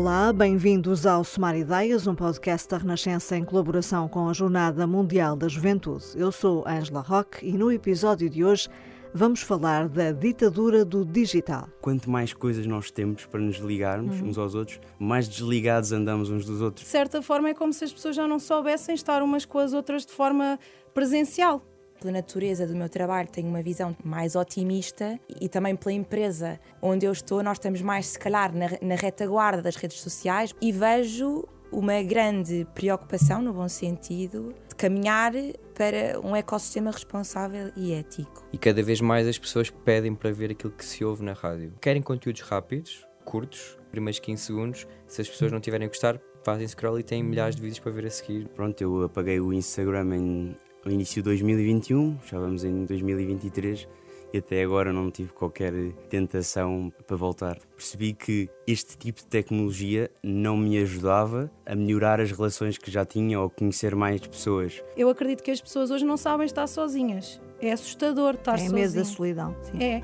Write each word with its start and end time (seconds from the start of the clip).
Olá, 0.00 0.32
bem-vindos 0.32 1.04
ao 1.04 1.22
Somar 1.22 1.54
Ideias, 1.54 2.06
um 2.06 2.14
podcast 2.14 2.66
da 2.66 2.78
Renascença 2.78 3.36
em 3.36 3.44
colaboração 3.44 4.08
com 4.08 4.30
a 4.30 4.32
Jornada 4.32 4.86
Mundial 4.86 5.36
da 5.36 5.46
Juventude. 5.46 6.06
Eu 6.14 6.32
sou 6.32 6.66
Angela 6.66 7.02
Roque 7.02 7.46
e 7.46 7.52
no 7.52 7.70
episódio 7.70 8.30
de 8.30 8.42
hoje 8.42 8.66
vamos 9.12 9.42
falar 9.42 9.90
da 9.90 10.10
ditadura 10.10 10.86
do 10.86 11.04
digital. 11.04 11.68
Quanto 11.82 12.08
mais 12.08 12.32
coisas 12.32 12.64
nós 12.64 12.90
temos 12.90 13.26
para 13.26 13.40
nos 13.40 13.58
ligarmos 13.58 14.22
uhum. 14.22 14.28
uns 14.28 14.38
aos 14.38 14.54
outros, 14.54 14.80
mais 14.98 15.28
desligados 15.28 15.92
andamos 15.92 16.30
uns 16.30 16.46
dos 16.46 16.62
outros. 16.62 16.86
De 16.86 16.90
certa 16.90 17.20
forma, 17.20 17.50
é 17.50 17.54
como 17.54 17.70
se 17.70 17.84
as 17.84 17.92
pessoas 17.92 18.16
já 18.16 18.26
não 18.26 18.38
soubessem 18.38 18.94
estar 18.94 19.22
umas 19.22 19.44
com 19.44 19.58
as 19.58 19.74
outras 19.74 20.06
de 20.06 20.12
forma 20.12 20.58
presencial 20.94 21.62
pela 22.00 22.12
natureza 22.12 22.66
do 22.66 22.74
meu 22.74 22.88
trabalho, 22.88 23.28
tenho 23.28 23.48
uma 23.48 23.62
visão 23.62 23.96
mais 24.02 24.34
otimista 24.34 25.18
e 25.40 25.48
também 25.48 25.76
pela 25.76 25.92
empresa 25.92 26.58
onde 26.80 27.06
eu 27.06 27.12
estou, 27.12 27.42
nós 27.42 27.58
estamos 27.58 27.82
mais, 27.82 28.06
se 28.06 28.18
calhar, 28.18 28.54
na, 28.54 28.68
na 28.80 28.94
retaguarda 28.94 29.62
das 29.62 29.76
redes 29.76 30.00
sociais 30.00 30.54
e 30.60 30.72
vejo 30.72 31.44
uma 31.70 32.02
grande 32.02 32.66
preocupação, 32.74 33.40
no 33.40 33.52
bom 33.52 33.68
sentido, 33.68 34.54
de 34.68 34.74
caminhar 34.74 35.32
para 35.74 36.18
um 36.20 36.34
ecossistema 36.34 36.90
responsável 36.90 37.70
e 37.76 37.92
ético. 37.92 38.44
E 38.52 38.58
cada 38.58 38.82
vez 38.82 39.00
mais 39.00 39.28
as 39.28 39.38
pessoas 39.38 39.70
pedem 39.70 40.14
para 40.14 40.32
ver 40.32 40.50
aquilo 40.50 40.72
que 40.72 40.84
se 40.84 41.04
ouve 41.04 41.22
na 41.22 41.32
rádio. 41.32 41.72
Querem 41.80 42.02
conteúdos 42.02 42.40
rápidos, 42.40 43.06
curtos, 43.24 43.78
primeiros 43.90 44.18
15 44.18 44.42
segundos. 44.42 44.86
Se 45.06 45.20
as 45.20 45.28
pessoas 45.28 45.52
não 45.52 45.60
tiverem 45.60 45.86
a 45.86 45.88
gostar, 45.88 46.20
fazem 46.42 46.66
scroll 46.66 46.98
e 46.98 47.02
têm 47.02 47.22
milhares 47.22 47.54
de 47.54 47.62
vídeos 47.62 47.78
para 47.78 47.92
ver 47.92 48.06
a 48.06 48.10
seguir. 48.10 48.48
Pronto, 48.48 48.80
eu 48.80 49.04
apaguei 49.04 49.38
o 49.40 49.52
Instagram 49.52 50.16
em 50.16 50.56
no 50.84 50.90
início 50.90 51.22
de 51.22 51.24
2021, 51.24 52.18
já 52.26 52.38
vamos 52.38 52.64
em 52.64 52.84
2023 52.84 53.88
e 54.32 54.38
até 54.38 54.62
agora 54.62 54.92
não 54.92 55.10
tive 55.10 55.32
qualquer 55.32 55.72
tentação 56.08 56.92
para 57.06 57.16
voltar. 57.16 57.58
Percebi 57.76 58.12
que 58.12 58.48
este 58.66 58.96
tipo 58.96 59.20
de 59.20 59.26
tecnologia 59.26 60.10
não 60.22 60.56
me 60.56 60.78
ajudava 60.78 61.50
a 61.66 61.74
melhorar 61.74 62.20
as 62.20 62.30
relações 62.30 62.78
que 62.78 62.90
já 62.90 63.04
tinha 63.04 63.40
ou 63.40 63.50
conhecer 63.50 63.94
mais 63.94 64.20
pessoas. 64.20 64.82
Eu 64.96 65.08
acredito 65.08 65.42
que 65.42 65.50
as 65.50 65.60
pessoas 65.60 65.90
hoje 65.90 66.04
não 66.04 66.16
sabem 66.16 66.46
estar 66.46 66.66
sozinhas. 66.66 67.40
É 67.60 67.72
assustador 67.72 68.34
estar 68.34 68.54
é 68.54 68.58
sozinho. 68.58 68.78
É 68.78 68.80
medo 68.80 68.94
da 68.94 69.04
solidão. 69.04 69.56
Sim. 69.62 69.82
É. 69.82 70.02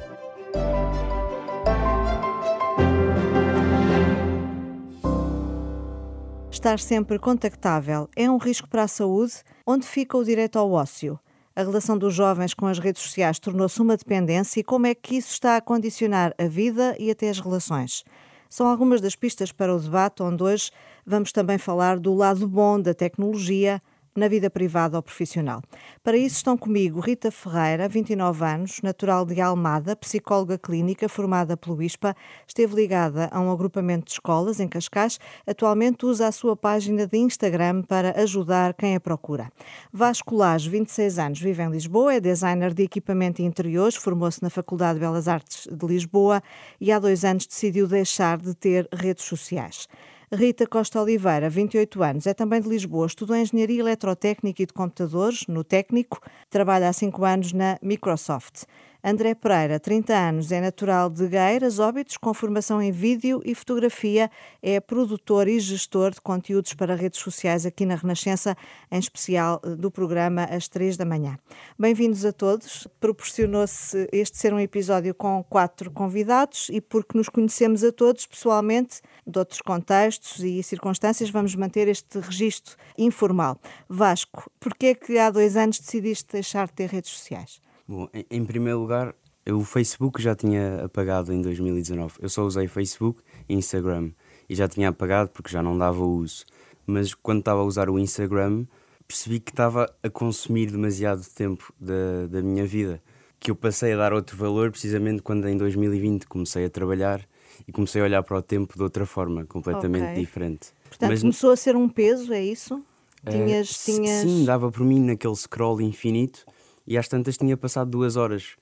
Estar 6.66 6.80
sempre 6.80 7.16
contactável 7.16 8.08
é 8.16 8.28
um 8.28 8.38
risco 8.38 8.68
para 8.68 8.82
a 8.82 8.88
saúde? 8.88 9.34
Onde 9.64 9.86
fica 9.86 10.18
o 10.18 10.24
direito 10.24 10.58
ao 10.58 10.72
ócio? 10.72 11.16
A 11.54 11.62
relação 11.62 11.96
dos 11.96 12.12
jovens 12.12 12.54
com 12.54 12.66
as 12.66 12.80
redes 12.80 13.02
sociais 13.02 13.38
tornou-se 13.38 13.80
uma 13.80 13.96
dependência 13.96 14.58
e 14.58 14.64
como 14.64 14.84
é 14.88 14.92
que 14.92 15.16
isso 15.16 15.32
está 15.32 15.56
a 15.56 15.60
condicionar 15.60 16.34
a 16.36 16.48
vida 16.48 16.96
e 16.98 17.08
até 17.08 17.28
as 17.28 17.38
relações? 17.38 18.02
São 18.50 18.66
algumas 18.66 19.00
das 19.00 19.14
pistas 19.14 19.52
para 19.52 19.72
o 19.72 19.78
debate, 19.78 20.24
onde 20.24 20.42
hoje 20.42 20.72
vamos 21.06 21.30
também 21.30 21.56
falar 21.56 22.00
do 22.00 22.12
lado 22.12 22.48
bom 22.48 22.80
da 22.80 22.92
tecnologia 22.92 23.80
na 24.18 24.28
vida 24.28 24.50
privada 24.50 24.96
ou 24.96 25.02
profissional. 25.02 25.62
Para 26.02 26.16
isso 26.16 26.36
estão 26.36 26.56
comigo 26.56 27.00
Rita 27.00 27.30
Ferreira, 27.30 27.88
29 27.88 28.44
anos, 28.44 28.80
natural 28.82 29.24
de 29.24 29.40
Almada, 29.40 29.94
psicóloga 29.96 30.58
clínica 30.58 31.08
formada 31.08 31.56
pelo 31.56 31.82
ISPA, 31.82 32.16
esteve 32.46 32.74
ligada 32.74 33.28
a 33.30 33.40
um 33.40 33.50
agrupamento 33.50 34.06
de 34.06 34.12
escolas 34.12 34.60
em 34.60 34.68
Cascais, 34.68 35.18
atualmente 35.46 36.06
usa 36.06 36.28
a 36.28 36.32
sua 36.32 36.56
página 36.56 37.06
de 37.06 37.18
Instagram 37.18 37.82
para 37.82 38.20
ajudar 38.22 38.74
quem 38.74 38.94
a 38.94 39.00
procura. 39.00 39.50
Vasco 39.92 40.34
Lage, 40.34 40.68
26 40.68 41.18
anos, 41.18 41.40
vive 41.40 41.62
em 41.62 41.70
Lisboa, 41.70 42.14
é 42.14 42.20
designer 42.20 42.72
de 42.72 42.82
equipamento 42.82 43.42
e 43.42 43.44
interiores, 43.44 43.96
formou-se 43.96 44.42
na 44.42 44.50
Faculdade 44.50 44.94
de 44.94 45.00
Belas 45.00 45.28
Artes 45.28 45.68
de 45.70 45.86
Lisboa 45.86 46.42
e 46.80 46.90
há 46.90 46.98
dois 46.98 47.24
anos 47.24 47.46
decidiu 47.46 47.86
deixar 47.86 48.38
de 48.38 48.54
ter 48.54 48.88
redes 48.92 49.24
sociais. 49.24 49.86
Rita 50.32 50.66
Costa 50.66 51.00
Oliveira, 51.00 51.48
28 51.48 52.02
anos, 52.02 52.26
é 52.26 52.34
também 52.34 52.60
de 52.60 52.68
Lisboa, 52.68 53.06
estudou 53.06 53.36
Engenharia 53.36 53.78
Eletrotécnica 53.78 54.60
e 54.60 54.66
de 54.66 54.72
Computadores, 54.72 55.46
no 55.46 55.62
Técnico, 55.62 56.20
trabalha 56.50 56.88
há 56.88 56.92
5 56.92 57.24
anos 57.24 57.52
na 57.52 57.78
Microsoft. 57.80 58.64
André 59.08 59.36
Pereira, 59.36 59.78
30 59.78 60.12
anos, 60.12 60.50
é 60.50 60.60
natural 60.60 61.08
de 61.08 61.28
Gueiras, 61.28 61.78
Óbitos, 61.78 62.16
com 62.16 62.34
formação 62.34 62.82
em 62.82 62.90
vídeo 62.90 63.40
e 63.44 63.54
fotografia, 63.54 64.28
é 64.60 64.80
produtor 64.80 65.46
e 65.46 65.60
gestor 65.60 66.10
de 66.10 66.20
conteúdos 66.20 66.74
para 66.74 66.96
redes 66.96 67.20
sociais 67.20 67.64
aqui 67.64 67.86
na 67.86 67.94
Renascença, 67.94 68.56
em 68.90 68.98
especial 68.98 69.62
eh, 69.62 69.76
do 69.76 69.92
programa 69.92 70.42
às 70.46 70.66
3 70.66 70.96
da 70.96 71.04
manhã. 71.04 71.38
Bem-vindos 71.78 72.24
a 72.24 72.32
todos. 72.32 72.88
Proporcionou-se 72.98 74.08
este 74.10 74.38
ser 74.38 74.52
um 74.52 74.58
episódio 74.58 75.14
com 75.14 75.40
quatro 75.44 75.88
convidados 75.92 76.68
e 76.68 76.80
porque 76.80 77.16
nos 77.16 77.28
conhecemos 77.28 77.84
a 77.84 77.92
todos 77.92 78.26
pessoalmente, 78.26 79.02
de 79.24 79.38
outros 79.38 79.60
contextos 79.60 80.42
e 80.42 80.60
circunstâncias, 80.64 81.30
vamos 81.30 81.54
manter 81.54 81.86
este 81.86 82.18
registro 82.18 82.76
informal. 82.98 83.56
Vasco, 83.88 84.50
porquê 84.58 84.86
é 84.86 84.94
que 84.96 85.16
há 85.16 85.30
dois 85.30 85.56
anos 85.56 85.78
decidiste 85.78 86.32
deixar 86.32 86.66
de 86.66 86.72
ter 86.72 86.90
redes 86.90 87.12
sociais? 87.12 87.64
Bom, 87.88 88.08
em, 88.12 88.26
em 88.30 88.44
primeiro 88.44 88.80
lugar, 88.80 89.14
o 89.48 89.62
Facebook 89.64 90.20
já 90.20 90.34
tinha 90.34 90.84
apagado 90.84 91.32
em 91.32 91.40
2019. 91.40 92.14
Eu 92.20 92.28
só 92.28 92.44
usei 92.44 92.66
Facebook 92.66 93.20
e 93.48 93.54
Instagram 93.54 94.10
e 94.48 94.54
já 94.54 94.66
tinha 94.66 94.88
apagado 94.88 95.30
porque 95.30 95.50
já 95.50 95.62
não 95.62 95.76
dava 95.78 96.02
uso. 96.02 96.44
Mas 96.86 97.14
quando 97.14 97.40
estava 97.40 97.60
a 97.60 97.64
usar 97.64 97.88
o 97.88 97.98
Instagram, 97.98 98.64
percebi 99.06 99.38
que 99.38 99.50
estava 99.50 99.92
a 100.02 100.10
consumir 100.10 100.70
demasiado 100.70 101.24
tempo 101.34 101.72
da, 101.78 102.26
da 102.28 102.42
minha 102.42 102.66
vida. 102.66 103.00
Que 103.38 103.50
eu 103.50 103.56
passei 103.56 103.92
a 103.92 103.96
dar 103.96 104.12
outro 104.12 104.36
valor 104.36 104.70
precisamente 104.70 105.22
quando 105.22 105.48
em 105.48 105.56
2020 105.56 106.26
comecei 106.26 106.64
a 106.64 106.70
trabalhar 106.70 107.20
e 107.66 107.72
comecei 107.72 108.00
a 108.00 108.04
olhar 108.04 108.22
para 108.22 108.38
o 108.38 108.42
tempo 108.42 108.76
de 108.76 108.82
outra 108.82 109.06
forma, 109.06 109.44
completamente 109.44 110.10
okay. 110.10 110.20
diferente. 110.20 110.68
Portanto, 110.88 111.10
Mas, 111.10 111.20
começou 111.20 111.50
a 111.50 111.56
ser 111.56 111.76
um 111.76 111.88
peso, 111.88 112.32
é 112.32 112.42
isso? 112.42 112.82
Tinhas, 113.28 113.70
uh, 113.70 113.84
tinhas... 113.84 114.22
Sim, 114.22 114.44
dava 114.44 114.70
por 114.70 114.84
mim 114.84 115.00
naquele 115.00 115.34
scroll 115.34 115.80
infinito 115.80 116.44
e 116.86 116.96
às 116.96 117.08
tantas 117.08 117.36
tinha 117.36 117.56
passado 117.56 117.90
duas 117.90 118.16
horas. 118.16 118.56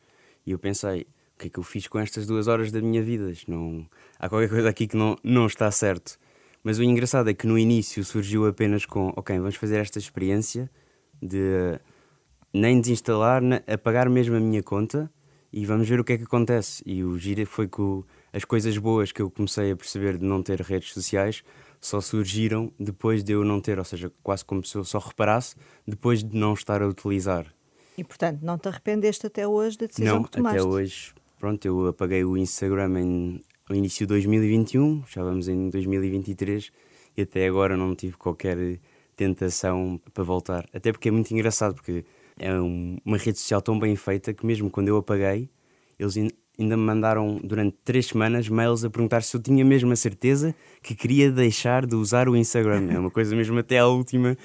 E 0.47 0.53
eu 0.53 0.59
pensei, 0.59 1.07
o 1.35 1.39
que 1.39 1.47
é 1.47 1.51
que 1.51 1.59
eu 1.59 1.63
fiz 1.63 1.87
com 1.87 1.99
estas 1.99 2.27
duas 2.27 2.49
horas 2.49 2.71
da 2.71 2.81
minha 2.81 3.03
vida? 3.03 3.33
Não, 3.49 3.87
há 4.19 4.29
qualquer 4.29 4.49
coisa 4.49 4.69
aqui 4.69 4.87
que 4.87 4.97
não, 4.97 5.17
não 5.23 5.47
está 5.47 5.71
certo. 5.71 6.19
Mas 6.63 6.79
o 6.79 6.83
engraçado 6.83 7.29
é 7.29 7.35
que 7.35 7.47
no 7.47 7.59
início 7.59 8.03
surgiu 8.05 8.47
apenas 8.47 8.87
com, 8.87 9.13
ok, 9.17 9.37
vamos 9.39 9.57
fazer 9.57 9.79
esta 9.79 9.99
experiência 9.99 10.71
de 11.21 11.79
nem 12.53 12.81
desinstalar, 12.81 13.43
apagar 13.67 14.09
mesmo 14.09 14.37
a 14.37 14.41
minha 14.41 14.63
conta 14.63 15.11
e 15.53 15.67
vamos 15.67 15.89
ver 15.89 16.01
o 16.01 16.05
que 16.05 16.15
é 16.15 16.19
que 16.19 16.25
acontece. 16.25 16.83
E 16.87 17.05
o 17.05 17.19
giro 17.19 17.45
foi 17.47 17.69
que 17.69 17.83
as 18.33 18.45
coisas 18.45 18.79
boas 18.79 19.13
que 19.13 19.21
eu 19.21 19.31
comecei 19.31 19.71
a 19.71 19.77
perceber 19.77 20.17
de 20.19 20.25
não 20.25 20.43
ter 20.43 20.61
redes 20.61 20.93
sociais 20.93 21.43
só 21.81 22.01
surgiram 22.01 22.73
depois 22.81 23.23
de 23.23 23.33
eu 23.33 23.45
não 23.45 23.61
ter, 23.61 23.79
ou 23.79 23.85
seja, 23.85 24.11
quase 24.23 24.45
como 24.45 24.65
se 24.65 24.75
eu 24.77 24.85
só 24.85 24.99
reparasse 24.99 25.55
depois 25.87 26.25
de 26.25 26.35
não 26.35 26.55
estar 26.55 26.81
a 26.81 26.89
utilizar. 26.89 27.47
E 27.97 28.05
portanto, 28.05 28.41
não 28.43 28.59
te 28.59 28.69
arrependeste 28.69 29.27
até 29.27 29.47
hoje 29.47 29.79
da 29.79 29.87
decisão 29.87 30.17
não, 30.17 30.25
que 30.25 30.31
tomaste? 30.31 30.59
Até 30.59 30.69
hoje, 30.69 31.15
pronto, 31.39 31.65
eu 31.65 31.87
apaguei 31.87 32.25
o 32.25 32.37
Instagram 32.37 32.99
em, 33.01 33.41
no 33.69 33.77
início 33.77 34.07
de 34.07 34.09
2021, 34.09 35.05
já 35.09 35.23
vamos 35.23 35.49
em 35.49 35.71
2023 35.71 36.71
e 37.17 37.23
até 37.23 37.47
agora 37.47 37.77
não 37.77 37.95
tive 37.95 38.17
qualquer 38.17 38.79
tentação 39.17 40.01
para 40.13 40.25
voltar. 40.25 40.69
Até 40.73 40.93
porque 40.93 41.09
é 41.09 41.13
muito 41.13 41.31
engraçado, 41.33 41.75
porque 41.75 42.05
é 42.39 42.53
um, 42.53 42.99
uma 43.05 43.17
rede 43.17 43.39
social 43.39 43.63
tão 43.63 43.79
bem 43.79 43.95
feita 43.97 44.35
que 44.35 44.45
mesmo 44.45 44.71
quando 44.71 44.89
eu 44.89 44.97
apaguei, 44.97 45.49
eles 45.99 46.17
ainda 46.17 46.77
me 46.77 46.83
mandaram 46.83 47.41
durante 47.43 47.77
três 47.85 48.07
semanas 48.07 48.49
mails 48.49 48.85
a 48.85 48.91
perguntar 48.91 49.23
se 49.23 49.37
eu 49.37 49.41
tinha 49.41 49.65
mesmo 49.65 49.93
a 49.93 49.97
certeza 49.97 50.55
que 50.83 50.95
queria 50.95 51.31
deixar 51.31 51.87
de 51.87 51.95
usar 51.95 52.29
o 52.29 52.37
Instagram. 52.37 52.91
É 52.91 52.99
uma 52.99 53.11
coisa 53.11 53.35
mesmo 53.37 53.59
até 53.59 53.79
à 53.79 53.87
última 53.87 54.37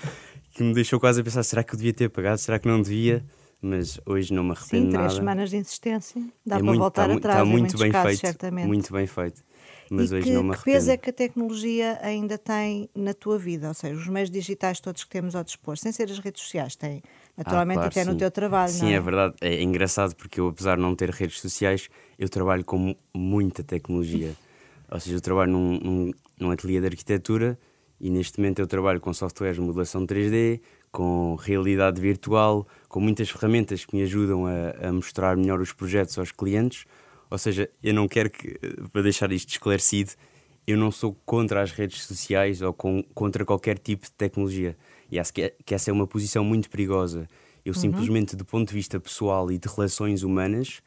que 0.54 0.64
me 0.64 0.74
deixou 0.74 1.00
quase 1.00 1.22
a 1.22 1.24
pensar: 1.24 1.44
será 1.44 1.64
que 1.64 1.74
eu 1.74 1.78
devia 1.78 1.94
ter 1.94 2.06
apagado? 2.06 2.38
Será 2.38 2.60
que 2.60 2.68
não 2.68 2.82
devia? 2.82 3.24
Mas 3.62 4.00
hoje 4.06 4.34
não 4.34 4.44
me 4.44 4.52
arrependo 4.52 4.86
Sim, 4.86 4.90
três 4.90 5.04
nada. 5.04 5.16
semanas 5.16 5.50
de 5.50 5.58
insistência, 5.58 6.22
dá 6.46 6.56
é 6.56 6.60
para 6.60 6.66
muito, 6.66 6.80
voltar 6.80 7.08
tá, 7.08 7.14
atrás. 7.16 7.40
Está 7.40 7.46
muito 7.46 7.78
bem 7.78 7.92
casos, 7.92 8.08
feito, 8.08 8.22
certamente. 8.22 8.68
muito 8.68 8.94
bem 8.94 9.08
feito. 9.08 9.44
Mas 9.92 10.12
e 10.12 10.16
hoje 10.16 10.28
que, 10.28 10.34
não 10.34 10.44
me 10.44 10.50
arrependo. 10.52 10.64
que 10.64 10.72
peso 10.72 10.92
é 10.92 10.98
que 10.98 11.10
a 11.10 11.14
tecnologia 11.14 12.00
ainda 12.02 12.38
tem 12.38 12.90
na 12.96 13.14
tua 13.14 13.40
vida? 13.40 13.68
Ou 13.68 13.74
seja, 13.74 14.00
os 14.00 14.08
meios 14.08 14.30
digitais 14.30 14.80
todos 14.80 15.04
que 15.04 15.10
temos 15.10 15.36
ao 15.36 15.44
dispor, 15.44 15.78
sem 15.78 15.92
ser 15.92 16.10
as 16.12 16.20
redes 16.20 16.44
sociais, 16.44 16.76
têm 16.76 17.02
naturalmente 17.36 17.78
ah, 17.78 17.82
claro, 17.82 17.92
até 17.92 18.04
sim. 18.04 18.10
no 18.10 18.16
teu 18.16 18.30
trabalho. 18.30 18.72
Sim, 18.72 18.94
é? 18.94 18.94
é? 18.94 19.00
verdade. 19.00 19.36
É 19.42 19.62
engraçado 19.62 20.16
porque 20.16 20.40
eu, 20.40 20.48
apesar 20.48 20.76
de 20.76 20.82
não 20.82 20.96
ter 20.96 21.10
redes 21.10 21.42
sociais, 21.42 21.90
eu 22.18 22.30
trabalho 22.30 22.64
com 22.64 22.96
muita 23.14 23.64
tecnologia. 23.64 24.36
Ou 24.92 25.00
seja, 25.00 25.16
eu 25.16 25.22
trabalho 25.22 25.52
num, 25.52 25.80
num, 25.80 26.12
num 26.40 26.52
ateliê 26.52 26.80
de 26.80 26.88
arquitetura 26.88 27.58
e 28.00 28.10
neste 28.10 28.40
momento 28.40 28.60
eu 28.60 28.68
trabalho 28.68 29.00
com 29.00 29.14
softwares 29.14 29.56
de 29.56 29.62
modelação 29.62 30.06
3D, 30.06 30.62
com 30.92 31.36
realidade 31.36 32.00
virtual, 32.00 32.68
com 32.90 33.00
muitas 33.00 33.30
ferramentas 33.30 33.86
que 33.86 33.96
me 33.96 34.02
ajudam 34.02 34.48
a, 34.48 34.88
a, 34.88 34.92
mostrar 34.92 35.38
melhor 35.38 35.62
os 35.62 35.72
projetos 35.72 36.18
aos 36.18 36.32
clientes. 36.32 36.86
Ou 37.30 37.38
seja, 37.38 37.70
eu 37.84 37.94
não 37.94 38.08
quero 38.08 38.32
que, 38.32 38.60
para 38.92 39.04
deixar 39.04 39.32
isto 39.32 39.50
esclarecido, 39.50 40.12
eu 40.66 40.76
não 40.76 40.92
sou 40.92 41.16
contra 41.26 41.62
as 41.62 41.72
redes 41.72 42.02
sociais 42.02 42.62
ou 42.62 42.74
com, 42.74 43.04
contra 43.14 43.46
qualquer 43.46 43.78
tipo 43.78 44.06
de 44.06 44.12
tecnologia. 44.12 44.76
E 45.12 45.20
acho 45.20 45.32
que, 45.32 45.44
é, 45.44 45.54
que 45.64 45.76
essa 45.76 45.92
é 45.92 45.94
uma 45.94 46.08
posição 46.08 46.44
muito 46.44 46.70
perigosa. 46.70 47.28
Eu 47.64 47.74
uhum. 47.74 47.80
simplesmente, 47.80 48.36
do 48.36 48.44
ponto 48.44 48.70
de 48.70 48.74
vista 48.74 49.00
pessoal 49.00 49.52
e 49.52 49.60
de 49.60 49.68
relações 49.68 50.24
humanas, 50.24 50.82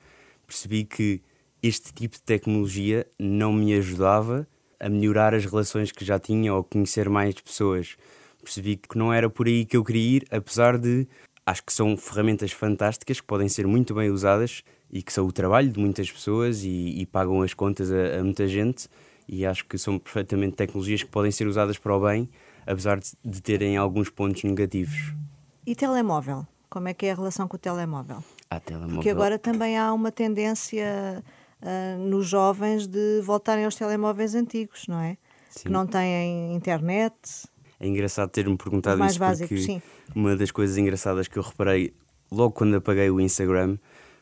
percebi 0.44 0.84
que 0.84 1.22
este 1.62 1.92
tipo 1.92 2.16
de 2.16 2.22
tecnologia 2.22 3.06
não 3.16 3.52
me 3.52 3.72
ajudava 3.74 4.46
a 4.80 4.88
melhorar 4.88 5.32
as 5.34 5.44
relações 5.44 5.92
que 5.92 6.04
já 6.04 6.18
tinha 6.18 6.52
ou 6.52 6.64
conhecer 6.64 7.08
mais 7.08 7.36
pessoas. 7.36 7.96
Percebi 8.42 8.76
que 8.76 8.98
não 8.98 9.12
era 9.12 9.30
por 9.30 9.46
aí 9.46 9.64
que 9.64 9.76
eu 9.76 9.84
queria 9.84 10.16
ir, 10.16 10.26
apesar 10.28 10.76
de 10.76 11.06
acho 11.46 11.62
que 11.64 11.72
são 11.72 11.96
ferramentas 11.96 12.52
fantásticas 12.52 13.20
que 13.20 13.26
podem 13.26 13.48
ser 13.48 13.66
muito 13.66 13.94
bem 13.94 14.10
usadas 14.10 14.62
e 14.90 15.02
que 15.02 15.12
são 15.12 15.26
o 15.26 15.32
trabalho 15.32 15.70
de 15.70 15.80
muitas 15.80 16.10
pessoas 16.10 16.62
e, 16.62 17.00
e 17.00 17.06
pagam 17.06 17.42
as 17.42 17.54
contas 17.54 17.90
a, 17.90 18.20
a, 18.20 18.24
muita 18.24 18.46
gente. 18.46 18.88
E 19.28 19.46
acho 19.46 19.64
que 19.66 19.78
são 19.78 19.98
perfeitamente 19.98 20.56
tecnologias 20.56 21.02
que 21.02 21.08
podem 21.08 21.30
ser 21.30 21.46
usadas 21.46 21.78
para 21.78 21.96
o 21.96 22.00
bem, 22.00 22.28
apesar 22.66 22.98
de, 22.98 23.12
de 23.24 23.40
terem 23.40 23.76
alguns 23.76 24.10
pontos 24.10 24.42
negativos. 24.44 25.14
E 25.66 25.74
telemóvel? 25.74 26.46
Como 26.68 26.88
é 26.88 26.94
que 26.94 27.06
é 27.06 27.12
a 27.12 27.14
relação 27.14 27.46
com 27.46 27.56
o 27.56 27.58
telemóvel? 27.58 28.22
Ah, 28.50 28.60
telemóvel. 28.60 28.96
Porque 28.96 29.10
agora 29.10 29.38
também 29.38 29.78
há 29.78 29.92
uma 29.92 30.10
tendência 30.10 31.22
uh, 31.62 31.98
nos 31.98 32.26
jovens 32.26 32.86
de 32.86 33.20
voltarem 33.22 33.64
aos 33.64 33.74
telemóveis 33.74 34.34
antigos, 34.34 34.86
não 34.88 34.98
é? 35.00 35.16
Sim. 35.50 35.64
Que 35.64 35.68
não 35.68 35.86
têm 35.86 36.54
internet. 36.54 37.14
É 37.82 37.88
engraçado 37.88 38.30
ter-me 38.30 38.56
perguntado 38.56 39.00
mais 39.00 39.12
isso 39.12 39.20
básicos, 39.20 39.48
porque 39.48 39.64
sim. 39.64 39.82
uma 40.14 40.36
das 40.36 40.52
coisas 40.52 40.78
engraçadas 40.78 41.26
que 41.26 41.36
eu 41.36 41.42
reparei 41.42 41.92
logo 42.30 42.52
quando 42.52 42.76
apaguei 42.76 43.10
o 43.10 43.20
Instagram 43.20 43.76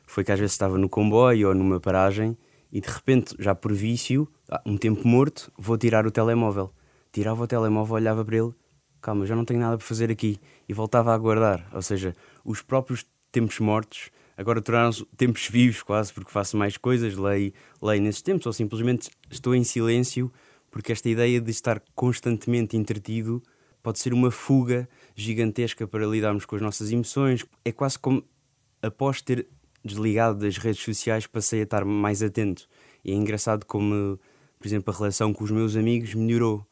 foi 0.06 0.24
que 0.24 0.32
às 0.32 0.38
vezes 0.38 0.52
estava 0.52 0.78
no 0.78 0.88
comboio 0.88 1.48
ou 1.48 1.54
numa 1.54 1.78
paragem 1.78 2.38
e 2.72 2.80
de 2.80 2.88
repente, 2.88 3.36
já 3.38 3.54
por 3.54 3.72
vício, 3.74 4.26
ah, 4.48 4.62
um 4.64 4.78
tempo 4.78 5.06
morto, 5.06 5.52
vou 5.58 5.76
tirar 5.76 6.06
o 6.06 6.10
telemóvel. 6.10 6.72
Tirava 7.12 7.42
o 7.42 7.46
telemóvel, 7.46 7.96
olhava 7.96 8.24
para 8.24 8.36
ele, 8.38 8.54
calma, 9.00 9.26
já 9.26 9.36
não 9.36 9.44
tenho 9.44 9.60
nada 9.60 9.76
para 9.76 9.86
fazer 9.86 10.10
aqui 10.10 10.38
e 10.66 10.72
voltava 10.72 11.10
a 11.10 11.14
aguardar. 11.14 11.68
Ou 11.72 11.82
seja, 11.82 12.16
os 12.42 12.62
próprios 12.62 13.04
tempos 13.30 13.58
mortos 13.60 14.10
agora 14.38 14.62
tornaram-se 14.62 15.04
tempos 15.18 15.48
vivos 15.48 15.82
quase, 15.82 16.14
porque 16.14 16.30
faço 16.30 16.56
mais 16.56 16.78
coisas, 16.78 17.14
leio, 17.14 17.52
leio 17.82 18.00
nesses 18.00 18.22
tempos, 18.22 18.46
ou 18.46 18.54
simplesmente 18.54 19.10
estou 19.30 19.54
em 19.54 19.62
silêncio, 19.64 20.32
porque 20.70 20.92
esta 20.92 21.10
ideia 21.10 21.40
de 21.40 21.50
estar 21.50 21.82
constantemente 21.94 22.74
entretido 22.74 23.42
pode 23.82 23.98
ser 23.98 24.12
uma 24.12 24.30
fuga 24.30 24.88
gigantesca 25.14 25.86
para 25.86 26.06
lidarmos 26.06 26.44
com 26.44 26.56
as 26.56 26.62
nossas 26.62 26.92
emoções. 26.92 27.44
É 27.64 27.72
quase 27.72 27.98
como, 27.98 28.22
após 28.82 29.20
ter 29.22 29.46
desligado 29.84 30.38
das 30.38 30.56
redes 30.58 30.82
sociais, 30.82 31.26
passei 31.26 31.60
a 31.60 31.64
estar 31.64 31.84
mais 31.84 32.22
atento. 32.22 32.68
E 33.04 33.12
é 33.12 33.14
engraçado 33.14 33.64
como, 33.64 34.18
por 34.58 34.66
exemplo, 34.66 34.92
a 34.92 34.96
relação 34.96 35.32
com 35.32 35.44
os 35.44 35.50
meus 35.50 35.76
amigos 35.76 36.14
melhorou. 36.14 36.66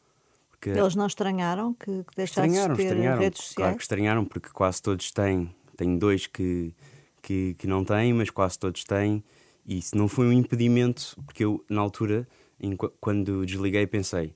Porque 0.49 0.69
Eles 0.69 0.95
não 0.95 1.07
estranharam 1.07 1.73
que, 1.73 1.85
que 1.85 2.15
deixaste 2.15 2.49
estranharam, 2.49 2.75
de 2.75 2.77
ter 2.77 2.87
estranharam. 2.87 3.21
redes 3.21 3.39
sociais? 3.39 3.55
Claro 3.55 3.75
que 3.75 3.81
estranharam, 3.81 4.25
porque 4.25 4.49
quase 4.49 4.81
todos 4.81 5.11
têm. 5.11 5.53
Tenho 5.77 5.97
dois 5.97 6.27
que, 6.27 6.73
que, 7.21 7.55
que 7.55 7.65
não 7.65 7.83
têm, 7.83 8.13
mas 8.13 8.29
quase 8.29 8.59
todos 8.59 8.83
têm. 8.83 9.23
E 9.65 9.77
isso 9.77 9.97
não 9.97 10.07
foi 10.07 10.27
um 10.27 10.33
impedimento, 10.33 11.15
porque 11.25 11.45
eu, 11.45 11.63
na 11.69 11.79
altura, 11.79 12.27
em, 12.59 12.75
quando 12.99 13.45
desliguei, 13.45 13.87
pensei: 13.87 14.35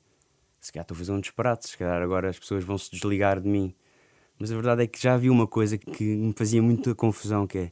se 0.64 0.72
calhar 0.72 0.84
estou 0.84 0.96
a 0.96 0.98
fazer 0.98 1.12
um 1.12 1.20
disparate, 1.20 1.68
se 1.68 1.78
calhar 1.78 2.02
agora 2.02 2.30
as 2.30 2.40
pessoas 2.40 2.64
vão 2.64 2.78
se 2.78 2.90
desligar 2.90 3.42
de 3.42 3.50
mim. 3.50 3.76
Mas 4.40 4.50
a 4.50 4.56
verdade 4.56 4.84
é 4.84 4.88
que 4.88 5.02
já 5.02 5.14
havia 5.14 5.32
uma 5.32 5.46
coisa 5.46 5.78
que 5.78 6.04
me 6.16 6.34
fazia 6.34 6.62
muita 6.62 6.96
confusão, 6.96 7.46
que 7.46 7.58
é 7.58 7.72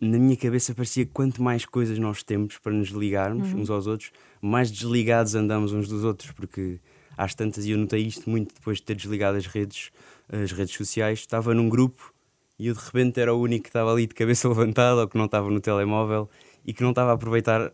na 0.00 0.18
minha 0.18 0.36
cabeça 0.36 0.74
parecia 0.74 1.06
que 1.06 1.12
quanto 1.12 1.40
mais 1.40 1.64
coisas 1.64 1.96
nós 1.96 2.24
temos 2.24 2.58
para 2.58 2.72
nos 2.72 2.88
ligarmos 2.88 3.52
uhum. 3.52 3.60
uns 3.60 3.70
aos 3.70 3.86
outros, 3.86 4.10
mais 4.40 4.68
desligados 4.68 5.36
andamos 5.36 5.72
uns 5.72 5.88
dos 5.88 6.02
outros, 6.02 6.32
porque 6.32 6.80
às 7.16 7.36
tantas, 7.36 7.66
e 7.66 7.70
eu 7.70 7.78
notei 7.78 8.02
isto 8.02 8.28
muito 8.28 8.52
depois 8.52 8.78
de 8.78 8.82
ter 8.82 8.96
desligado 8.96 9.38
as 9.38 9.46
redes, 9.46 9.92
as 10.28 10.50
redes 10.50 10.74
sociais, 10.74 11.20
estava 11.20 11.54
num 11.54 11.68
grupo 11.68 12.12
e 12.58 12.66
eu 12.66 12.74
de 12.74 12.80
repente 12.80 13.20
era 13.20 13.32
o 13.32 13.40
único 13.40 13.62
que 13.62 13.68
estava 13.68 13.92
ali 13.92 14.08
de 14.08 14.14
cabeça 14.14 14.48
levantada 14.50 15.02
ou 15.02 15.08
que 15.08 15.16
não 15.16 15.26
estava 15.26 15.48
no 15.48 15.60
telemóvel 15.60 16.28
e 16.66 16.74
que 16.74 16.82
não 16.82 16.90
estava 16.90 17.12
a 17.12 17.14
aproveitar 17.14 17.72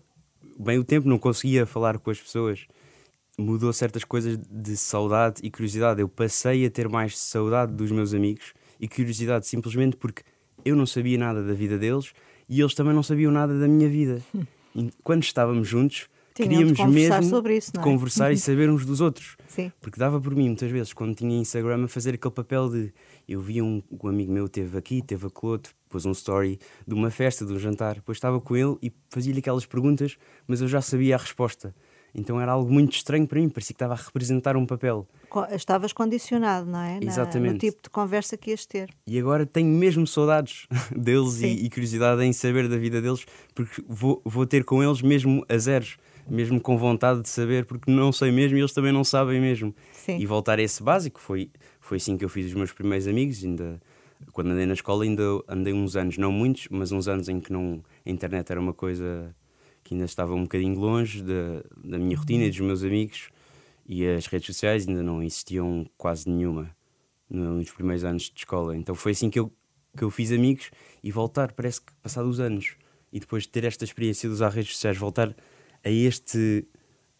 bem 0.59 0.79
o 0.79 0.85
tempo, 0.85 1.09
não 1.09 1.19
conseguia 1.19 1.65
falar 1.65 1.99
com 1.99 2.11
as 2.11 2.21
pessoas. 2.21 2.67
Mudou 3.39 3.73
certas 3.73 4.05
coisas 4.05 4.37
de 4.37 4.77
saudade 4.77 5.41
e 5.45 5.51
curiosidade. 5.51 6.01
Eu 6.01 6.09
passei 6.09 6.67
a 6.67 6.71
ter 6.71 6.89
mais 6.89 7.17
saudade 7.17 7.73
dos 7.73 7.91
meus 7.91 8.13
amigos 8.13 8.53
e 8.81 8.89
curiosidade 8.89 9.47
simplesmente 9.47 9.97
porque 9.97 10.23
eu 10.65 10.75
não 10.75 10.87
sabia 10.87 11.17
nada 11.17 11.43
da 11.43 11.53
vida 11.53 11.79
deles 11.79 12.13
e 12.49 12.61
eles 12.61 12.75
também 12.75 12.93
não 12.93 13.03
sabiam 13.03 13.31
nada 13.31 13.59
da 13.59 13.69
minha 13.69 13.89
vida. 13.89 14.21
E 14.77 14.93
quando 15.03 15.25
estávamos 15.25 15.67
juntos, 15.67 16.09
queríamos 16.35 16.79
mesmo 16.79 17.49
isso, 17.49 17.73
é? 17.75 17.83
conversar 17.83 18.33
e 18.33 18.37
saber 18.37 18.71
uns 18.71 18.85
dos 18.85 19.01
outros. 19.01 19.37
Sim. 19.49 19.73
Porque 19.81 19.99
dava 19.99 20.21
por 20.21 20.35
mim, 20.37 20.47
muitas 20.47 20.71
vezes, 20.71 20.93
quando 20.93 21.17
tinha 21.17 21.37
Instagram, 21.37 21.85
a 21.85 21.89
fazer 21.89 22.15
aquele 22.15 22.35
papel 22.35 22.69
de 22.69 22.93
eu 23.29 23.41
via 23.41 23.65
um, 23.65 23.83
um 23.91 24.09
amigo 24.09 24.33
meu 24.33 24.49
teve 24.49 24.79
aqui, 24.79 25.03
teve 25.03 25.27
aquele 25.27 25.53
outro, 25.53 25.75
pôs 25.89 26.07
um 26.07 26.13
story 26.13 26.61
de 26.87 26.95
uma 26.95 27.11
festa, 27.11 27.45
de 27.45 27.53
um 27.53 27.59
jantar, 27.59 27.97
depois 27.97 28.17
estava 28.17 28.41
com 28.41 28.57
ele 28.57 28.77
e 28.83 28.93
fazia-lhe 29.11 29.41
aquelas 29.41 29.67
perguntas, 29.67 30.17
mas 30.47 30.61
eu 30.61 30.69
já 30.69 30.81
sabia 30.81 31.17
a 31.17 31.19
resposta. 31.19 31.75
Então 32.15 32.41
era 32.41 32.53
algo 32.53 32.73
muito 32.73 32.95
estranho 32.95 33.27
para 33.27 33.41
mim, 33.41 33.49
parecia 33.49 33.75
que 33.75 33.77
estava 33.77 33.95
a 33.95 33.97
representar 33.97 34.57
um 34.57 34.67
papel. 34.67 35.07
Estavas 35.51 35.93
condicionado, 35.93 36.71
não 36.71 36.81
é? 36.81 36.99
Exatamente. 37.03 37.53
no 37.53 37.59
tipo 37.59 37.83
de 37.83 37.91
conversa 37.91 38.37
que 38.37 38.51
ias 38.51 38.65
ter. 38.65 38.91
E 39.07 39.19
agora 39.19 39.45
tenho 39.45 39.69
mesmo 39.69 40.07
saudades 40.07 40.67
deles 40.97 41.41
e, 41.41 41.47
e, 41.47 41.71
curiosidade 41.71 42.23
em 42.25 42.33
saber 42.33 42.69
da 42.69 42.77
vida 42.77 43.01
deles, 43.01 43.27
porque 43.55 43.83
vou, 43.87 44.21
vou 44.25 44.47
ter 44.47 44.65
com 44.65 44.83
eles 44.83 45.03
mesmo 45.03 45.45
a 45.49 45.59
zeros, 45.59 45.99
mesmo 46.27 46.61
com 46.61 46.77
vontade 46.79 47.23
de 47.23 47.29
saber, 47.29 47.67
porque 47.67 47.91
não 47.91 48.11
sei 48.11 48.31
mesmo 48.31 48.57
e 48.57 48.61
eles 48.61 48.73
também 48.73 48.93
não 48.93 49.05
sabem 49.05 49.41
mesmo. 49.41 49.75
Sim. 49.93 50.19
E 50.19 50.27
voltar 50.27 50.59
a 50.59 50.63
esse 50.63 50.83
básico 50.83 51.21
foi, 51.21 51.51
foi 51.81 51.99
assim 51.99 52.17
que 52.17 52.25
eu 52.25 52.29
fiz 52.29 52.47
os 52.47 52.55
meus 52.55 52.73
primeiros 52.73 53.07
amigos, 53.07 53.45
ainda 53.45 53.81
quando 54.33 54.51
andei 54.51 54.67
na 54.67 54.75
escola 54.75 55.05
ainda 55.05 55.23
andei 55.47 55.73
uns 55.73 55.97
anos, 55.97 56.19
não 56.19 56.33
muitos, 56.33 56.69
mas 56.71 56.91
uns 56.91 57.07
anos 57.07 57.29
em 57.29 57.41
que 57.41 57.53
não, 57.53 57.83
a 58.05 58.11
internet 58.11 58.51
era 58.51 58.61
uma 58.61 58.75
coisa 58.75 59.35
que 59.89 59.95
ainda 59.95 60.05
estava 60.05 60.35
um 60.35 60.43
bocadinho 60.43 60.79
longe 60.79 61.23
da, 61.23 61.65
da 61.83 61.99
minha 61.99 62.15
rotina 62.15 62.45
e 62.45 62.51
dos 62.51 62.61
meus 62.61 62.85
amigos 62.85 63.31
e 63.87 64.07
as 64.07 64.27
redes 64.27 64.47
sociais 64.49 64.87
ainda 64.87 65.03
não 65.03 65.23
existiam 65.23 65.87
quase 65.97 66.29
nenhuma 66.29 66.71
nos 67.31 67.71
primeiros 67.71 68.05
anos 68.05 68.25
de 68.25 68.33
escola. 68.37 68.77
Então 68.77 68.95
foi 68.95 69.13
assim 69.13 69.31
que 69.31 69.39
eu, 69.39 69.51
que 69.97 70.05
eu 70.05 70.11
fiz 70.11 70.31
amigos 70.31 70.71
e 71.03 71.11
voltar, 71.11 71.53
parece 71.53 71.81
que 71.81 71.91
passados 72.03 72.33
os 72.33 72.39
anos, 72.39 72.77
e 73.11 73.19
depois 73.19 73.45
de 73.45 73.49
ter 73.49 73.65
esta 73.65 73.83
experiência 73.83 74.29
de 74.29 74.35
usar 74.35 74.51
redes 74.51 74.73
sociais, 74.73 74.99
voltar 74.99 75.35
a 75.83 75.91
este 75.91 76.67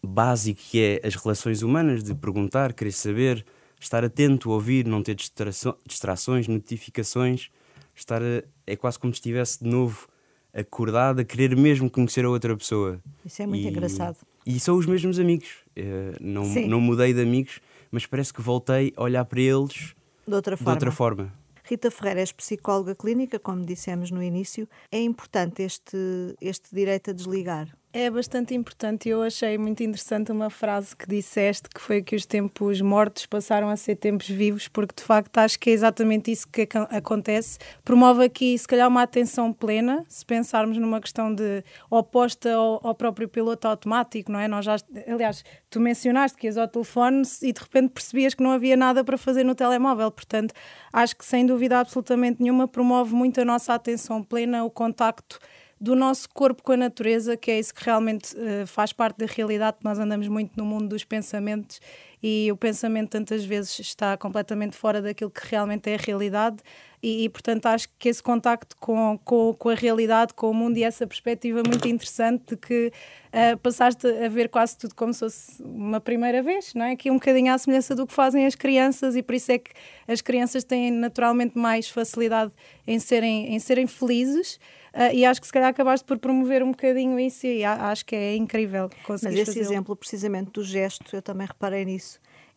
básico 0.05 0.61
que 0.69 0.79
é 0.79 1.07
as 1.07 1.15
relações 1.15 1.63
humanas, 1.63 2.03
de 2.03 2.13
perguntar, 2.13 2.73
querer 2.73 2.91
saber, 2.91 3.43
estar 3.79 4.05
atento, 4.05 4.51
ouvir, 4.51 4.85
não 4.85 5.01
ter 5.01 5.15
distrações, 5.15 6.47
notificações, 6.47 7.49
estar 7.95 8.21
a, 8.21 8.43
é 8.67 8.75
quase 8.75 8.99
como 8.99 9.11
se 9.11 9.17
estivesse 9.17 9.63
de 9.63 9.69
novo 9.71 10.07
acordado 10.53 11.19
a 11.19 11.23
querer 11.23 11.55
mesmo 11.55 11.89
conhecer 11.89 12.25
a 12.25 12.29
outra 12.29 12.55
pessoa. 12.55 12.99
Isso 13.25 13.41
é 13.41 13.47
muito 13.47 13.65
e, 13.65 13.69
engraçado. 13.69 14.17
E 14.45 14.59
são 14.59 14.77
os 14.77 14.85
mesmos 14.85 15.19
amigos. 15.19 15.49
Uh, 15.77 16.15
não, 16.19 16.43
não 16.67 16.81
mudei 16.81 17.13
de 17.13 17.21
amigos, 17.21 17.59
mas 17.91 18.05
parece 18.05 18.33
que 18.33 18.41
voltei 18.41 18.93
a 18.95 19.03
olhar 19.03 19.25
para 19.25 19.41
eles 19.41 19.95
de 20.27 20.33
outra 20.33 20.55
forma. 20.57 20.71
De 20.71 20.75
outra 20.75 20.91
forma. 20.91 21.33
Rita 21.63 21.91
Ferreira 21.91 22.21
és 22.21 22.31
psicóloga 22.31 22.95
clínica, 22.95 23.37
como 23.37 23.63
dissemos 23.63 24.09
no 24.09 24.23
início. 24.23 24.67
É 24.91 24.99
importante 24.99 25.61
este, 25.61 26.35
este 26.41 26.73
direito 26.73 27.11
a 27.11 27.13
desligar? 27.13 27.67
É 27.91 28.07
bastante 28.07 28.53
importante. 28.53 29.09
Eu 29.09 29.23
achei 29.23 29.57
muito 29.57 29.81
interessante 29.81 30.31
uma 30.31 30.51
frase 30.51 30.95
que 30.95 31.07
disseste, 31.07 31.67
que 31.73 31.81
foi 31.81 32.03
que 32.03 32.15
os 32.15 32.23
tempos 32.23 32.79
mortos 32.81 33.25
passaram 33.25 33.67
a 33.67 33.75
ser 33.75 33.95
tempos 33.95 34.29
vivos, 34.29 34.67
porque 34.67 34.93
de 34.95 35.01
facto 35.01 35.35
acho 35.39 35.59
que 35.59 35.71
é 35.71 35.73
exatamente 35.73 36.31
isso 36.31 36.47
que 36.47 36.69
acontece. 36.91 37.57
Promove 37.83 38.23
aqui, 38.23 38.55
se 38.55 38.67
calhar, 38.67 38.87
uma 38.87 39.01
atenção 39.01 39.51
plena, 39.51 40.05
se 40.07 40.23
pensarmos 40.23 40.77
numa 40.77 41.01
questão 41.01 41.33
de 41.33 41.63
oposta 41.89 42.53
ao, 42.53 42.79
ao 42.85 42.93
próprio 42.93 43.27
piloto 43.27 43.67
automático, 43.67 44.31
não 44.31 44.39
é? 44.39 44.47
Nós 44.47 44.65
já, 44.65 44.75
aliás, 45.07 45.43
tu 45.67 45.79
mencionaste 45.79 46.37
que 46.37 46.45
ias 46.45 46.57
ao 46.57 46.67
telefone 46.67 47.23
e 47.41 47.51
de 47.51 47.59
repente 47.59 47.89
percebias 47.89 48.35
que 48.35 48.43
não 48.43 48.51
havia 48.51 48.77
nada 48.77 49.03
para 49.03 49.17
fazer 49.17 49.43
no 49.43 49.55
telemóvel. 49.55 50.11
Portanto, 50.11 50.53
acho 50.93 51.17
que 51.17 51.25
sem 51.25 51.43
dúvida 51.43 51.79
absolutamente 51.79 52.39
nenhuma 52.39 52.67
promove 52.67 53.15
muito 53.15 53.41
a 53.41 53.45
nossa 53.45 53.73
atenção 53.73 54.21
plena, 54.21 54.63
o 54.63 54.69
contacto 54.69 55.39
do 55.79 55.95
nosso 55.95 56.27
corpo 56.29 56.61
com 56.61 56.73
a 56.73 56.77
natureza, 56.77 57.37
que 57.37 57.49
é 57.49 57.59
isso 57.59 57.73
que 57.73 57.83
realmente 57.83 58.35
uh, 58.35 58.67
faz 58.67 58.91
parte 58.91 59.17
da 59.17 59.25
realidade. 59.25 59.77
Nós 59.83 59.97
andamos 59.97 60.27
muito 60.27 60.51
no 60.57 60.65
mundo 60.65 60.89
dos 60.89 61.03
pensamentos 61.03 61.79
e 62.21 62.51
o 62.51 62.57
pensamento 62.57 63.09
tantas 63.09 63.45
vezes 63.45 63.79
está 63.79 64.17
completamente 64.17 64.75
fora 64.75 65.01
daquilo 65.01 65.31
que 65.31 65.41
realmente 65.47 65.89
é 65.89 65.95
a 65.95 65.97
realidade. 65.97 66.57
E, 67.01 67.23
e, 67.23 67.29
portanto 67.29 67.65
acho 67.67 67.87
que 67.97 68.09
esse 68.09 68.21
contacto 68.21 68.75
com, 68.77 69.17
com, 69.23 69.53
com, 69.53 69.69
a 69.69 69.73
realidade, 69.73 70.33
com 70.33 70.51
o 70.51 70.53
mundo 70.53 70.75
e 70.75 70.83
essa 70.83 71.07
perspectiva 71.07 71.63
muito 71.65 71.87
interessante 71.87 72.43
de 72.49 72.57
que 72.57 72.91
uh, 73.27 73.57
passaste 73.59 74.05
a 74.05 74.27
ver 74.27 74.49
quase 74.49 74.77
tudo 74.77 74.93
como 74.93 75.13
se 75.13 75.21
fosse 75.21 75.63
uma 75.63 76.01
primeira 76.01 76.43
vez, 76.43 76.73
não 76.73 76.83
é? 76.83 76.97
Que 76.97 77.09
um 77.09 77.13
bocadinho 77.13 77.53
à 77.53 77.57
semelhança 77.57 77.95
do 77.95 78.05
que 78.05 78.11
fazem 78.13 78.45
as 78.45 78.53
crianças 78.53 79.15
e 79.15 79.23
por 79.23 79.33
isso 79.33 79.49
é 79.49 79.59
que 79.59 79.71
as 80.09 80.19
crianças 80.19 80.65
têm 80.65 80.91
naturalmente 80.91 81.57
mais 81.57 81.87
facilidade 81.87 82.51
em 82.85 82.99
serem, 82.99 83.55
em 83.55 83.59
serem 83.59 83.87
felizes 83.87 84.59
Uh, 84.93 85.13
e 85.13 85.23
acho 85.23 85.39
que 85.39 85.45
se 85.45 85.53
calhar 85.53 85.69
acabaste 85.69 86.05
por 86.05 86.17
promover 86.17 86.63
um 86.63 86.71
bocadinho 86.71 87.19
isso 87.19 87.45
e 87.45 87.63
acho 87.63 88.03
que 88.05 88.15
é 88.15 88.35
incrível 88.35 88.89
conseguir 89.03 89.37
Mas 89.37 89.49
esse 89.49 89.59
exemplo, 89.59 89.95
precisamente 89.95 90.51
do 90.51 90.63
gesto, 90.63 91.15
eu 91.15 91.21
também 91.21 91.45
reparei 91.45 91.85
nisso, 91.85 92.08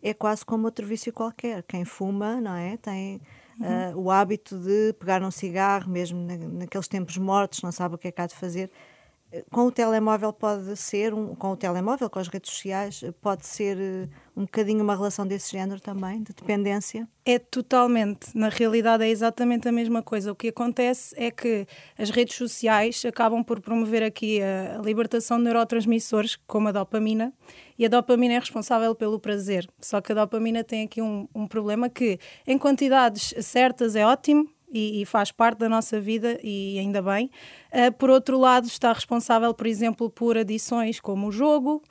é 0.02 0.12
quase 0.12 0.44
como 0.44 0.66
outro 0.66 0.86
vício 0.86 1.12
qualquer. 1.12 1.62
Quem 1.62 1.84
fuma, 1.84 2.40
não 2.40 2.54
é? 2.54 2.76
Tem 2.76 3.20
uh, 3.60 3.96
o 3.96 4.10
hábito 4.10 4.58
de 4.58 4.92
pegar 4.94 5.22
um 5.22 5.30
cigarro, 5.30 5.90
mesmo 5.90 6.18
na, 6.26 6.36
naqueles 6.36 6.88
tempos 6.88 7.16
mortos, 7.16 7.62
não 7.62 7.70
sabe 7.70 7.94
o 7.94 7.98
que 7.98 8.08
é 8.08 8.12
que 8.12 8.20
há 8.20 8.26
de 8.26 8.34
fazer. 8.34 8.70
Com 9.50 9.66
o 9.66 9.72
telemóvel 9.72 10.32
pode 10.32 10.76
ser, 10.76 11.14
um, 11.14 11.34
com 11.34 11.52
o 11.52 11.56
telemóvel, 11.56 12.10
com 12.10 12.18
as 12.18 12.28
redes 12.28 12.50
sociais, 12.50 13.02
pode 13.20 13.46
ser 13.46 13.76
uh, 13.76 14.08
um 14.36 14.42
bocadinho 14.42 14.82
uma 14.82 14.94
relação 14.94 15.26
desse 15.26 15.52
género 15.52 15.80
também, 15.80 16.22
de 16.22 16.32
dependência? 16.34 17.08
É 17.24 17.38
totalmente. 17.38 18.36
Na 18.36 18.48
realidade 18.48 19.04
é 19.04 19.08
exatamente 19.08 19.68
a 19.68 19.72
mesma 19.72 20.02
coisa. 20.02 20.32
O 20.32 20.34
que 20.34 20.48
acontece 20.48 21.14
é 21.16 21.30
que 21.30 21.66
as 21.98 22.10
redes 22.10 22.36
sociais 22.36 23.02
acabam 23.06 23.42
por 23.42 23.60
promover 23.60 24.02
aqui 24.02 24.40
a 24.42 24.82
libertação 24.82 25.38
de 25.38 25.44
neurotransmissores, 25.44 26.36
como 26.46 26.68
a 26.68 26.72
dopamina, 26.72 27.32
e 27.78 27.86
a 27.86 27.88
dopamina 27.88 28.34
é 28.34 28.38
responsável 28.38 28.94
pelo 28.94 29.18
prazer. 29.18 29.68
Só 29.80 30.00
que 30.00 30.12
a 30.12 30.14
dopamina 30.14 30.62
tem 30.62 30.84
aqui 30.84 31.00
um, 31.00 31.26
um 31.34 31.46
problema 31.46 31.88
que, 31.88 32.18
em 32.46 32.58
quantidades 32.58 33.34
certas, 33.40 33.96
é 33.96 34.04
ótimo, 34.04 34.48
e, 34.72 35.02
e, 35.02 35.04
faz 35.04 35.30
parte 35.30 35.58
da 35.58 35.68
nossa 35.68 36.00
vida 36.00 36.38
e 36.42 36.78
ainda 36.78 37.02
bem. 37.02 37.30
Uh, 37.72 37.92
por 37.92 38.10
outro 38.10 38.38
lado, 38.38 38.66
está 38.66 38.92
responsável, 38.92 39.52
por 39.52 39.66
exemplo, 39.66 40.08
por 40.08 40.38
adições 40.38 40.98
como 40.98 41.28
o 41.28 41.32
jogo, 41.32 41.82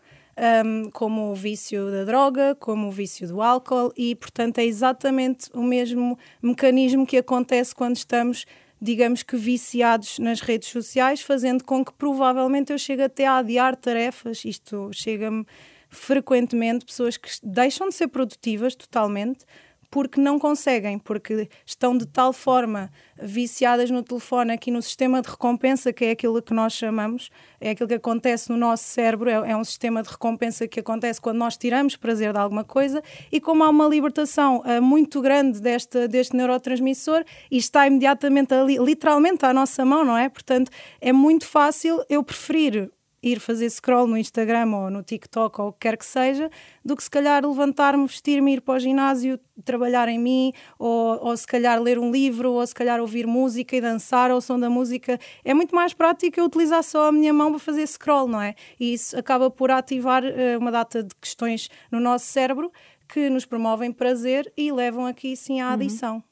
um, 0.65 0.89
como 0.91 1.31
o 1.31 1.35
vício 1.35 1.91
da 1.91 2.03
droga, 2.03 2.55
como 2.55 2.88
o 2.88 2.91
vício 2.91 3.27
do 3.27 3.41
álcool, 3.41 3.93
e 3.95 4.15
portanto 4.15 4.57
é 4.57 4.65
exatamente 4.65 5.50
o 5.53 5.61
mesmo 5.61 6.17
mecanismo 6.41 7.05
que 7.05 7.17
acontece 7.17 7.75
quando 7.75 7.95
estamos 7.95 8.45
digamos 8.81 9.21
que 9.21 9.38
viciados 9.38 10.17
nas 10.17 10.41
redes 10.41 10.69
sociais, 10.69 11.21
fazendo 11.21 11.63
com 11.63 11.85
que 11.85 11.93
provavelmente 11.93 12.73
eu 12.73 12.79
chegue 12.79 13.03
até 13.03 13.27
a 13.27 13.38
adiar 13.38 13.75
tarefas. 13.75 14.43
Isto 14.43 14.89
chega-me 14.91 15.45
frequentemente, 15.88 16.85
pessoas 16.85 17.15
que 17.15 17.29
deixam 17.43 17.89
de 17.89 17.93
ser 17.93 18.07
produtivas 18.07 18.73
totalmente 18.73 19.45
porque 19.91 20.21
não 20.21 20.39
conseguem, 20.39 20.98
porque 20.98 21.50
estão 21.65 21.98
de 21.98 22.07
tal 22.07 22.31
forma 22.31 22.89
viciadas 23.21 23.91
no 23.91 24.01
telefone, 24.01 24.53
aqui 24.53 24.71
no 24.71 24.81
sistema 24.81 25.21
de 25.21 25.29
recompensa, 25.29 25.91
que 25.91 26.05
é 26.05 26.12
aquilo 26.12 26.41
que 26.41 26.53
nós 26.53 26.71
chamamos, 26.71 27.29
é 27.60 27.71
aquilo 27.71 27.89
que 27.89 27.95
acontece 27.95 28.50
no 28.50 28.55
nosso 28.55 28.86
cérebro, 28.86 29.29
é, 29.29 29.51
é 29.51 29.55
um 29.55 29.65
sistema 29.65 30.01
de 30.01 30.10
recompensa 30.10 30.65
que 30.65 30.79
acontece 30.79 31.19
quando 31.19 31.38
nós 31.38 31.57
tiramos 31.57 31.98
prazer 31.98 32.31
de 32.31 32.39
alguma 32.39 32.63
coisa, 32.63 33.03
e 33.29 33.41
como 33.41 33.63
há 33.65 33.69
uma 33.69 33.86
libertação 33.86 34.62
uh, 34.62 34.81
muito 34.81 35.21
grande 35.21 35.60
deste, 35.60 36.07
deste 36.07 36.36
neurotransmissor 36.38 37.25
e 37.51 37.57
está 37.57 37.86
imediatamente 37.86 38.53
ali, 38.53 38.77
literalmente 38.77 39.45
à 39.45 39.53
nossa 39.53 39.83
mão, 39.83 40.05
não 40.05 40.17
é? 40.17 40.29
Portanto, 40.29 40.71
é 41.01 41.12
muito 41.12 41.45
fácil 41.45 42.01
eu 42.10 42.24
preferir 42.24 42.89
ir 43.22 43.40
fazer 43.40 43.70
scroll 43.70 44.08
no 44.08 44.18
Instagram 44.18 44.75
ou 44.75 44.90
no 44.90 45.04
TikTok 45.04 45.62
ou 45.62 45.68
o 45.68 45.74
que 45.74 45.80
quer 45.80 45.98
que 45.98 46.06
seja, 46.06 46.50
do 46.84 46.96
que 46.96 47.04
se 47.04 47.10
calhar 47.10 47.46
levantar-me, 47.46 48.06
vestir-me, 48.08 48.54
ir 48.54 48.62
para 48.62 48.75
o 48.75 48.80
ginásio, 48.80 49.40
trabalhar 49.63 50.08
em 50.10 50.20
mim, 50.20 50.54
ou, 50.80 51.20
ou 51.24 51.38
se 51.38 51.46
calhar 51.46 51.80
ler 51.82 52.00
um 52.00 52.12
livro, 52.12 52.51
ou 52.54 52.66
se 52.66 52.74
calhar 52.74 53.00
ouvir 53.00 53.28
música 53.28 53.75
e 53.75 53.82
dançar 53.82 54.32
ao 54.32 54.42
som 54.42 54.60
da 54.60 54.70
música. 54.70 55.20
É 55.46 55.54
muito 55.54 55.75
mais 55.75 55.94
prático 55.94 56.40
eu 56.40 56.46
utilizar 56.46 56.84
só 56.84 57.08
a 57.08 57.12
minha 57.12 57.34
mão 57.34 57.51
para 57.51 57.60
fazer 57.60 57.88
scroll, 57.88 58.28
não 58.28 58.42
é? 58.42 58.56
E 58.80 58.94
isso 58.94 59.18
acaba 59.18 59.50
por 59.50 59.70
ativar 59.72 60.24
uh, 60.24 60.58
uma 60.60 60.72
data 60.72 61.04
de 61.04 61.13
questões 61.16 61.70
no 61.92 62.00
nosso 62.00 62.25
cérebro 62.25 62.72
que 63.08 63.30
nos 63.30 63.46
promovem 63.46 63.92
prazer 63.92 64.51
e 64.56 64.72
levam 64.72 65.06
aqui 65.06 65.36
sim 65.36 65.60
à 65.60 65.68
uhum. 65.68 65.74
adição. 65.74 66.16
Uhum. 66.16 66.24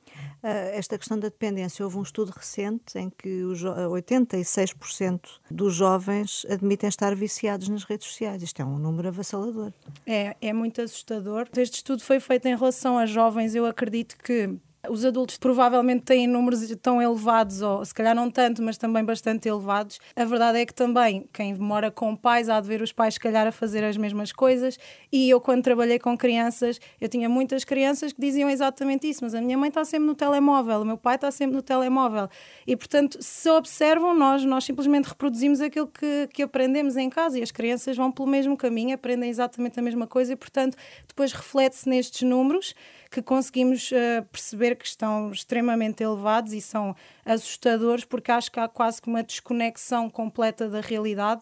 Uh, 0.41 0.71
esta 0.73 0.97
questão 0.97 1.19
da 1.19 1.27
dependência. 1.27 1.83
Houve 1.83 1.97
um 1.97 2.01
estudo 2.01 2.31
recente 2.31 2.97
em 2.97 3.09
que 3.09 3.43
os 3.43 3.61
86% 3.63 5.19
dos 5.51 5.75
jovens 5.75 6.45
admitem 6.49 6.87
estar 6.87 7.13
viciados 7.13 7.67
nas 7.67 7.83
redes 7.83 8.07
sociais. 8.07 8.41
Isto 8.41 8.61
é 8.61 8.65
um 8.65 8.79
número 8.79 9.09
avassalador. 9.09 9.73
É, 10.05 10.37
é 10.41 10.53
muito 10.53 10.81
assustador. 10.81 11.47
Este 11.57 11.75
estudo 11.75 12.01
foi 12.01 12.19
feito 12.19 12.47
em 12.47 12.55
relação 12.55 12.97
a 12.97 13.05
jovens. 13.05 13.53
Eu 13.53 13.65
acredito 13.65 14.17
que 14.17 14.57
os 14.87 15.03
adultos 15.03 15.37
provavelmente 15.37 16.03
têm 16.03 16.25
números 16.25 16.61
tão 16.81 17.01
elevados, 17.01 17.61
ou 17.61 17.83
se 17.83 17.93
calhar 17.93 18.15
não 18.15 18.31
tanto, 18.31 18.61
mas 18.61 18.77
também 18.77 19.03
bastante 19.03 19.49
elevados. 19.49 19.99
A 20.15 20.23
verdade 20.23 20.59
é 20.59 20.65
que 20.65 20.73
também 20.73 21.27
quem 21.33 21.53
mora 21.55 21.91
com 21.91 22.15
pais 22.15 22.47
há 22.47 22.59
de 22.61 22.67
ver 22.67 22.81
os 22.81 22.93
pais, 22.93 23.15
se 23.15 23.19
calhar, 23.19 23.45
a 23.45 23.51
fazer 23.51 23.83
as 23.83 23.97
mesmas 23.97 24.31
coisas. 24.31 24.77
E 25.11 25.29
eu, 25.29 25.41
quando 25.41 25.63
trabalhei 25.63 25.99
com 25.99 26.17
crianças, 26.17 26.79
eu 27.01 27.09
tinha 27.09 27.27
muitas 27.27 27.65
crianças 27.65 28.13
que 28.13 28.21
diziam 28.21 28.49
exatamente 28.49 29.09
isso. 29.09 29.19
Mas 29.23 29.35
a 29.35 29.41
minha 29.41 29.57
mãe 29.57 29.67
está 29.67 29.83
sempre 29.83 30.07
no 30.07 30.15
telemóvel, 30.15 30.81
o 30.81 30.85
meu 30.85 30.97
pai 30.97 31.15
está 31.15 31.29
sempre 31.29 31.57
no 31.57 31.61
telemóvel. 31.61 32.29
E, 32.65 32.75
portanto, 32.75 33.17
se 33.21 33.49
observam, 33.49 34.15
nós, 34.15 34.45
nós 34.45 34.63
simplesmente 34.63 35.07
reproduzimos 35.07 35.59
aquilo 35.59 35.87
que, 35.87 36.29
que 36.33 36.41
aprendemos 36.41 36.95
em 36.95 37.09
casa 37.09 37.37
e 37.37 37.43
as 37.43 37.51
crianças 37.51 37.97
vão 37.97 38.11
pelo 38.11 38.27
mesmo 38.29 38.55
caminho, 38.55 38.95
aprendem 38.95 39.29
exatamente 39.29 39.77
a 39.77 39.83
mesma 39.83 40.07
coisa 40.07 40.31
e, 40.31 40.35
portanto, 40.37 40.77
depois 41.07 41.33
reflete-se 41.33 41.89
nestes 41.89 42.21
números 42.21 42.73
que 43.09 43.21
conseguimos 43.21 43.91
uh, 43.91 44.23
perceber 44.31 44.75
que 44.75 44.85
estão 44.85 45.31
extremamente 45.31 46.03
elevados 46.03 46.53
e 46.53 46.61
são 46.61 46.95
assustadores, 47.25 48.05
porque 48.05 48.31
acho 48.31 48.51
que 48.51 48.59
há 48.59 48.67
quase 48.67 49.01
que 49.01 49.07
uma 49.07 49.23
desconexão 49.23 50.09
completa 50.09 50.69
da 50.69 50.79
realidade, 50.79 51.41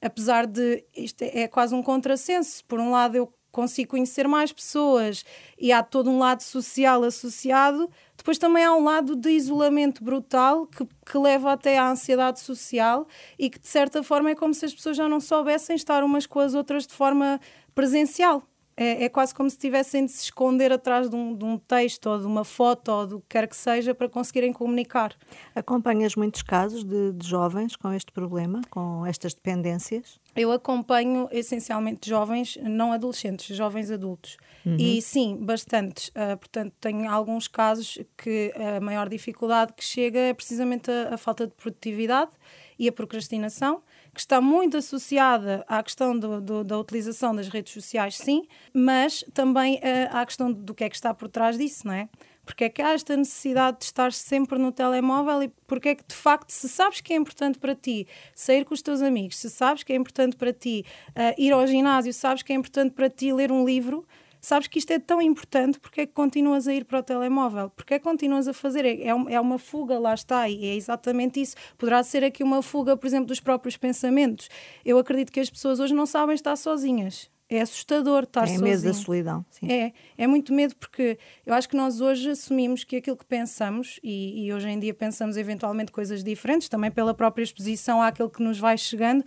apesar 0.00 0.46
de 0.46 0.84
isto 0.96 1.22
é, 1.22 1.46
quase 1.46 1.74
um 1.74 1.82
contrassenso. 1.82 2.64
Por 2.64 2.80
um 2.80 2.90
lado, 2.90 3.16
eu 3.16 3.32
consigo 3.50 3.90
conhecer 3.90 4.26
mais 4.26 4.50
pessoas 4.50 5.24
e 5.58 5.70
há 5.70 5.82
todo 5.82 6.10
um 6.10 6.18
lado 6.18 6.42
social 6.42 7.04
associado, 7.04 7.90
depois 8.16 8.38
também 8.38 8.64
há 8.64 8.74
um 8.74 8.82
lado 8.82 9.14
de 9.14 9.30
isolamento 9.30 10.02
brutal 10.02 10.66
que, 10.66 10.86
que 11.04 11.18
leva 11.18 11.52
até 11.52 11.76
à 11.76 11.90
ansiedade 11.90 12.40
social 12.40 13.06
e 13.38 13.50
que, 13.50 13.58
de 13.58 13.68
certa 13.68 14.02
forma, 14.02 14.30
é 14.30 14.34
como 14.34 14.54
se 14.54 14.64
as 14.64 14.74
pessoas 14.74 14.96
já 14.96 15.06
não 15.06 15.20
soubessem 15.20 15.76
estar 15.76 16.02
umas 16.02 16.26
com 16.26 16.40
as 16.40 16.54
outras 16.54 16.86
de 16.86 16.94
forma 16.94 17.38
presencial 17.74 18.42
é, 18.76 19.04
é, 19.04 19.08
quase 19.08 19.34
como 19.34 19.48
se 19.50 19.58
tivessem 19.58 20.06
de 20.06 20.12
se 20.12 20.24
esconder 20.24 20.72
atrás 20.72 21.10
de 21.10 21.14
um, 21.14 21.34
de 21.34 21.44
um, 21.44 21.58
texto 21.58 22.06
ou 22.06 22.18
de 22.18 22.26
uma 22.26 22.44
foto 22.44 22.90
ou 22.90 23.06
do 23.06 23.20
que 23.20 23.26
quer 23.28 23.46
que 23.46 23.56
seja 23.56 23.94
para 23.94 24.08
conseguirem 24.08 24.52
comunicar. 24.52 25.14
Acompanhas 25.54 26.16
muitos 26.16 26.42
casos 26.42 26.82
de, 26.82 27.12
de 27.12 27.28
jovens 27.28 27.76
com 27.76 27.92
este 27.92 28.10
problema, 28.10 28.62
com 28.70 29.04
estas 29.04 29.34
dependências? 29.34 30.20
Eu 30.34 30.50
acompanho 30.50 31.28
essencialmente 31.30 32.08
jovens, 32.08 32.56
não 32.62 32.92
adolescentes, 32.92 33.54
jovens 33.54 33.90
adultos. 33.90 34.38
Uhum. 34.64 34.76
E 34.78 35.02
sim, 35.02 35.36
bastantes. 35.38 36.08
Uh, 36.08 36.36
portanto, 36.38 36.72
tenho 36.80 37.10
alguns 37.10 37.48
casos 37.48 37.98
que 38.16 38.52
a 38.56 38.80
maior 38.80 39.08
dificuldade 39.08 39.74
que 39.74 39.84
chega 39.84 40.18
é 40.18 40.32
precisamente 40.32 40.90
a, 40.90 41.14
a 41.14 41.16
falta 41.18 41.46
de 41.46 41.52
produtividade 41.52 42.30
e 42.78 42.88
a 42.88 42.92
procrastinação 42.92 43.82
que 44.14 44.20
está 44.20 44.40
muito 44.40 44.76
associada 44.76 45.64
à 45.66 45.82
questão 45.82 46.18
do, 46.18 46.40
do, 46.40 46.64
da 46.64 46.78
utilização 46.78 47.34
das 47.34 47.48
redes 47.48 47.72
sociais, 47.72 48.18
sim, 48.18 48.46
mas 48.72 49.24
também 49.32 49.76
uh, 49.76 50.16
à 50.16 50.26
questão 50.26 50.52
do 50.52 50.74
que 50.74 50.84
é 50.84 50.90
que 50.90 50.96
está 50.96 51.14
por 51.14 51.28
trás 51.28 51.56
disso, 51.56 51.86
não 51.86 51.94
é? 51.94 52.08
Porque 52.44 52.64
é 52.64 52.68
que 52.68 52.82
há 52.82 52.92
esta 52.92 53.16
necessidade 53.16 53.78
de 53.78 53.84
estar 53.84 54.12
sempre 54.12 54.58
no 54.58 54.72
telemóvel 54.72 55.44
e 55.44 55.48
porque 55.66 55.90
é 55.90 55.94
que, 55.94 56.04
de 56.06 56.14
facto, 56.14 56.50
se 56.50 56.68
sabes 56.68 57.00
que 57.00 57.12
é 57.12 57.16
importante 57.16 57.58
para 57.58 57.74
ti 57.74 58.06
sair 58.34 58.64
com 58.64 58.74
os 58.74 58.82
teus 58.82 59.00
amigos, 59.00 59.38
se 59.38 59.48
sabes 59.48 59.82
que 59.82 59.92
é 59.92 59.96
importante 59.96 60.36
para 60.36 60.52
ti 60.52 60.84
uh, 61.10 61.40
ir 61.40 61.52
ao 61.52 61.66
ginásio, 61.66 62.12
sabes 62.12 62.42
que 62.42 62.52
é 62.52 62.56
importante 62.56 62.92
para 62.92 63.08
ti 63.08 63.32
ler 63.32 63.50
um 63.50 63.64
livro, 63.64 64.06
sabes 64.42 64.66
que 64.66 64.78
isto 64.78 64.90
é 64.90 64.98
tão 64.98 65.22
importante, 65.22 65.78
porque 65.78 66.02
é 66.02 66.06
que 66.06 66.12
continuas 66.12 66.66
a 66.66 66.74
ir 66.74 66.84
para 66.84 66.98
o 66.98 67.02
telemóvel? 67.02 67.70
Porque 67.70 67.94
é 67.94 67.98
que 67.98 68.04
continuas 68.04 68.48
a 68.48 68.52
fazer? 68.52 68.84
É, 68.84 69.06
é 69.06 69.40
uma 69.40 69.56
fuga, 69.56 69.98
lá 69.98 70.12
está, 70.12 70.48
e 70.48 70.66
é 70.66 70.74
exatamente 70.74 71.40
isso. 71.40 71.54
Poderá 71.78 72.02
ser 72.02 72.24
aqui 72.24 72.42
uma 72.42 72.60
fuga, 72.60 72.96
por 72.96 73.06
exemplo, 73.06 73.26
dos 73.26 73.38
próprios 73.38 73.76
pensamentos. 73.76 74.50
Eu 74.84 74.98
acredito 74.98 75.30
que 75.30 75.38
as 75.38 75.48
pessoas 75.48 75.78
hoje 75.78 75.94
não 75.94 76.04
sabem 76.04 76.34
estar 76.34 76.56
sozinhas. 76.56 77.30
É 77.48 77.60
assustador 77.60 78.24
estar 78.24 78.44
é 78.44 78.46
sozinho. 78.46 78.66
É 78.66 78.70
medo 78.70 78.82
da 78.82 78.94
solidão. 78.94 79.44
Sim. 79.50 79.70
É, 79.70 79.92
é 80.16 80.26
muito 80.26 80.52
medo 80.52 80.74
porque 80.74 81.18
eu 81.46 81.54
acho 81.54 81.68
que 81.68 81.76
nós 81.76 82.00
hoje 82.00 82.30
assumimos 82.30 82.82
que 82.82 82.96
aquilo 82.96 83.16
que 83.16 83.26
pensamos, 83.26 84.00
e, 84.02 84.46
e 84.46 84.52
hoje 84.52 84.68
em 84.68 84.78
dia 84.80 84.92
pensamos 84.92 85.36
eventualmente 85.36 85.92
coisas 85.92 86.24
diferentes, 86.24 86.68
também 86.68 86.90
pela 86.90 87.14
própria 87.14 87.44
exposição 87.44 88.02
àquilo 88.02 88.30
que 88.30 88.42
nos 88.42 88.58
vai 88.58 88.76
chegando, 88.76 89.22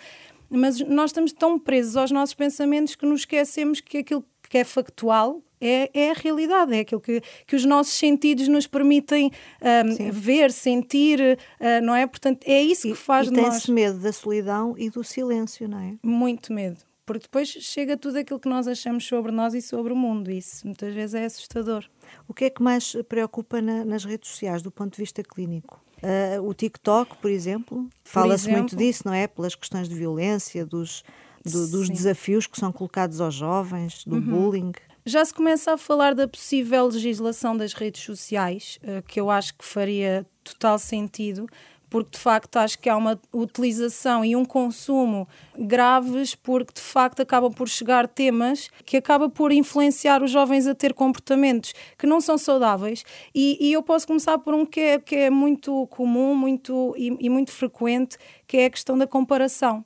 mas 0.49 0.79
nós 0.79 1.09
estamos 1.11 1.31
tão 1.33 1.57
presos 1.59 1.95
aos 1.97 2.11
nossos 2.11 2.33
pensamentos 2.33 2.95
que 2.95 3.05
nos 3.05 3.21
esquecemos 3.21 3.79
que 3.79 3.99
aquilo 3.99 4.25
que 4.47 4.57
é 4.57 4.63
factual 4.63 5.41
é, 5.59 5.89
é 5.93 6.11
a 6.11 6.13
realidade, 6.13 6.75
é 6.75 6.79
aquilo 6.81 7.01
que, 7.01 7.21
que 7.47 7.55
os 7.55 7.65
nossos 7.65 7.93
sentidos 7.93 8.47
nos 8.47 8.67
permitem 8.67 9.31
um, 9.61 10.11
ver, 10.11 10.51
sentir, 10.51 11.19
uh, 11.19 11.83
não 11.83 11.95
é? 11.95 12.05
Portanto, 12.05 12.43
é 12.45 12.61
isso 12.61 12.87
que 12.87 12.95
faz 12.95 13.27
e, 13.27 13.31
e 13.31 13.33
tem-se 13.33 13.71
medo 13.71 13.99
da 13.99 14.11
solidão 14.11 14.75
e 14.77 14.89
do 14.89 15.03
silêncio, 15.03 15.67
não 15.67 15.79
é? 15.79 15.93
Muito 16.03 16.53
medo. 16.53 16.77
Porque 17.05 17.23
depois 17.23 17.47
chega 17.47 17.95
tudo 17.95 18.17
aquilo 18.17 18.39
que 18.39 18.49
nós 18.49 18.67
achamos 18.67 19.05
sobre 19.05 19.31
nós 19.31 19.53
e 19.53 19.61
sobre 19.61 19.93
o 19.93 19.95
mundo. 19.95 20.31
Isso 20.31 20.65
muitas 20.65 20.93
vezes 20.93 21.13
é 21.13 21.25
assustador. 21.25 21.85
O 22.27 22.33
que 22.33 22.45
é 22.45 22.49
que 22.49 22.63
mais 22.63 22.95
preocupa 23.07 23.61
na, 23.61 23.85
nas 23.85 24.03
redes 24.03 24.29
sociais 24.29 24.63
do 24.63 24.71
ponto 24.71 24.95
de 24.95 25.01
vista 25.03 25.23
clínico? 25.23 25.79
Uh, 25.97 26.41
o 26.47 26.53
TikTok, 26.53 27.17
por 27.17 27.29
exemplo, 27.29 27.87
fala-se 28.03 28.49
muito 28.49 28.75
disso, 28.75 29.03
não 29.05 29.13
é? 29.13 29.27
Pelas 29.27 29.55
questões 29.55 29.87
de 29.87 29.95
violência, 29.95 30.65
dos, 30.65 31.03
do, 31.45 31.67
dos 31.67 31.89
desafios 31.89 32.47
que 32.47 32.57
são 32.57 32.71
colocados 32.71 33.21
aos 33.21 33.35
jovens, 33.35 34.03
do 34.05 34.15
uhum. 34.15 34.21
bullying. 34.21 34.71
Já 35.05 35.23
se 35.23 35.33
começa 35.33 35.73
a 35.73 35.77
falar 35.77 36.15
da 36.15 36.27
possível 36.27 36.87
legislação 36.87 37.55
das 37.55 37.73
redes 37.73 38.01
sociais, 38.03 38.79
uh, 38.81 39.03
que 39.03 39.19
eu 39.19 39.29
acho 39.29 39.53
que 39.53 39.63
faria 39.63 40.25
total 40.43 40.79
sentido, 40.79 41.47
porque 41.95 42.11
de 42.11 42.17
facto 42.17 42.57
acho 42.57 42.79
que 42.79 42.89
há 42.89 42.97
uma 42.97 43.19
utilização 43.31 44.25
e 44.25 44.35
um 44.35 44.43
consumo 44.43 45.27
graves, 45.57 46.35
porque 46.35 46.73
de 46.73 46.81
facto 46.81 47.21
acabam 47.21 47.53
por 47.53 47.69
chegar 47.69 48.07
temas 48.07 48.69
que 48.85 48.97
acabam 48.97 49.29
por 49.29 49.51
influenciar 49.51 50.23
os 50.23 50.31
jovens 50.31 50.67
a 50.67 50.75
ter 50.75 50.93
comportamentos 50.93 51.73
que 51.97 52.07
não 52.07 52.19
são 52.19 52.37
saudáveis. 52.37 53.03
E, 53.33 53.57
e 53.61 53.71
eu 53.71 53.83
posso 53.83 54.07
começar 54.07 54.37
por 54.39 54.53
um 54.53 54.65
que 54.65 54.79
é, 54.79 54.99
que 54.99 55.15
é 55.15 55.29
muito 55.29 55.87
comum 55.87 56.35
muito, 56.35 56.93
e, 56.97 57.15
e 57.19 57.29
muito 57.29 57.51
frequente, 57.51 58.17
que 58.47 58.57
é 58.57 58.65
a 58.65 58.69
questão 58.69 58.97
da 58.97 59.07
comparação. 59.07 59.85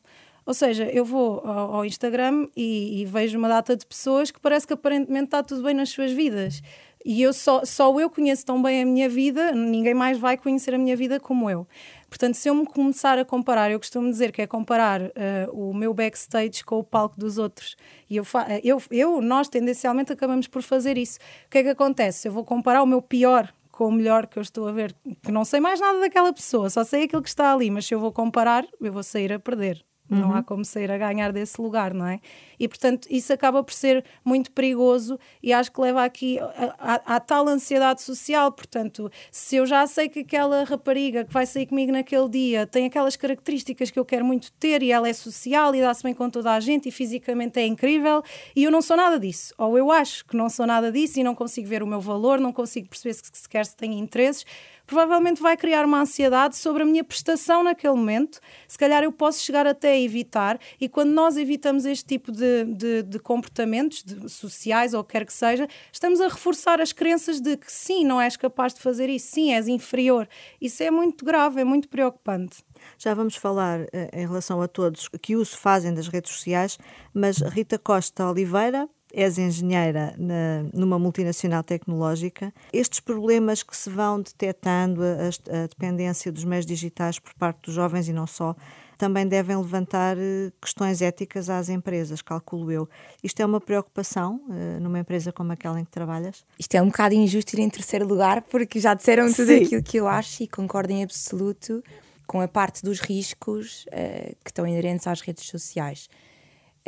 Ou 0.50 0.54
seja, 0.56 0.86
eu 0.86 1.06
vou 1.06 1.42
ao, 1.46 1.76
ao 1.76 1.86
Instagram 1.86 2.48
e, 2.58 3.04
e, 3.04 3.06
vejo 3.06 3.38
uma 3.38 3.48
data 3.48 3.78
de 3.78 3.86
pessoas 3.86 4.32
que 4.32 4.40
parece 4.40 4.66
que 4.66 4.74
aparentemente 4.74 5.26
está 5.26 5.44
tudo 5.44 5.62
bem 5.62 5.76
nas 5.76 5.90
suas 5.90 6.12
vidas. 6.12 6.64
E 7.06 7.22
eu 7.22 7.32
só, 7.34 7.64
só 7.64 8.00
eu 8.00 8.10
conheço 8.10 8.48
tão 8.48 8.60
bem 8.60 8.82
a 8.82 8.86
minha 8.86 9.08
vida, 9.08 9.52
ninguém 9.52 9.94
mais 9.94 10.18
vai 10.18 10.38
conhecer 10.38 10.74
a 10.74 10.78
minha 10.80 10.96
vida 10.96 11.20
como 11.20 11.52
eu. 11.52 11.68
Portanto, 12.10 12.34
se 12.34 12.50
eu 12.50 12.56
me 12.56 12.66
começar 12.66 13.20
a 13.20 13.24
comparar, 13.24 13.70
eu 13.70 13.78
costumo 13.78 14.10
dizer 14.10 14.32
que 14.32 14.42
é 14.42 14.48
comparar 14.48 15.02
uh, 15.02 15.12
o 15.54 15.72
meu 15.72 15.94
backstage 15.94 16.64
com 16.66 16.80
o 16.80 16.84
palco 16.84 17.20
dos 17.20 17.38
outros. 17.38 17.76
E 18.10 18.18
eu, 18.18 18.26
eu, 18.64 18.82
eu, 18.90 19.22
nós 19.22 19.50
tendencialmente 19.50 20.12
acabamos 20.12 20.48
por 20.48 20.64
fazer 20.64 20.98
isso. 20.98 21.20
O 21.46 21.52
que 21.52 21.60
é 21.60 21.64
que 21.64 21.70
acontece? 21.70 22.28
Eu 22.28 22.32
vou 22.32 22.44
comparar 22.44 22.82
o 22.82 22.88
meu 22.88 23.04
pior 23.04 23.54
com 23.72 23.88
o 23.88 23.92
melhor 23.92 24.26
que 24.26 24.40
eu 24.40 24.42
estou 24.42 24.68
a 24.68 24.72
ver, 24.72 24.96
que 25.22 25.32
não 25.32 25.46
sei 25.46 25.60
mais 25.60 25.80
nada 25.80 26.00
daquela 26.00 26.34
pessoa, 26.34 26.72
só 26.72 26.84
sei 26.84 27.04
aquilo 27.04 27.22
que 27.22 27.30
está 27.30 27.54
ali, 27.54 27.70
mas 27.70 27.86
se 27.86 27.94
eu 27.94 28.00
vou 28.00 28.12
comparar, 28.12 28.66
eu 28.82 28.92
vou 28.92 29.04
sair 29.04 29.32
a 29.32 29.38
perder. 29.38 29.88
Uhum. 30.10 30.20
Não 30.20 30.34
há 30.36 30.44
como 30.44 30.66
sair 30.66 30.92
a 30.92 30.98
ganhar 30.98 31.32
desse 31.32 31.62
lugar, 31.62 31.94
não 31.94 32.08
é? 32.08 32.20
E 32.60 32.68
portanto, 32.68 33.08
isso 33.10 33.32
acaba 33.32 33.64
por 33.64 33.74
ser 33.74 34.04
muito 34.26 34.52
perigoso 34.52 35.20
e 35.42 35.54
acho 35.54 35.72
que 35.72 35.80
leva 35.80 36.04
aqui 36.04 36.38
à 36.80 37.20
tal 37.20 37.48
ansiedade 37.48 38.02
social. 38.02 38.52
Portanto, 38.52 39.12
se 39.32 39.58
eu 39.58 39.66
já 39.66 39.86
sei 39.88 40.10
que 40.10 40.20
aquela 40.20 40.64
rapariga 40.64 41.24
que 41.24 41.34
vai 41.34 41.46
sair 41.46 41.68
comigo 41.68 41.92
naquele 41.92 42.28
dia 42.28 42.68
tem 42.68 42.86
aquelas 42.86 43.16
características 43.16 43.92
que 43.92 44.00
eu 44.00 44.06
quero 44.06 44.26
muito 44.26 44.52
ter 44.54 44.82
e 44.82 44.92
ela 44.92 45.08
é 45.08 45.14
social 45.14 45.74
e 45.76 45.82
dá-se 45.82 46.04
bem 46.04 46.14
com 46.14 46.30
toda 46.30 46.52
a 46.52 46.60
gente 46.60 46.90
e 46.90 46.92
fisicamente 46.92 47.60
é 47.60 47.66
incrível 47.66 48.24
e 48.56 48.64
eu 48.64 48.72
não 48.72 48.82
sou 48.82 48.98
nada 48.98 49.20
disso, 49.20 49.54
ou 49.58 49.78
eu 49.78 49.92
acho 49.92 50.26
que 50.26 50.36
não 50.36 50.50
sou 50.50 50.66
nada 50.66 50.92
disso 50.92 51.20
e 51.20 51.24
não 51.24 51.36
consigo 51.36 51.68
ver 51.68 51.84
o 51.84 51.88
meu 51.88 52.02
valor, 52.02 52.40
não 52.40 52.52
consigo 52.52 52.90
perceber 52.90 53.14
se 53.14 53.24
sequer 53.34 53.66
se 53.66 53.76
tenho 53.76 53.94
interesses 53.94 54.46
provavelmente 54.90 55.40
vai 55.40 55.56
criar 55.56 55.86
uma 55.86 56.02
ansiedade 56.02 56.58
sobre 56.58 56.82
a 56.82 56.86
minha 56.86 57.04
prestação 57.04 57.64
naquele 57.64 57.94
momento. 57.94 58.40
Se 58.68 58.76
calhar 58.76 59.04
eu 59.04 59.12
posso 59.12 59.40
chegar 59.40 59.68
até 59.68 59.92
a 59.92 60.00
evitar, 60.00 60.60
e 60.82 60.90
quando 60.90 61.12
nós 61.12 61.38
evitamos 61.38 61.86
este 61.86 62.06
tipo 62.06 62.32
de, 62.32 62.66
de, 62.66 63.04
de 63.04 63.20
comportamentos 63.20 64.04
de, 64.04 64.28
sociais 64.28 64.96
ou 64.96 65.04
quer 65.04 65.28
que 65.28 65.34
seja, 65.34 65.68
estamos 65.94 66.20
a 66.20 66.28
reforçar 66.28 66.82
as 66.82 66.92
crenças 66.92 67.40
de 67.40 67.56
que 67.56 67.72
sim, 67.72 68.04
não 68.04 68.20
és 68.20 68.36
capaz 68.36 68.74
de 68.74 68.82
fazer 68.82 69.10
isso, 69.10 69.28
sim, 69.28 69.54
és 69.54 69.68
inferior. 69.68 70.28
Isso 70.60 70.82
é 70.82 70.90
muito 70.90 71.24
grave, 71.24 71.62
é 71.62 71.64
muito 71.64 71.88
preocupante. 71.88 72.64
Já 72.98 73.14
vamos 73.14 73.36
falar 73.36 73.82
eh, 73.94 74.10
em 74.12 74.26
relação 74.26 74.60
a 74.60 74.68
todos 74.68 75.08
que 75.22 75.36
uso 75.36 75.56
fazem 75.56 75.94
das 75.94 76.08
redes 76.08 76.32
sociais, 76.32 76.80
mas 77.14 77.38
Rita 77.38 77.78
Costa 77.78 78.28
Oliveira 78.28 78.90
és 79.14 79.38
engenheira 79.38 80.14
na, 80.18 80.64
numa 80.74 81.00
multinacional 81.00 81.64
tecnológica, 81.64 82.54
estes 82.72 83.00
problemas 83.00 83.64
que 83.64 83.76
se 83.76 83.90
vão 83.90 84.22
detectando, 84.22 85.02
a, 85.04 85.64
a, 85.64 85.68
dependência 85.68 86.32
dos 86.32 86.44
meios 86.44 86.66
digitais 86.66 87.20
por 87.20 87.34
parte 87.34 87.66
dos 87.66 87.74
jovens 87.74 88.08
e 88.08 88.14
não 88.14 88.28
só, 88.28 88.56
também 89.00 89.26
devem 89.26 89.56
levantar 89.56 90.18
eh, 90.18 90.52
questões 90.62 91.02
éticas 91.02 91.50
às 91.50 91.70
empresas, 91.70 92.22
calculo 92.22 92.70
eu. 92.70 92.90
Isto 93.24 93.40
é 93.42 93.46
uma 93.46 93.62
preocupação 93.62 94.42
uh, 94.50 94.80
numa 94.82 95.00
empresa 95.00 95.32
como 95.32 95.54
aquela 95.54 95.80
em 95.80 95.86
que 95.86 95.92
trabalhas? 95.92 96.44
Isto 96.60 96.76
é 96.76 96.82
um 96.82 96.88
bocado 96.88 97.16
injusto 97.16 97.56
ir 97.56 97.62
em 97.62 97.70
terceiro 97.70 98.06
lugar, 98.06 98.42
porque 98.42 98.78
já 98.78 98.94
disseram 98.94 99.32
tudo 99.32 99.48
Sim. 99.48 99.64
aquilo 99.64 99.82
que 99.82 99.96
eu 99.96 100.06
acho 100.06 100.44
e 100.44 100.48
concordo 100.50 100.92
em 100.92 101.02
absoluto 101.02 101.82
com 102.28 102.42
a 102.42 102.48
parte 102.48 102.84
dos 102.84 103.00
riscos 103.00 103.86
uh, 103.86 104.36
que 104.44 104.52
estão 104.52 104.68
inerentes 104.68 105.08
às 105.08 105.22
redes 105.22 105.46
sociais. 105.46 106.10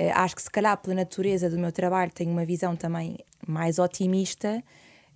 Uh, 0.01 0.11
acho 0.15 0.35
que 0.35 0.41
se 0.41 0.49
calhar 0.49 0.75
pela 0.77 0.95
natureza 0.95 1.47
do 1.47 1.59
meu 1.59 1.71
trabalho 1.71 2.11
tenho 2.11 2.31
uma 2.31 2.43
visão 2.43 2.75
também 2.75 3.19
mais 3.47 3.77
otimista, 3.77 4.63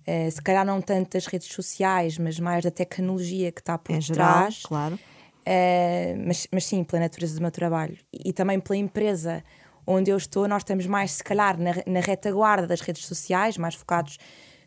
uh, 0.06 0.30
se 0.30 0.40
calhar 0.40 0.64
não 0.64 0.80
tanto 0.80 1.14
das 1.14 1.26
redes 1.26 1.48
sociais, 1.48 2.18
mas 2.18 2.38
mais 2.38 2.62
da 2.62 2.70
tecnologia 2.70 3.50
que 3.50 3.60
está 3.60 3.76
por 3.76 3.92
em 3.92 4.00
trás. 4.00 4.54
Geral, 4.54 4.68
claro. 4.68 4.94
Uh, 4.94 6.24
mas, 6.24 6.46
mas 6.52 6.64
sim, 6.64 6.84
pela 6.84 7.00
natureza 7.00 7.34
do 7.34 7.40
meu 7.40 7.50
trabalho 7.50 7.96
e, 8.12 8.30
e, 8.30 8.32
também 8.32 8.60
pela 8.60 8.76
empresa 8.76 9.42
onde 9.84 10.10
eu 10.10 10.16
estou, 10.16 10.46
nós 10.46 10.62
estamos 10.62 10.86
mais, 10.86 11.12
se 11.12 11.24
calhar, 11.24 11.58
na, 11.58 11.72
na 11.86 12.00
retaguarda 12.00 12.66
das 12.66 12.80
redes 12.80 13.06
sociais, 13.06 13.56
mais 13.56 13.74
focados 13.74 14.18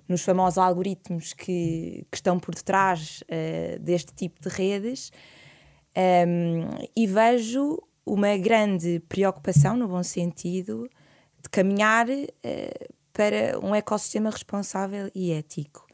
nos 0.07 0.21
famosos 0.21 0.57
algoritmos 0.57 1.33
que, 1.33 2.05
que 2.09 2.17
estão 2.17 2.39
por 2.39 2.55
detrás 2.55 3.21
deste 3.79 4.13
tipo 4.13 4.41
de 4.41 4.49
redes. 4.49 5.11
Um, 5.95 6.01
ehm, 6.01 6.87
e 6.95 7.05
vejo 7.05 7.77
uma 8.09 8.35
grande 8.37 8.99
preocupação, 9.07 9.77
no 9.77 9.87
bom 9.87 10.01
sentido, 10.01 10.89
de 11.41 11.49
caminhar 11.49 12.07
uh, 12.09 12.93
para 13.13 13.59
um 13.61 13.75
ecossistema 13.75 14.29
responsável 14.29 15.11
e 15.13 15.31
ético. 15.31 15.85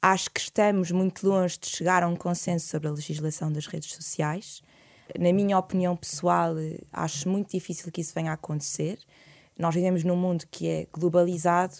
Acho 0.00 0.30
que 0.30 0.40
estamos 0.40 0.90
muito 0.90 1.26
longe 1.26 1.58
de 1.58 1.66
chegar 1.66 2.02
a 2.02 2.08
um 2.08 2.14
consenso 2.14 2.68
sobre 2.68 2.88
a 2.88 2.92
legislação 2.92 3.50
das 3.50 3.66
redes 3.66 3.92
sociais. 3.94 4.62
Na 5.18 5.32
minha 5.32 5.58
opinião 5.58 5.96
pessoal, 5.96 6.54
acho 6.92 7.28
muito 7.28 7.50
difícil 7.50 7.90
que 7.90 8.00
isso 8.00 8.14
venha 8.14 8.30
a 8.30 8.34
acontecer. 8.34 8.98
Nós 9.58 9.74
vivemos 9.74 10.04
num 10.04 10.16
mundo 10.16 10.44
que 10.50 10.68
é 10.68 10.86
globalizado, 10.92 11.74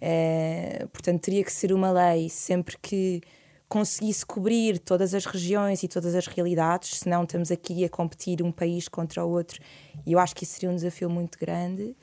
uh, 0.00 0.88
portanto, 0.88 1.20
teria 1.20 1.44
que 1.44 1.52
ser 1.52 1.72
uma 1.72 1.92
lei 1.92 2.28
sempre 2.28 2.76
que 2.78 3.20
conseguisse 3.72 4.26
cobrir 4.26 4.78
todas 4.78 5.14
as 5.14 5.24
regiões 5.24 5.82
e 5.82 5.88
todas 5.88 6.14
as 6.14 6.26
realidades, 6.26 6.98
senão 6.98 7.22
estamos 7.22 7.50
aqui 7.50 7.86
a 7.86 7.88
competir 7.88 8.42
um 8.42 8.52
país 8.52 8.86
contra 8.86 9.24
o 9.24 9.30
outro 9.30 9.62
e 10.04 10.12
eu 10.12 10.18
acho 10.18 10.36
que 10.36 10.44
isso 10.44 10.52
seria 10.52 10.68
um 10.68 10.74
desafio 10.74 11.08
muito 11.08 11.38
grande. 11.38 11.96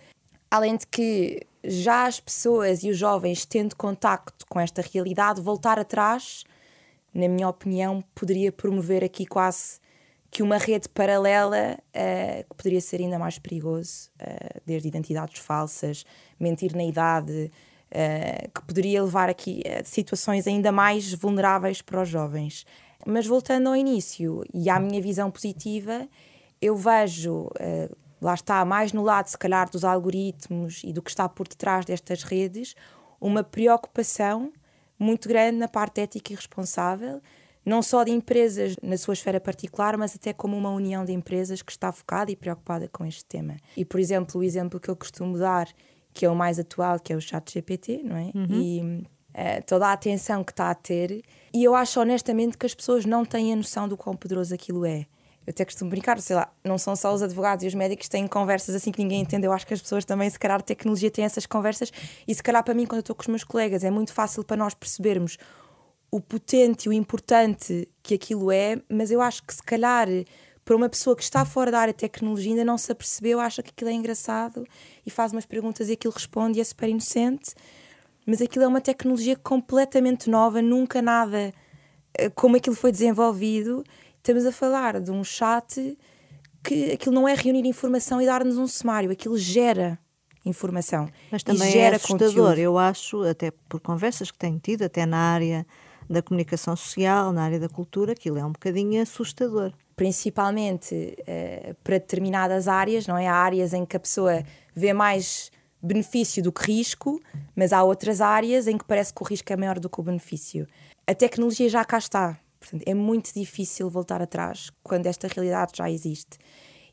Além 0.49 0.77
de 0.77 0.87
que 0.87 1.45
já 1.63 2.07
as 2.07 2.19
pessoas 2.19 2.83
e 2.83 2.89
os 2.89 2.97
jovens 2.97 3.45
tendo 3.45 3.75
contacto 3.75 4.47
com 4.47 4.59
esta 4.59 4.81
realidade, 4.81 5.41
voltar 5.41 5.77
atrás, 5.77 6.43
na 7.13 7.27
minha 7.27 7.47
opinião, 7.47 8.03
poderia 8.15 8.51
promover 8.51 9.03
aqui 9.03 9.27
quase 9.27 9.79
que 10.31 10.41
uma 10.41 10.57
rede 10.57 10.89
paralela 10.89 11.77
uh, 11.89 12.49
que 12.49 12.55
poderia 12.57 12.81
ser 12.81 12.99
ainda 12.99 13.19
mais 13.19 13.37
perigoso, 13.37 14.09
uh, 14.19 14.59
desde 14.65 14.87
identidades 14.87 15.39
falsas, 15.39 16.03
mentir 16.39 16.75
na 16.75 16.83
idade, 16.83 17.51
uh, 17.91 18.51
que 18.53 18.61
poderia 18.65 19.03
levar 19.03 19.29
aqui 19.29 19.61
a 19.67 19.83
situações 19.83 20.47
ainda 20.47 20.71
mais 20.71 21.13
vulneráveis 21.13 21.81
para 21.81 22.01
os 22.01 22.09
jovens. 22.09 22.65
Mas 23.05 23.25
voltando 23.25 23.67
ao 23.67 23.75
início 23.75 24.43
e 24.53 24.69
à 24.69 24.79
minha 24.79 25.01
visão 25.01 25.31
positiva, 25.31 26.07
eu 26.61 26.75
vejo, 26.75 27.43
uh, 27.43 27.95
lá 28.21 28.33
está, 28.33 28.63
mais 28.65 28.93
no 28.93 29.03
lado, 29.03 29.27
se 29.27 29.37
calhar, 29.37 29.69
dos 29.69 29.83
algoritmos 29.83 30.81
e 30.83 30.91
do 30.91 31.01
que 31.01 31.09
está 31.09 31.27
por 31.27 31.47
detrás 31.47 31.85
destas 31.85 32.23
redes, 32.23 32.75
uma 33.19 33.43
preocupação 33.43 34.51
muito 34.97 35.29
grande 35.29 35.57
na 35.57 35.67
parte 35.67 36.01
ética 36.01 36.33
e 36.33 36.35
responsável, 36.35 37.21
não 37.65 37.81
só 37.81 38.03
de 38.03 38.11
empresas 38.11 38.75
na 38.81 38.97
sua 38.97 39.13
esfera 39.13 39.39
particular, 39.39 39.97
mas 39.97 40.15
até 40.15 40.33
como 40.33 40.57
uma 40.57 40.71
união 40.71 41.05
de 41.05 41.13
empresas 41.13 41.61
que 41.61 41.71
está 41.71 41.91
focada 41.91 42.31
e 42.31 42.35
preocupada 42.35 42.89
com 42.89 43.05
este 43.05 43.23
tema. 43.25 43.57
E, 43.77 43.85
por 43.85 43.99
exemplo, 43.99 44.41
o 44.41 44.43
exemplo 44.43 44.79
que 44.79 44.89
eu 44.89 44.95
costumo 44.95 45.37
dar 45.37 45.69
que 46.19 46.25
é 46.25 46.29
o 46.29 46.35
mais 46.35 46.59
atual, 46.59 46.99
que 46.99 47.13
é 47.13 47.15
o 47.15 47.21
chat 47.21 47.49
GPT, 47.49 48.01
não 48.03 48.17
é? 48.17 48.31
Uhum. 48.35 48.47
E 48.51 48.81
uh, 48.81 49.63
toda 49.65 49.87
a 49.87 49.93
atenção 49.93 50.43
que 50.43 50.51
está 50.51 50.69
a 50.69 50.75
ter. 50.75 51.23
E 51.53 51.63
eu 51.63 51.73
acho 51.73 51.97
honestamente 51.97 52.57
que 52.57 52.65
as 52.65 52.75
pessoas 52.75 53.05
não 53.05 53.23
têm 53.23 53.53
a 53.53 53.55
noção 53.55 53.87
do 53.87 53.95
quão 53.95 54.17
poderoso 54.17 54.53
aquilo 54.53 54.85
é. 54.85 55.05
Eu 55.47 55.51
até 55.51 55.63
costumo 55.63 55.89
brincar, 55.89 56.19
sei 56.19 56.35
lá, 56.35 56.51
não 56.61 56.77
são 56.77 56.93
só 56.93 57.13
os 57.13 57.23
advogados 57.23 57.63
e 57.63 57.67
os 57.69 57.73
médicos 57.73 58.07
que 58.07 58.11
têm 58.11 58.27
conversas 58.27 58.75
assim 58.75 58.91
que 58.91 59.01
ninguém 59.01 59.21
entende. 59.21 59.47
Eu 59.47 59.53
acho 59.53 59.65
que 59.65 59.73
as 59.73 59.81
pessoas 59.81 60.03
também, 60.03 60.29
se 60.29 60.37
calhar, 60.37 60.59
a 60.59 60.61
tecnologia 60.61 61.09
tem 61.09 61.23
essas 61.23 61.45
conversas. 61.45 61.89
E 62.27 62.35
se 62.35 62.43
calhar, 62.43 62.61
para 62.65 62.73
mim, 62.73 62.85
quando 62.85 62.97
eu 62.97 62.99
estou 62.99 63.15
com 63.15 63.21
os 63.21 63.27
meus 63.29 63.45
colegas, 63.45 63.85
é 63.85 63.89
muito 63.89 64.11
fácil 64.11 64.43
para 64.43 64.57
nós 64.57 64.73
percebermos 64.73 65.37
o 66.11 66.19
potente 66.19 66.87
e 66.87 66.89
o 66.89 66.93
importante 66.93 67.89
que 68.03 68.15
aquilo 68.15 68.51
é, 68.51 68.81
mas 68.89 69.09
eu 69.09 69.21
acho 69.21 69.41
que 69.43 69.53
se 69.53 69.63
calhar 69.63 70.09
para 70.69 70.75
uma 70.75 70.87
pessoa 70.87 71.15
que 71.15 71.23
está 71.23 71.43
fora 71.45 71.71
da 71.71 71.79
área 71.79 71.91
de 71.91 71.97
tecnologia 71.97 72.51
ainda 72.51 72.63
não 72.63 72.77
se 72.77 72.91
apercebeu, 72.91 73.39
acha 73.39 73.63
que 73.63 73.71
aquilo 73.71 73.89
é 73.89 73.93
engraçado 73.93 74.67
e 75.03 75.09
faz 75.09 75.31
umas 75.31 75.43
perguntas 75.43 75.89
e 75.89 75.93
aquilo 75.93 76.13
responde 76.13 76.59
e 76.59 76.61
é 76.61 76.63
super 76.63 76.87
inocente. 76.87 77.55
Mas 78.23 78.39
aquilo 78.39 78.65
é 78.65 78.67
uma 78.67 78.79
tecnologia 78.79 79.35
completamente 79.35 80.29
nova, 80.29 80.61
nunca 80.61 81.01
nada 81.01 81.51
eh, 82.13 82.29
como 82.35 82.55
aquilo 82.55 82.75
foi 82.75 82.91
desenvolvido. 82.91 83.83
Estamos 84.17 84.45
a 84.45 84.51
falar 84.51 85.01
de 85.01 85.09
um 85.09 85.23
chat 85.23 85.97
que 86.63 86.91
aquilo 86.91 87.15
não 87.15 87.27
é 87.27 87.33
reunir 87.33 87.65
informação 87.65 88.21
e 88.21 88.27
dar-nos 88.27 88.59
um 88.59 88.67
sumário, 88.67 89.09
aquilo 89.09 89.39
gera 89.39 89.97
informação. 90.45 91.09
Mas 91.31 91.41
também 91.41 91.79
é 91.79 91.95
assustador, 91.95 92.27
conteúdo. 92.27 92.59
eu 92.59 92.77
acho, 92.77 93.23
até 93.23 93.49
por 93.67 93.79
conversas 93.79 94.29
que 94.29 94.37
tenho 94.37 94.59
tido, 94.59 94.83
até 94.83 95.03
na 95.07 95.17
área 95.17 95.65
da 96.07 96.21
comunicação 96.21 96.75
social, 96.75 97.33
na 97.33 97.41
área 97.41 97.59
da 97.59 97.69
cultura, 97.69 98.11
aquilo 98.11 98.37
é 98.37 98.45
um 98.45 98.51
bocadinho 98.51 99.01
assustador 99.01 99.73
principalmente 99.99 100.95
uh, 100.95 101.75
para 101.83 101.99
determinadas 101.99 102.69
áreas, 102.69 103.05
não 103.05 103.17
é? 103.17 103.27
Há 103.27 103.35
áreas 103.35 103.73
em 103.73 103.85
que 103.85 103.97
a 103.97 103.99
pessoa 103.99 104.45
vê 104.73 104.93
mais 104.93 105.51
benefício 105.83 106.41
do 106.41 106.53
que 106.53 106.71
risco, 106.71 107.21
mas 107.53 107.73
há 107.73 107.83
outras 107.83 108.21
áreas 108.21 108.65
em 108.65 108.77
que 108.77 108.85
parece 108.85 109.13
que 109.13 109.21
o 109.21 109.25
risco 109.25 109.51
é 109.51 109.57
maior 109.57 109.77
do 109.77 109.89
que 109.89 109.99
o 109.99 110.03
benefício. 110.03 110.65
A 111.05 111.13
tecnologia 111.13 111.67
já 111.67 111.83
cá 111.83 111.97
está, 111.97 112.39
Portanto, 112.61 112.83
é 112.85 112.93
muito 112.93 113.33
difícil 113.33 113.89
voltar 113.89 114.21
atrás 114.21 114.71
quando 114.81 115.05
esta 115.05 115.27
realidade 115.27 115.73
já 115.75 115.91
existe. 115.91 116.37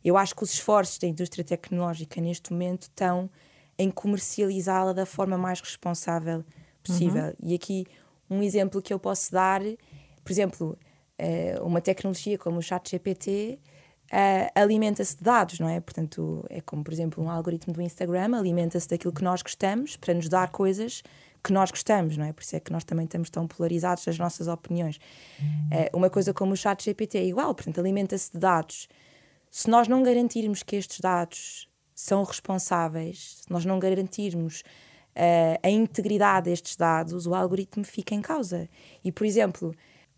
Eu 0.04 0.16
acho 0.16 0.34
que 0.34 0.42
os 0.42 0.52
esforços 0.54 0.98
da 0.98 1.06
indústria 1.06 1.44
tecnológica 1.44 2.20
neste 2.20 2.52
momento 2.52 2.82
estão 2.82 3.30
em 3.78 3.88
comercializá-la 3.88 4.92
da 4.92 5.06
forma 5.06 5.38
mais 5.38 5.60
responsável 5.60 6.44
possível. 6.82 7.26
Uhum. 7.26 7.34
E 7.50 7.54
aqui 7.54 7.86
um 8.28 8.42
exemplo 8.42 8.82
que 8.82 8.92
eu 8.92 8.98
posso 8.98 9.30
dar, 9.30 9.60
por 10.24 10.32
exemplo, 10.32 10.76
uma 11.62 11.80
tecnologia 11.80 12.36
como 12.38 12.58
o 12.58 12.62
ChatGPT 12.62 13.58
uh, 14.06 14.50
alimenta-se 14.54 15.16
de 15.16 15.22
dados, 15.22 15.58
não 15.58 15.68
é? 15.68 15.80
Portanto, 15.80 16.44
é 16.48 16.60
como, 16.60 16.82
por 16.84 16.92
exemplo, 16.92 17.22
um 17.22 17.30
algoritmo 17.30 17.72
do 17.72 17.82
Instagram 17.82 18.36
alimenta-se 18.36 18.88
daquilo 18.88 19.12
que 19.12 19.24
nós 19.24 19.42
gostamos 19.42 19.96
para 19.96 20.14
nos 20.14 20.28
dar 20.28 20.50
coisas 20.50 21.02
que 21.42 21.52
nós 21.52 21.70
gostamos, 21.70 22.16
não 22.16 22.24
é? 22.24 22.32
Por 22.32 22.42
isso 22.42 22.56
é 22.56 22.60
que 22.60 22.72
nós 22.72 22.82
também 22.84 23.04
estamos 23.04 23.30
tão 23.30 23.46
polarizados 23.46 24.04
nas 24.06 24.18
nossas 24.18 24.48
opiniões. 24.48 24.96
Uh, 25.70 25.96
uma 25.96 26.10
coisa 26.10 26.34
como 26.34 26.52
o 26.52 26.56
chat 26.56 26.84
GPT 26.84 27.18
é 27.18 27.24
igual, 27.24 27.54
portanto, 27.54 27.78
alimenta-se 27.78 28.32
de 28.32 28.38
dados. 28.38 28.88
Se 29.50 29.70
nós 29.70 29.86
não 29.86 30.02
garantirmos 30.02 30.62
que 30.62 30.76
estes 30.76 31.00
dados 31.00 31.68
são 31.94 32.24
responsáveis, 32.24 33.42
se 33.42 33.50
nós 33.50 33.64
não 33.64 33.78
garantirmos 33.78 34.60
uh, 34.60 35.58
a 35.62 35.70
integridade 35.70 36.50
destes 36.50 36.76
dados, 36.76 37.26
o 37.26 37.34
algoritmo 37.34 37.84
fica 37.84 38.14
em 38.14 38.20
causa. 38.20 38.68
E, 39.04 39.12
por 39.12 39.24
exemplo, 39.24 39.74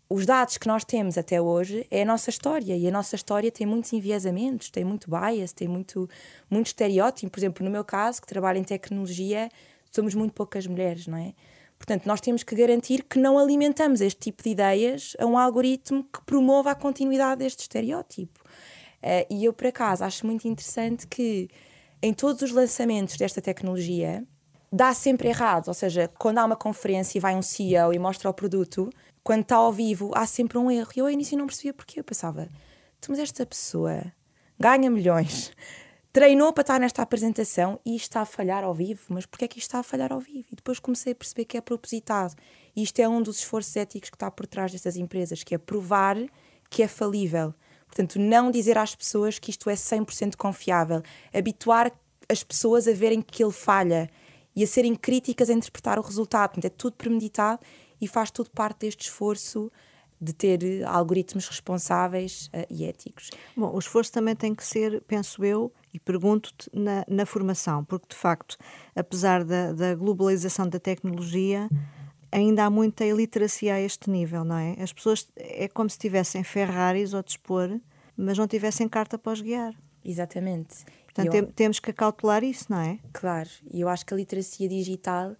os 0.09 0.25
dados 0.25 0.57
que 0.57 0.67
nós 0.67 0.83
temos 0.83 1.19
até 1.19 1.39
hoje 1.39 1.85
é 1.91 2.01
a 2.01 2.05
nossa 2.05 2.31
história 2.31 2.75
e 2.75 2.87
a 2.87 2.91
nossa 2.91 3.15
história 3.15 3.51
tem 3.51 3.67
muitos 3.67 3.93
enviesamentos, 3.93 4.71
tem 4.71 4.83
muito 4.83 5.07
bias, 5.09 5.53
tem 5.53 5.67
muito, 5.67 6.09
muito 6.49 6.67
estereótipo. 6.67 7.31
Por 7.31 7.39
exemplo, 7.39 7.63
no 7.63 7.69
meu 7.69 7.83
caso, 7.83 8.19
que 8.19 8.27
trabalho 8.27 8.57
em 8.57 8.63
tecnologia, 8.63 9.49
somos 9.91 10.15
muito 10.15 10.33
poucas 10.33 10.65
mulheres, 10.65 11.05
não 11.05 11.17
é? 11.17 11.33
Portanto, 11.77 12.07
nós 12.07 12.19
temos 12.19 12.43
que 12.43 12.55
garantir 12.55 13.03
que 13.03 13.19
não 13.19 13.37
alimentamos 13.37 14.01
este 14.01 14.19
tipo 14.19 14.43
de 14.43 14.49
ideias 14.49 15.15
a 15.19 15.25
um 15.27 15.37
algoritmo 15.37 16.03
que 16.03 16.21
promova 16.25 16.71
a 16.71 16.75
continuidade 16.75 17.39
deste 17.39 17.61
estereótipo. 17.61 18.39
Uh, 19.01 19.25
e 19.29 19.45
eu, 19.45 19.53
por 19.53 19.67
acaso, 19.67 20.03
acho 20.03 20.25
muito 20.25 20.47
interessante 20.47 21.07
que 21.07 21.47
em 22.01 22.13
todos 22.13 22.41
os 22.41 22.51
lançamentos 22.51 23.15
desta 23.15 23.41
tecnologia 23.41 24.25
dá 24.71 24.93
sempre 24.93 25.29
errado. 25.29 25.67
Ou 25.67 25.73
seja, 25.73 26.09
quando 26.17 26.39
há 26.39 26.45
uma 26.45 26.55
conferência 26.55 27.17
e 27.17 27.21
vai 27.21 27.35
um 27.35 27.41
CEO 27.41 27.93
e 27.93 27.99
mostra 27.99 28.29
o 28.29 28.33
produto, 28.33 28.89
quando 29.23 29.41
está 29.41 29.57
ao 29.57 29.71
vivo, 29.71 30.11
há 30.15 30.25
sempre 30.25 30.57
um 30.57 30.69
erro. 30.69 30.89
E 30.95 30.99
eu 30.99 31.05
ao 31.05 31.11
início 31.11 31.37
não 31.37 31.45
percebia 31.45 31.73
porque. 31.73 31.99
Eu 31.99 32.03
pensava, 32.03 32.49
mas 33.07 33.19
esta 33.19 33.45
pessoa 33.45 34.11
ganha 34.59 34.89
milhões, 34.89 35.51
treinou 36.11 36.51
para 36.51 36.61
estar 36.61 36.79
nesta 36.79 37.01
apresentação 37.01 37.79
e 37.85 37.95
está 37.95 38.21
a 38.21 38.25
falhar 38.25 38.63
ao 38.63 38.73
vivo. 38.73 39.01
Mas 39.09 39.25
porquê 39.25 39.45
é 39.45 39.47
que 39.47 39.59
isto 39.59 39.67
está 39.67 39.79
a 39.79 39.83
falhar 39.83 40.11
ao 40.11 40.19
vivo? 40.19 40.47
E 40.51 40.55
depois 40.55 40.79
comecei 40.79 41.13
a 41.13 41.15
perceber 41.15 41.45
que 41.45 41.57
é 41.57 41.61
propositado. 41.61 42.35
E 42.75 42.83
isto 42.83 42.99
é 42.99 43.07
um 43.07 43.21
dos 43.21 43.39
esforços 43.39 43.75
éticos 43.75 44.09
que 44.09 44.15
está 44.15 44.29
por 44.29 44.47
trás 44.47 44.71
destas 44.71 44.95
empresas, 44.95 45.43
que 45.43 45.55
é 45.55 45.57
provar 45.57 46.17
que 46.69 46.83
é 46.83 46.87
falível. 46.87 47.53
Portanto, 47.87 48.19
não 48.19 48.51
dizer 48.51 48.77
às 48.77 48.95
pessoas 48.95 49.39
que 49.39 49.49
isto 49.49 49.69
é 49.69 49.73
100% 49.73 50.35
confiável. 50.35 51.01
Habituar 51.33 51.91
as 52.29 52.43
pessoas 52.43 52.87
a 52.87 52.93
verem 52.93 53.21
que 53.21 53.43
ele 53.43 53.51
falha 53.51 54.09
e 54.55 54.63
a 54.63 54.67
serem 54.67 54.93
críticas 54.93 55.49
a 55.49 55.53
interpretar 55.53 55.97
o 55.97 56.03
resultado. 56.03 56.51
Portanto, 56.51 56.65
é 56.65 56.69
tudo 56.69 56.95
premeditado 56.95 57.59
e 58.01 58.07
faz 58.07 58.31
tudo 58.31 58.49
parte 58.51 58.81
deste 58.81 59.01
esforço 59.01 59.71
de 60.21 60.33
ter 60.33 60.83
algoritmos 60.85 61.47
responsáveis 61.47 62.49
uh, 62.53 62.65
e 62.69 62.83
éticos. 62.83 63.29
Bom, 63.55 63.73
o 63.73 63.79
esforço 63.79 64.11
também 64.11 64.35
tem 64.35 64.53
que 64.53 64.65
ser, 64.65 65.01
penso 65.07 65.43
eu, 65.45 65.71
e 65.93 65.99
pergunto-te 65.99 66.69
na, 66.73 67.05
na, 67.07 67.25
formação, 67.25 67.85
porque 67.85 68.07
de 68.09 68.15
facto, 68.15 68.57
apesar 68.95 69.43
da, 69.43 69.71
da, 69.71 69.95
globalização 69.95 70.67
da 70.67 70.77
tecnologia, 70.79 71.69
ainda 72.31 72.65
há 72.65 72.69
muita 72.69 73.05
iliteracia 73.05 73.75
a 73.75 73.79
este 73.79 74.09
nível, 74.09 74.43
não 74.43 74.57
é? 74.57 74.75
As 74.81 74.91
pessoas 74.91 75.27
é 75.37 75.67
como 75.67 75.89
se 75.89 75.97
tivessem 75.97 76.43
Ferraris 76.43 77.13
ao 77.13 77.23
dispor, 77.23 77.79
mas 78.15 78.37
não 78.37 78.47
tivessem 78.47 78.89
carta 78.89 79.17
para 79.17 79.31
os 79.31 79.41
guiar. 79.41 79.73
Exatamente. 80.03 80.83
Portanto, 81.05 81.33
eu... 81.33 81.47
temos 81.47 81.79
que 81.79 81.91
acautelar 81.91 82.43
isso, 82.43 82.65
não 82.69 82.79
é? 82.79 82.99
Claro, 83.13 83.49
e 83.71 83.81
eu 83.81 83.89
acho 83.89 84.05
que 84.05 84.13
a 84.13 84.17
literacia 84.17 84.67
digital 84.67 85.35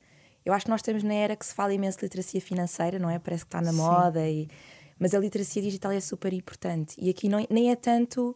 eu 0.49 0.53
acho 0.53 0.65
que 0.65 0.71
nós 0.71 0.79
estamos 0.79 1.03
na 1.03 1.13
era 1.13 1.35
que 1.35 1.45
se 1.45 1.53
fala 1.53 1.73
imenso 1.73 1.99
de 1.99 2.05
literacia 2.05 2.41
financeira, 2.41 2.97
não 2.97 3.09
é? 3.09 3.19
Parece 3.19 3.45
que 3.45 3.47
está 3.49 3.61
na 3.61 3.71
Sim. 3.71 3.77
moda, 3.77 4.27
e... 4.27 4.47
mas 4.97 5.13
a 5.13 5.19
literacia 5.19 5.61
digital 5.61 5.91
é 5.91 5.99
super 5.99 6.33
importante. 6.33 6.95
E 6.97 7.09
aqui 7.09 7.29
não, 7.29 7.45
nem 7.49 7.71
é 7.71 7.75
tanto 7.75 8.35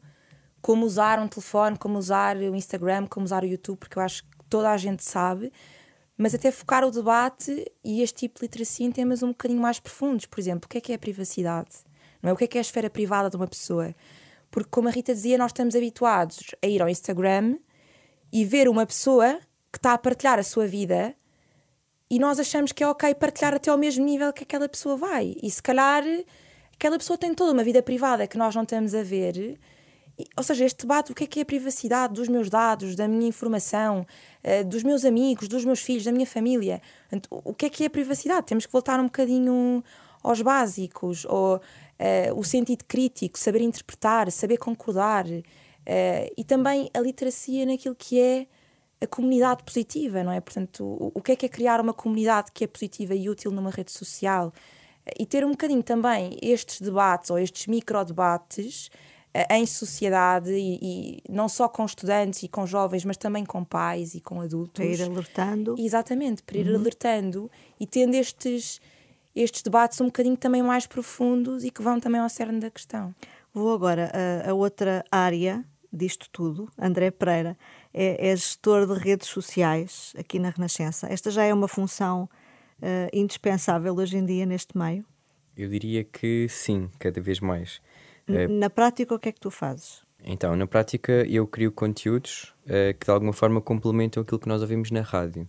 como 0.61 0.85
usar 0.85 1.19
um 1.19 1.27
telefone, 1.27 1.77
como 1.77 1.97
usar 1.97 2.37
o 2.37 2.55
Instagram, 2.55 3.07
como 3.07 3.25
usar 3.25 3.43
o 3.43 3.47
YouTube, 3.47 3.79
porque 3.79 3.97
eu 3.97 4.03
acho 4.03 4.23
que 4.23 4.29
toda 4.47 4.69
a 4.69 4.77
gente 4.77 5.03
sabe, 5.03 5.51
mas 6.15 6.35
até 6.35 6.51
focar 6.51 6.85
o 6.85 6.91
debate 6.91 7.65
e 7.83 8.01
este 8.01 8.19
tipo 8.19 8.39
de 8.39 8.45
literacia 8.45 8.85
em 8.85 8.91
temas 8.91 9.23
um 9.23 9.29
bocadinho 9.29 9.59
mais 9.59 9.79
profundos. 9.79 10.27
Por 10.27 10.39
exemplo, 10.39 10.67
o 10.67 10.69
que 10.69 10.77
é 10.77 10.81
que 10.81 10.91
é 10.91 10.95
a 10.95 10.99
privacidade? 10.99 11.71
Não 12.21 12.29
é? 12.29 12.33
O 12.33 12.37
que 12.37 12.43
é 12.43 12.47
que 12.47 12.57
é 12.57 12.59
a 12.59 12.61
esfera 12.61 12.89
privada 12.89 13.29
de 13.29 13.35
uma 13.35 13.47
pessoa? 13.47 13.95
Porque, 14.51 14.69
como 14.69 14.87
a 14.87 14.91
Rita 14.91 15.15
dizia, 15.15 15.35
nós 15.35 15.49
estamos 15.49 15.75
habituados 15.75 16.39
a 16.61 16.67
ir 16.67 16.79
ao 16.79 16.87
Instagram 16.87 17.57
e 18.31 18.45
ver 18.45 18.69
uma 18.69 18.85
pessoa 18.85 19.39
que 19.71 19.79
está 19.79 19.93
a 19.93 19.97
partilhar 19.97 20.37
a 20.37 20.43
sua 20.43 20.67
vida 20.67 21.15
e 22.13 22.19
nós 22.19 22.39
achamos 22.39 22.71
que 22.71 22.83
é 22.83 22.87
ok 22.87 23.15
partilhar 23.15 23.55
até 23.55 23.71
ao 23.71 23.77
mesmo 23.77 24.05
nível 24.05 24.31
que 24.31 24.43
aquela 24.43 24.69
pessoa 24.69 24.95
vai. 24.95 25.35
E 25.41 25.49
se 25.49 25.63
calhar 25.63 26.03
aquela 26.71 26.95
pessoa 26.99 27.17
tem 27.17 27.33
toda 27.33 27.51
uma 27.51 27.63
vida 27.63 27.81
privada 27.81 28.27
que 28.27 28.37
nós 28.37 28.53
não 28.53 28.61
estamos 28.61 28.93
a 28.93 29.01
ver. 29.01 29.57
E, 30.19 30.27
ou 30.37 30.43
seja, 30.43 30.63
este 30.63 30.81
debate, 30.81 31.11
o 31.11 31.15
que 31.15 31.23
é 31.23 31.27
que 31.27 31.39
é 31.39 31.41
a 31.41 31.45
privacidade 31.45 32.13
dos 32.13 32.27
meus 32.27 32.51
dados, 32.51 32.95
da 32.95 33.07
minha 33.07 33.27
informação, 33.27 34.05
uh, 34.43 34.63
dos 34.63 34.83
meus 34.83 35.03
amigos, 35.05 35.47
dos 35.47 35.65
meus 35.65 35.79
filhos, 35.79 36.03
da 36.03 36.11
minha 36.11 36.27
família. 36.27 36.83
O 37.31 37.51
que 37.51 37.65
é 37.65 37.69
que 37.71 37.83
é 37.83 37.87
a 37.87 37.89
privacidade? 37.89 38.45
Temos 38.45 38.67
que 38.67 38.71
voltar 38.71 38.99
um 38.99 39.05
bocadinho 39.05 39.83
aos 40.21 40.39
básicos, 40.39 41.25
ou 41.25 41.55
uh, 41.55 42.39
o 42.39 42.43
sentido 42.43 42.83
crítico, 42.87 43.39
saber 43.39 43.61
interpretar, 43.61 44.31
saber 44.31 44.57
concordar. 44.57 45.25
Uh, 45.25 45.41
e 46.37 46.43
também 46.43 46.91
a 46.93 46.99
literacia 46.99 47.65
naquilo 47.65 47.95
que 47.95 48.21
é 48.21 48.45
a 49.03 49.07
comunidade 49.07 49.63
positiva, 49.63 50.23
não 50.23 50.31
é? 50.31 50.39
Portanto, 50.39 50.83
o, 50.83 51.11
o 51.13 51.21
que 51.21 51.33
é 51.33 51.35
que 51.35 51.45
é 51.45 51.49
criar 51.49 51.81
uma 51.81 51.93
comunidade 51.93 52.51
que 52.53 52.63
é 52.63 52.67
positiva 52.67 53.13
e 53.13 53.29
útil 53.29 53.51
numa 53.51 53.69
rede 53.69 53.91
social? 53.91 54.53
E 55.19 55.25
ter 55.25 55.45
um 55.45 55.51
bocadinho 55.51 55.83
também 55.83 56.37
estes 56.41 56.79
debates 56.79 57.29
ou 57.29 57.37
estes 57.37 57.67
microdebates 57.67 58.87
uh, 59.35 59.53
em 59.53 59.65
sociedade 59.65 60.51
e, 60.51 60.79
e, 60.81 61.23
não 61.29 61.49
só 61.49 61.67
com 61.67 61.83
estudantes 61.85 62.43
e 62.43 62.47
com 62.47 62.65
jovens, 62.65 63.03
mas 63.03 63.17
também 63.17 63.45
com 63.45 63.63
pais 63.63 64.15
e 64.15 64.21
com 64.21 64.39
adultos. 64.39 64.83
Para 64.83 64.85
ir 64.85 65.01
alertando. 65.01 65.75
Exatamente, 65.77 66.41
para 66.43 66.57
ir 66.57 66.69
uhum. 66.69 66.75
alertando 66.75 67.51
e 67.77 67.85
tendo 67.85 68.15
estes, 68.15 68.79
estes 69.35 69.61
debates 69.61 69.99
um 69.99 70.05
bocadinho 70.05 70.37
também 70.37 70.63
mais 70.63 70.87
profundos 70.87 71.65
e 71.65 71.69
que 71.69 71.81
vão 71.81 71.99
também 71.99 72.21
ao 72.21 72.29
cerne 72.29 72.61
da 72.61 72.69
questão. 72.69 73.13
Vou 73.53 73.73
agora 73.73 74.09
a, 74.45 74.51
a 74.51 74.53
outra 74.53 75.03
área 75.11 75.65
disto 75.93 76.27
tudo, 76.31 76.67
André 76.77 77.11
Pereira 77.11 77.55
é, 77.93 78.31
é 78.31 78.35
gestor 78.35 78.87
de 78.87 78.99
redes 78.99 79.27
sociais 79.27 80.13
aqui 80.17 80.39
na 80.39 80.49
Renascença. 80.49 81.07
Esta 81.07 81.29
já 81.29 81.43
é 81.43 81.53
uma 81.53 81.67
função 81.67 82.27
uh, 82.81 83.09
indispensável 83.13 83.95
hoje 83.95 84.17
em 84.17 84.25
dia 84.25 84.45
neste 84.45 84.75
meio? 84.75 85.05
Eu 85.55 85.69
diria 85.69 86.03
que 86.03 86.47
sim, 86.49 86.89
cada 86.97 87.21
vez 87.21 87.39
mais. 87.39 87.79
Uh, 88.27 88.49
na 88.49 88.69
prática, 88.69 89.13
o 89.13 89.19
que 89.19 89.29
é 89.29 89.31
que 89.31 89.39
tu 89.39 89.51
fazes? 89.51 90.01
Então, 90.25 90.55
na 90.55 90.65
prática, 90.65 91.11
eu 91.29 91.45
crio 91.45 91.71
conteúdos 91.71 92.53
uh, 92.65 92.97
que 92.97 93.05
de 93.05 93.11
alguma 93.11 93.33
forma 93.33 93.61
complementam 93.61 94.23
aquilo 94.23 94.39
que 94.39 94.47
nós 94.47 94.61
ouvimos 94.61 94.89
na 94.89 95.01
rádio. 95.01 95.47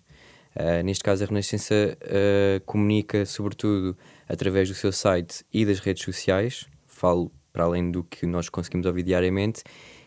Uh, 0.55 0.85
neste 0.85 1.03
caso, 1.03 1.25
a 1.25 1.27
Renascença 1.27 1.97
comunica, 2.67 3.25
sobretudo, 3.25 3.97
através 4.29 4.69
do 4.69 4.75
seu 4.75 4.93
site 4.93 5.45
e 5.53 5.65
das 5.65 5.81
redes 5.81 6.05
sociais. 6.05 6.69
Falo 6.87 7.33
para 7.53 7.65
além 7.65 7.91
do 7.91 8.05
que 8.05 8.27
nós 8.27 8.49
conseguimos 8.49 8.87
ouvir 8.87 9.05
diariamente 9.05 9.63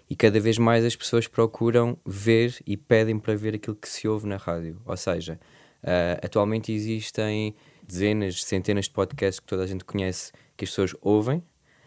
e 0.10 0.16
cada 0.16 0.40
vez 0.40 0.58
mais 0.58 0.86
as 0.86 0.96
pessoas 0.96 1.28
procuram 1.28 1.98
ver 2.06 2.56
e 2.66 2.78
pedem 2.78 3.20
para 3.20 3.36
ver 3.36 3.56
aquilo 3.56 3.76
que 3.76 3.90
se 3.90 4.08
ouve 4.08 4.28
na 4.28 4.38
rádio. 4.38 4.82
Ou 4.86 4.96
seja, 4.96 5.40
uh, 5.84 6.26
atualmente 6.26 6.72
existem 6.72 7.56
dezenas, 7.86 8.44
centenas 8.44 8.86
de 8.86 8.92
podcasts 8.92 9.40
que 9.40 9.48
toda 9.48 9.64
a 9.64 9.68
gente 9.68 9.84
conhece 9.84 10.32
que 10.56 10.66
as 10.66 10.70
pessoas 10.70 10.96
ouvem, 11.02 11.44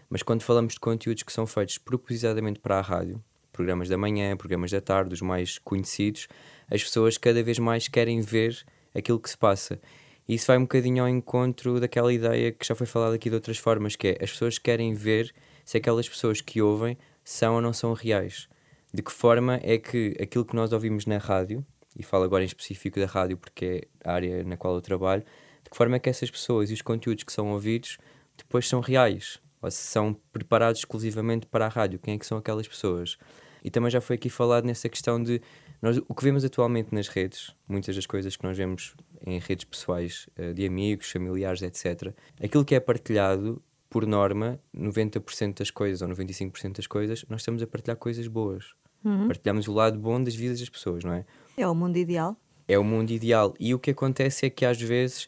mas 0.09 0.23
quando 0.23 0.43
falamos 0.43 0.75
de 0.75 0.81
conteúdos 0.81 1.23
que 1.23 1.33
são 1.33 1.47
feitos 1.47 1.79
propositadamente 1.79 2.59
para 2.59 2.79
a 2.79 2.81
rádio, 2.81 3.23
programas 3.53 3.89
da 3.89 3.97
manhã, 3.97 4.37
programas 4.37 4.71
da 4.71 4.81
tarde, 4.81 5.15
os 5.15 5.23
mais 5.23 5.59
conhecidos, 5.59 6.29
as 6.71 6.83
pessoas 6.83 7.17
cada 7.17 7.43
vez 7.43 7.59
mais 7.59 7.89
querem 7.89 8.21
ver 8.21 8.65
aquilo 8.95 9.21
que 9.21 9.31
se 9.31 9.37
passa. 9.37 9.81
E 10.29 10.35
isso 10.35 10.47
vai 10.47 10.59
um 10.59 10.63
bocadinho 10.63 11.03
ao 11.03 11.09
encontro 11.09 11.81
daquela 11.81 12.13
ideia 12.13 12.53
que 12.53 12.67
já 12.67 12.75
foi 12.75 12.87
falada 12.87 13.15
aqui 13.15 13.29
de 13.29 13.35
outras 13.35 13.59
formas, 13.59 13.97
que 13.97 14.09
é 14.09 14.19
as 14.23 14.31
pessoas 14.31 14.59
querem 14.59 14.95
ver 14.95 15.33
se 15.65 15.77
aquelas 15.77 16.09
pessoas 16.09 16.41
que 16.41 16.63
ouvem 16.63 16.97
são 17.25 17.55
ou 17.55 17.61
não 17.61 17.73
são 17.73 17.93
reais. 17.93 18.49
De 18.93 19.03
que 19.03 19.13
forma 19.13 19.61
é 19.63 19.79
que 19.79 20.17
aquilo 20.21 20.45
que 20.45 20.55
nós 20.55 20.73
ouvimos 20.73 21.07
na 21.07 21.19
rádio, 21.19 21.65
e 21.97 22.03
falo 22.03 22.25
agora 22.25 22.43
em 22.43 22.47
específico 22.47 22.99
da 22.99 23.07
rádio 23.07 23.37
porque 23.37 23.87
é 24.05 24.09
a 24.09 24.13
área 24.13 24.45
na 24.45 24.57
qual 24.57 24.75
eu 24.75 24.81
trabalho, 24.81 25.23
de 25.63 25.71
que 25.71 25.77
forma 25.77 25.97
é 25.97 25.99
que 25.99 26.09
essas 26.09 26.31
pessoas 26.31 26.71
e 26.71 26.75
os 26.75 26.83
conteúdos 26.83 27.25
que 27.25 27.33
são 27.33 27.53
ouvidos 27.53 27.99
depois 28.37 28.67
são 28.69 28.81
reais, 28.81 29.39
ou 29.61 29.71
se 29.71 29.79
são 29.79 30.15
preparados 30.33 30.81
exclusivamente 30.81 31.47
para 31.47 31.67
a 31.67 31.69
rádio, 31.69 31.99
quem 31.99 32.15
é 32.15 32.19
que 32.19 32.27
são 32.27 32.39
aquelas 32.39 32.67
pessoas. 32.67 33.19
E 33.63 33.71
também 33.71 33.91
já 33.91 34.01
foi 34.01 34.17
aqui 34.17 34.31
falado 34.31 34.65
nessa 34.65 34.89
questão 34.89 35.23
de 35.23 35.41
nós, 35.83 35.99
o 36.09 36.15
que 36.15 36.25
vemos 36.25 36.45
atualmente 36.45 36.95
nas 36.95 37.09
redes, 37.09 37.55
muitas 37.69 37.97
das 37.97 38.07
coisas 38.07 38.37
que 38.37 38.45
nós 38.45 38.57
vemos 38.57 38.95
em 39.27 39.39
redes 39.39 39.65
pessoais, 39.65 40.29
eh, 40.37 40.53
de 40.53 40.67
amigos, 40.67 41.11
familiares, 41.11 41.63
etc., 41.63 42.15
aquilo 42.43 42.65
que 42.65 42.75
é 42.75 42.81
partilhado 42.81 43.63
por 43.91 44.07
norma, 44.07 44.61
90% 44.75 45.59
das 45.59 45.71
coisas 45.71 46.01
ou 46.01 46.09
95% 46.09 46.77
das 46.77 46.87
coisas, 46.87 47.25
nós 47.29 47.41
estamos 47.41 47.61
a 47.61 47.67
partilhar 47.67 47.97
coisas 47.97 48.29
boas. 48.29 48.73
Uhum. 49.05 49.27
Partilhamos 49.27 49.67
o 49.67 49.73
lado 49.73 49.99
bom 49.99 50.23
das 50.23 50.35
vidas 50.35 50.61
das 50.61 50.69
pessoas, 50.69 51.03
não 51.03 51.13
é? 51.13 51.25
É 51.57 51.67
o 51.67 51.75
mundo 51.75 51.97
ideal. 51.97 52.37
É 52.69 52.79
o 52.79 52.85
mundo 52.85 53.11
ideal. 53.11 53.53
E 53.59 53.75
o 53.75 53.79
que 53.81 53.91
acontece 53.91 54.47
é 54.47 54.51
que 54.51 54.65
às 54.65 54.81
vezes, 54.81 55.27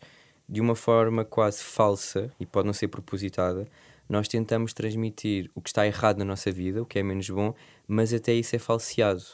de 0.49 0.61
uma 0.61 0.77
forma 0.77 1.25
quase 1.25 1.63
falsa, 1.63 2.31
e 2.39 2.47
pode 2.47 2.67
não 2.67 2.73
ser 2.73 2.87
propositada, 2.87 3.67
nós 4.09 4.29
tentamos 4.29 4.73
transmitir 4.73 5.51
o 5.55 5.61
que 5.61 5.71
está 5.71 5.85
errado 5.85 6.19
na 6.19 6.25
nossa 6.25 6.53
vida, 6.53 6.81
o 6.83 6.87
que 6.87 7.01
é 7.01 7.03
menos 7.03 7.29
bom, 7.29 7.55
mas 7.89 8.15
até 8.15 8.33
isso 8.33 8.55
é 8.55 8.59
falseado. 8.61 9.25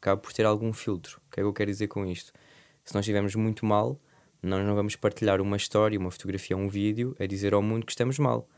Acaba 0.00 0.18
por 0.18 0.32
ter 0.32 0.46
algum 0.46 0.72
filtro. 0.72 1.20
O 1.26 1.30
que 1.30 1.40
é 1.40 1.42
que 1.42 1.46
eu 1.46 1.52
quero 1.52 1.70
dizer 1.70 1.88
com 1.88 2.06
isto? 2.06 2.32
Se 2.84 2.94
nós 2.94 3.02
estivermos 3.02 3.34
muito 3.34 3.66
mal, 3.66 4.00
nós 4.42 4.64
não 4.64 4.74
vamos 4.74 4.96
partilhar 4.96 5.42
uma 5.42 5.56
história, 5.56 5.98
uma 5.98 6.10
fotografia, 6.10 6.56
um 6.56 6.68
vídeo 6.68 7.14
a 7.18 7.26
dizer 7.26 7.52
ao 7.52 7.60
mundo 7.60 7.84
que 7.84 7.92
estamos 7.92 8.18
mal. 8.18 8.48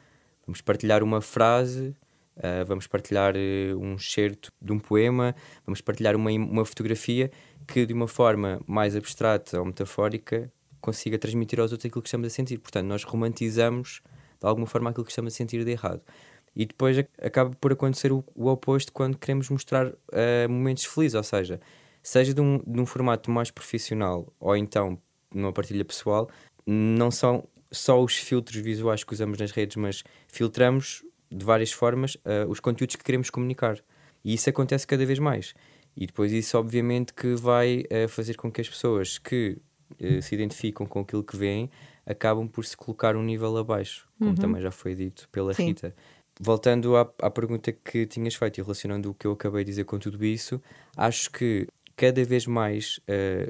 Vamos 0.47 0.61
partilhar 0.61 1.03
uma 1.03 1.21
frase, 1.21 1.95
uh, 2.37 2.65
vamos 2.67 2.87
partilhar 2.87 3.35
uh, 3.37 3.79
um 3.79 3.95
excerto 3.95 4.53
de 4.61 4.73
um 4.73 4.79
poema, 4.79 5.35
vamos 5.65 5.81
partilhar 5.81 6.17
uma, 6.17 6.31
uma 6.31 6.65
fotografia 6.65 7.31
que, 7.67 7.87
de 7.87 7.93
uma 7.93 8.09
forma 8.09 8.61
mais 8.67 8.97
abstrata 8.97 9.59
ou 9.59 9.65
metafórica, 9.65 10.53
consiga 10.81 11.19
transmitir 11.19 11.61
aos 11.61 11.73
outros 11.73 11.87
aquilo 11.87 12.03
que 12.03 12.09
estamos 12.09 12.27
a 12.27 12.31
sentir. 12.31 12.59
Portanto, 12.59 12.87
nós 12.87 13.05
romantizamos 13.05 14.03
de 14.41 14.47
alguma 14.47 14.67
forma 14.67 14.91
aquilo 14.91 15.05
que 15.05 15.13
estamos 15.13 15.35
a 15.35 15.37
sentir 15.37 15.65
de 15.65 15.71
errado. 15.71 16.03
E 16.57 16.67
depois 16.67 16.97
acaba 17.23 17.55
por 17.61 17.73
acontecer 17.73 18.11
o, 18.11 18.25
o 18.35 18.49
oposto 18.49 18.93
quando 18.93 19.17
queremos 19.17 19.49
mostrar 19.51 19.87
uh, 19.87 20.49
momentos 20.49 20.85
felizes, 20.85 21.15
ou 21.15 21.23
seja, 21.23 21.61
seja 22.03 22.35
de 22.35 22.41
um, 22.41 22.59
de 22.67 22.81
um 22.81 22.87
formato 22.87 23.31
mais 23.31 23.51
profissional 23.51 24.33
ou 24.41 24.57
então 24.57 24.99
numa 25.33 25.53
partilha 25.53 25.85
pessoal, 25.85 26.29
não 26.67 27.11
são 27.11 27.45
só 27.73 28.03
os 28.03 28.17
filtros 28.17 28.61
visuais 28.61 29.05
que 29.05 29.13
usamos 29.13 29.39
nas 29.39 29.51
redes, 29.51 29.77
mas 29.77 30.03
filtramos 30.29 31.05
de 31.31 31.45
várias 31.45 31.71
formas 31.71 32.17
uh, 32.17 32.49
os 32.49 32.59
conteúdos 32.59 32.97
que 32.97 33.05
queremos 33.05 33.31
comunicar. 33.31 33.79
E 34.25 34.35
isso 34.35 34.51
acontece 34.51 34.87
cada 34.87 35.07
vez 35.07 35.19
mais. 35.19 35.55
E 35.97 36.07
depois 36.07 36.33
isso, 36.33 36.59
obviamente, 36.59 37.15
que 37.15 37.35
vai 37.35 37.85
uh, 37.85 38.09
fazer 38.09 38.37
com 38.37 38.51
que 38.51 38.61
as 38.61 38.69
pessoas 38.69 39.19
que 39.19 39.59
uh, 39.93 40.21
se 40.21 40.35
identificam 40.35 40.87
com 40.87 41.01
aquilo 41.01 41.23
que 41.23 41.37
veem 41.37 41.71
acabam 42.05 42.49
por 42.49 42.65
se 42.65 42.77
colocar 42.77 43.15
um 43.15 43.23
nível 43.23 43.57
abaixo, 43.57 44.09
como 44.19 44.31
uhum. 44.31 44.37
também 44.37 44.61
já 44.61 44.71
foi 44.71 44.95
dito 44.95 45.29
pela 45.31 45.55
Sim. 45.55 45.67
Rita. 45.67 45.95
Voltando 46.41 46.97
à, 46.97 47.03
à 47.21 47.31
pergunta 47.31 47.71
que 47.71 48.07
tinhas 48.07 48.35
feito 48.35 48.59
e 48.59 48.63
relacionando 48.63 49.11
o 49.11 49.15
que 49.15 49.27
eu 49.27 49.33
acabei 49.33 49.63
de 49.63 49.71
dizer 49.71 49.85
com 49.85 49.99
tudo 49.99 50.25
isso, 50.25 50.61
acho 50.97 51.31
que 51.31 51.69
cada 51.95 52.25
vez 52.25 52.47
mais, 52.47 52.99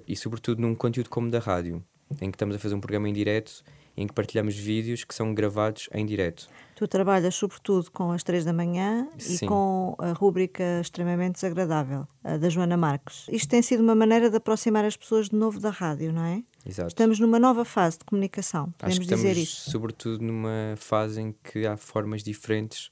e 0.09 0.17
sobretudo 0.17 0.61
num 0.61 0.75
conteúdo 0.75 1.09
como 1.09 1.31
da 1.31 1.39
rádio, 1.39 1.85
em 2.21 2.33
que 2.33 2.35
estamos 2.35 2.57
a 2.57 2.59
fazer 2.59 2.75
um 2.75 2.81
programa 2.81 3.09
em 3.09 3.13
direto, 3.13 3.63
em 3.97 4.07
que 4.07 4.15
partilhamos 4.15 4.57
vídeos 4.57 5.05
que 5.05 5.15
são 5.15 5.35
gravados 5.35 5.89
em 5.93 6.07
direto. 6.07 6.49
Tu 6.75 6.89
trabalhas 6.89 7.35
sobretudo 7.35 7.91
com 7.91 8.11
as 8.11 8.23
três 8.23 8.45
da 8.45 8.53
manhã 8.53 9.07
Sim. 9.19 9.45
e 9.45 9.49
com 9.49 9.95
a 9.99 10.13
rúbrica 10.13 10.81
extremamente 10.81 11.35
desagradável, 11.35 12.07
da 12.23 12.49
Joana 12.49 12.77
Marques. 12.77 13.27
Isto 13.29 13.51
tem 13.51 13.61
sido 13.61 13.83
uma 13.83 13.95
maneira 13.95 14.31
de 14.31 14.37
aproximar 14.37 14.85
as 14.85 14.97
pessoas 14.97 15.29
de 15.29 15.37
novo 15.37 15.61
da 15.61 15.71
rádio, 15.71 16.13
não 16.13 16.25
é? 16.25 16.43
Exato. 16.65 16.89
Estamos 16.89 17.19
numa 17.19 17.39
nova 17.39 17.65
fase 17.65 17.99
de 17.99 18.05
comunicação, 18.05 18.73
podemos 18.79 18.99
Acho 18.99 19.09
que 19.09 19.15
dizer 19.15 19.29
estamos, 19.29 19.49
isso. 19.49 19.71
Sobretudo 19.71 20.25
numa 20.25 20.75
fase 20.77 21.21
em 21.21 21.35
que 21.45 21.67
há 21.67 21.77
formas 21.77 22.23
diferentes 22.23 22.91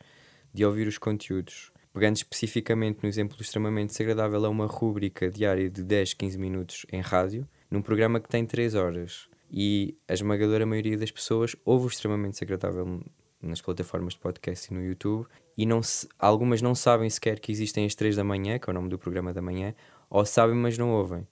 de 0.52 0.64
ouvir 0.64 0.86
os 0.86 0.98
conteúdos. 0.98 1.70
Pegando 1.92 2.16
especificamente 2.16 3.00
no 3.02 3.08
exemplo 3.08 3.36
do 3.36 3.42
extremamente 3.42 3.90
desagradável, 3.90 4.44
é 4.44 4.48
uma 4.48 4.66
rúbrica 4.66 5.30
diária 5.30 5.68
de 5.68 5.82
10, 5.82 6.14
15 6.14 6.38
minutos 6.38 6.86
em 6.92 7.00
rádio, 7.00 7.48
num 7.70 7.82
programa 7.82 8.20
que 8.20 8.28
tem 8.28 8.44
3 8.46 8.74
horas. 8.74 9.28
E 9.50 9.96
a 10.06 10.12
esmagadora 10.12 10.66
maioria 10.66 10.96
das 10.96 11.10
pessoas 11.10 11.56
ouve 11.64 11.86
o 11.86 11.88
extremamente 11.88 12.32
desagradável 12.32 13.02
nas 13.40 13.60
plataformas 13.60 14.14
de 14.14 14.20
podcast 14.20 14.70
e 14.70 14.74
no 14.74 14.82
YouTube, 14.82 15.26
e 15.56 15.64
não 15.64 15.82
se, 15.82 16.08
algumas 16.18 16.60
não 16.60 16.74
sabem 16.74 17.08
sequer 17.08 17.38
que 17.38 17.52
existem 17.52 17.86
as 17.86 17.94
3 17.94 18.16
da 18.16 18.24
manhã, 18.24 18.58
que 18.58 18.68
é 18.68 18.72
o 18.72 18.74
nome 18.74 18.88
do 18.88 18.98
programa 18.98 19.32
da 19.32 19.40
manhã, 19.40 19.74
ou 20.10 20.24
sabem, 20.24 20.56
mas 20.56 20.76
não 20.76 20.90
ouvem. 20.90 21.26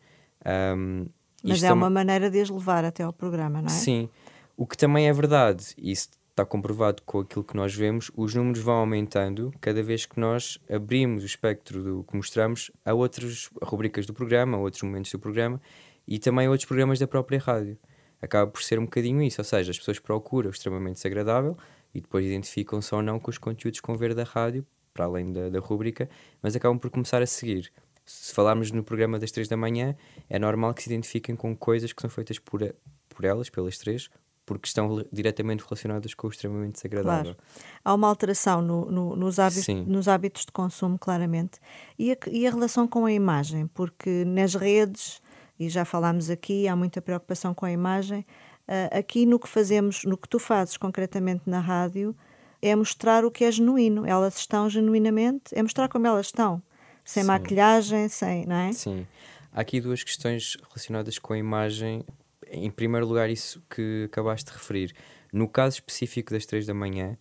Um, 0.76 1.06
mas 1.42 1.62
é 1.62 1.72
uma 1.72 1.90
maneira 1.90 2.30
de 2.30 2.40
as 2.40 2.48
levar 2.48 2.84
até 2.84 3.02
ao 3.02 3.12
programa, 3.12 3.60
não 3.60 3.68
é? 3.68 3.70
Sim. 3.70 4.08
O 4.56 4.66
que 4.66 4.76
também 4.76 5.08
é 5.08 5.12
verdade, 5.12 5.74
isso 5.76 6.10
está 6.30 6.44
comprovado 6.44 7.02
com 7.02 7.20
aquilo 7.20 7.44
que 7.44 7.56
nós 7.56 7.74
vemos, 7.74 8.10
os 8.14 8.34
números 8.34 8.60
vão 8.60 8.76
aumentando 8.76 9.52
cada 9.60 9.82
vez 9.82 10.04
que 10.04 10.20
nós 10.20 10.58
abrimos 10.70 11.22
o 11.22 11.26
espectro 11.26 11.82
do 11.82 12.04
que 12.04 12.14
mostramos 12.14 12.70
a 12.84 12.92
outras 12.92 13.48
rubricas 13.62 14.06
do 14.06 14.12
programa, 14.12 14.56
a 14.56 14.60
outros 14.60 14.82
momentos 14.82 15.10
do 15.10 15.18
programa 15.18 15.60
e 16.06 16.18
também 16.18 16.46
a 16.46 16.50
outros 16.50 16.66
programas 16.66 16.98
da 16.98 17.06
própria 17.06 17.38
rádio. 17.38 17.78
Acaba 18.20 18.50
por 18.50 18.62
ser 18.62 18.78
um 18.78 18.84
bocadinho 18.84 19.22
isso, 19.22 19.40
ou 19.40 19.44
seja, 19.44 19.70
as 19.70 19.78
pessoas 19.78 19.98
procuram 19.98 20.48
o 20.48 20.52
extremamente 20.52 20.96
desagradável 20.96 21.56
e 21.94 22.00
depois 22.00 22.24
identificam-se 22.24 22.94
ou 22.94 23.02
não 23.02 23.18
com 23.18 23.30
os 23.30 23.38
conteúdos 23.38 23.80
que 23.80 23.86
vão 23.86 23.96
ver 23.96 24.14
da 24.14 24.24
rádio, 24.24 24.66
para 24.92 25.04
além 25.04 25.32
da, 25.32 25.50
da 25.50 25.58
rúbrica, 25.58 26.08
mas 26.42 26.56
acabam 26.56 26.78
por 26.78 26.90
começar 26.90 27.22
a 27.22 27.26
seguir. 27.26 27.72
Se 28.04 28.32
falarmos 28.32 28.70
no 28.70 28.82
programa 28.84 29.18
das 29.18 29.30
três 29.30 29.48
da 29.48 29.56
manhã, 29.56 29.96
é 30.28 30.38
normal 30.38 30.72
que 30.72 30.82
se 30.82 30.88
identifiquem 30.88 31.34
com 31.34 31.54
coisas 31.56 31.92
que 31.92 32.00
são 32.00 32.08
feitas 32.08 32.38
por, 32.38 32.60
por 33.08 33.24
elas, 33.24 33.50
pelas 33.50 33.76
três, 33.76 34.08
porque 34.46 34.68
estão 34.68 35.04
diretamente 35.12 35.64
relacionadas 35.64 36.14
com 36.14 36.28
o 36.28 36.30
extremamente 36.30 36.74
desagradável. 36.74 37.34
Claro. 37.34 37.38
Há 37.84 37.94
uma 37.94 38.08
alteração 38.08 38.62
no, 38.62 38.90
no, 38.90 39.16
nos, 39.16 39.40
hábitos, 39.40 39.66
nos, 39.66 40.06
hábitos, 40.06 40.46
de 40.46 40.52
consumo, 40.52 40.96
claramente. 40.96 41.58
E 41.98 42.12
a, 42.12 42.16
e 42.30 42.46
a, 42.46 42.50
relação 42.50 42.86
com 42.86 43.04
a 43.04 43.12
imagem, 43.12 43.66
porque 43.66 44.24
nas 44.24 44.54
redes, 44.54 45.20
e 45.58 45.68
já 45.68 45.84
falámos 45.84 46.30
aqui, 46.30 46.68
há 46.68 46.76
muita 46.76 47.00
preocupação 47.00 47.54
com 47.54 47.66
a 47.66 47.70
imagem. 47.70 48.20
Uh, 48.68 48.98
aqui 48.98 49.24
no 49.26 49.38
que 49.38 49.48
fazemos, 49.48 50.04
no 50.04 50.16
que 50.16 50.28
tu 50.28 50.38
fazes 50.38 50.76
concretamente 50.76 51.42
na 51.46 51.60
rádio, 51.60 52.14
é 52.60 52.74
mostrar 52.74 53.24
o 53.24 53.30
que 53.30 53.44
é 53.44 53.50
genuíno. 53.50 54.06
Elas 54.06 54.36
estão 54.36 54.68
genuinamente, 54.68 55.54
é 55.54 55.62
mostrar 55.62 55.88
como 55.88 56.06
elas 56.06 56.26
estão, 56.26 56.62
sem 57.04 57.22
Sim. 57.22 57.28
maquilhagem, 57.28 58.08
sem, 58.08 58.46
não 58.46 58.56
é? 58.56 58.72
Sim. 58.72 59.06
Há 59.52 59.60
aqui 59.60 59.80
duas 59.80 60.02
questões 60.02 60.56
relacionadas 60.68 61.18
com 61.18 61.32
a 61.32 61.38
imagem 61.38 62.04
em 62.50 62.70
primeiro 62.70 63.06
lugar, 63.06 63.28
isso 63.30 63.62
que 63.68 64.04
acabaste 64.06 64.50
de 64.50 64.56
referir. 64.56 64.94
No 65.32 65.48
caso 65.48 65.76
específico 65.76 66.32
das 66.32 66.46
três 66.46 66.66
da 66.66 66.74
manhã, 66.74 67.16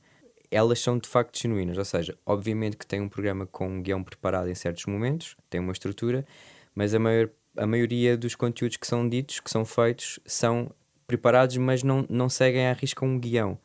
elas 0.52 0.80
são 0.80 0.98
de 0.98 1.10
facto 1.10 1.40
genuínas, 1.40 1.78
ou 1.78 1.86
seja, 1.86 2.18
obviamente 2.26 2.78
que 2.78 2.86
tem 2.86 3.02
um 3.02 3.10
programa 3.10 3.46
com 3.46 3.68
um 3.68 3.82
guião 3.82 4.04
preparado 4.04 4.48
em 4.48 4.56
certos 4.56 4.86
momentos, 4.86 5.36
tem 5.50 5.60
uma 5.60 5.72
estrutura, 5.72 6.26
mas 6.74 6.94
a, 6.94 7.00
maior, 7.00 7.30
a 7.58 7.66
maioria 7.66 8.18
dos 8.18 8.36
conteúdos 8.36 8.78
que 8.78 8.88
são 8.88 9.08
ditos, 9.08 9.40
que 9.40 9.50
são 9.50 9.66
feitos, 9.66 10.20
são 10.26 10.72
preparados, 11.08 11.58
mas 11.58 11.84
não, 11.84 12.06
não 12.10 12.30
seguem 12.30 12.68
à 12.68 12.74
risca 12.74 13.06
um 13.06 13.20
guião. 13.20 13.58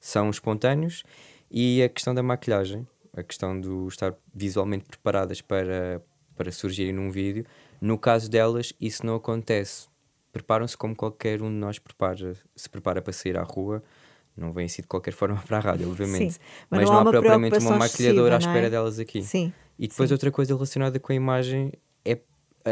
São 0.00 0.30
espontâneos 0.30 1.02
e 1.50 1.82
a 1.82 1.88
questão 1.88 2.14
da 2.14 2.22
maquilhagem, 2.22 2.86
a 3.16 3.22
questão 3.22 3.60
do 3.60 3.88
estar 3.88 4.14
visualmente 4.34 4.84
preparadas 4.84 5.40
para, 5.40 6.02
para 6.36 6.52
surgirem 6.52 6.92
num 6.92 7.10
vídeo, 7.10 7.44
no 7.80 7.98
caso 7.98 8.30
delas, 8.30 8.72
isso 8.80 9.04
não 9.04 9.14
acontece 9.16 9.88
preparam-se 10.38 10.76
como 10.76 10.94
qualquer 10.94 11.42
um 11.42 11.48
de 11.48 11.56
nós 11.56 11.78
prepara, 11.78 12.34
se 12.54 12.68
prepara 12.68 13.02
para 13.02 13.12
sair 13.12 13.36
à 13.36 13.42
rua. 13.42 13.82
Não 14.36 14.52
vem 14.52 14.66
assim 14.66 14.82
de 14.82 14.88
qualquer 14.88 15.12
forma 15.12 15.36
para 15.46 15.58
a 15.58 15.60
rádio, 15.60 15.88
obviamente. 15.88 16.34
Sim, 16.34 16.40
mas, 16.70 16.80
mas, 16.80 16.90
não, 16.90 17.02
não 17.02 17.08
há 17.08 17.10
propriamente 17.10 17.58
uma 17.58 17.76
maquilhadora 17.76 18.36
à 18.36 18.38
espera 18.38 18.66
é? 18.66 18.70
delas 18.70 18.98
aqui. 18.98 19.22
Sim. 19.22 19.52
E 19.78 19.88
depois 19.88 20.08
sim. 20.08 20.14
outra 20.14 20.30
coisa 20.30 20.54
relacionada 20.54 20.98
com 21.00 21.12
a 21.12 21.14
imagem 21.14 21.72
é 22.04 22.18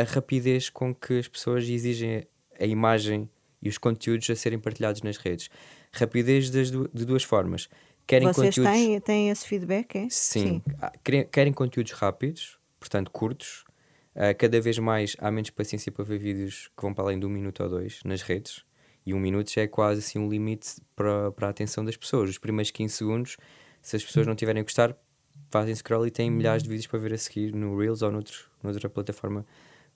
a 0.00 0.04
rapidez 0.04 0.68
com 0.70 0.94
que 0.94 1.18
as 1.18 1.28
pessoas 1.28 1.68
exigem 1.68 2.24
a 2.59 2.64
imagem 2.64 3.28
e 3.62 3.68
os 3.68 3.78
conteúdos 3.78 4.28
a 4.30 4.37
serem 4.37 4.59
partilhados 4.59 5.02
nas 5.02 5.16
redes. 5.16 5.48
Rapidez 5.92 6.50
das 6.50 6.70
du 6.70 6.88
de 6.92 7.04
duas 7.04 7.22
formas. 7.22 7.68
Querem 8.06 8.28
Vocês 8.28 8.54
conteúdos... 8.54 8.72
têm, 8.72 9.00
têm 9.00 9.30
esse 9.30 9.46
feedback, 9.46 9.96
é? 9.96 10.09
Sim. 10.09 10.09
sim. 10.11 10.62
Ah, 10.80 10.92
querem 11.30 11.52
conteúdos 11.52 11.92
rápidos, 11.92 12.59
portanto 12.78 13.11
curtos, 13.11 13.66
Uh, 14.16 14.32
cada 14.38 14.59
vez 14.62 14.78
mais 14.78 15.14
há 15.18 15.30
menos 15.30 15.50
paciência 15.50 15.92
para 15.92 16.02
ver 16.02 16.18
vídeos 16.18 16.70
que 16.74 16.82
vão 16.82 16.94
para 16.94 17.04
além 17.04 17.20
de 17.20 17.26
um 17.26 17.28
minuto 17.28 17.62
ou 17.62 17.68
dois 17.68 18.00
nas 18.02 18.22
redes. 18.22 18.64
E 19.04 19.12
um 19.12 19.20
minuto 19.20 19.52
já 19.52 19.61
é 19.61 19.66
quase 19.66 20.00
assim 20.00 20.18
um 20.18 20.26
limite 20.26 20.80
para, 20.96 21.30
para 21.32 21.48
a 21.48 21.50
atenção 21.50 21.85
das 21.85 21.98
pessoas. 21.98 22.30
Os 22.30 22.38
primeiros 22.38 22.70
15 22.70 22.94
segundos, 22.94 23.37
se 23.82 23.94
as 23.94 24.02
pessoas 24.02 24.26
não 24.26 24.35
tiverem 24.35 24.62
a 24.62 24.64
gostar, 24.64 24.96
fazem 25.50 25.74
scroll 25.74 26.06
e 26.06 26.11
têm 26.11 26.30
milhares 26.30 26.62
de 26.62 26.68
vídeos 26.70 26.87
para 26.87 26.98
ver 26.98 27.12
a 27.12 27.18
seguir 27.18 27.54
no 27.54 27.78
Reels 27.78 28.00
ou 28.00 28.11
noutro, 28.11 28.48
noutra 28.62 28.88
plataforma 28.88 29.44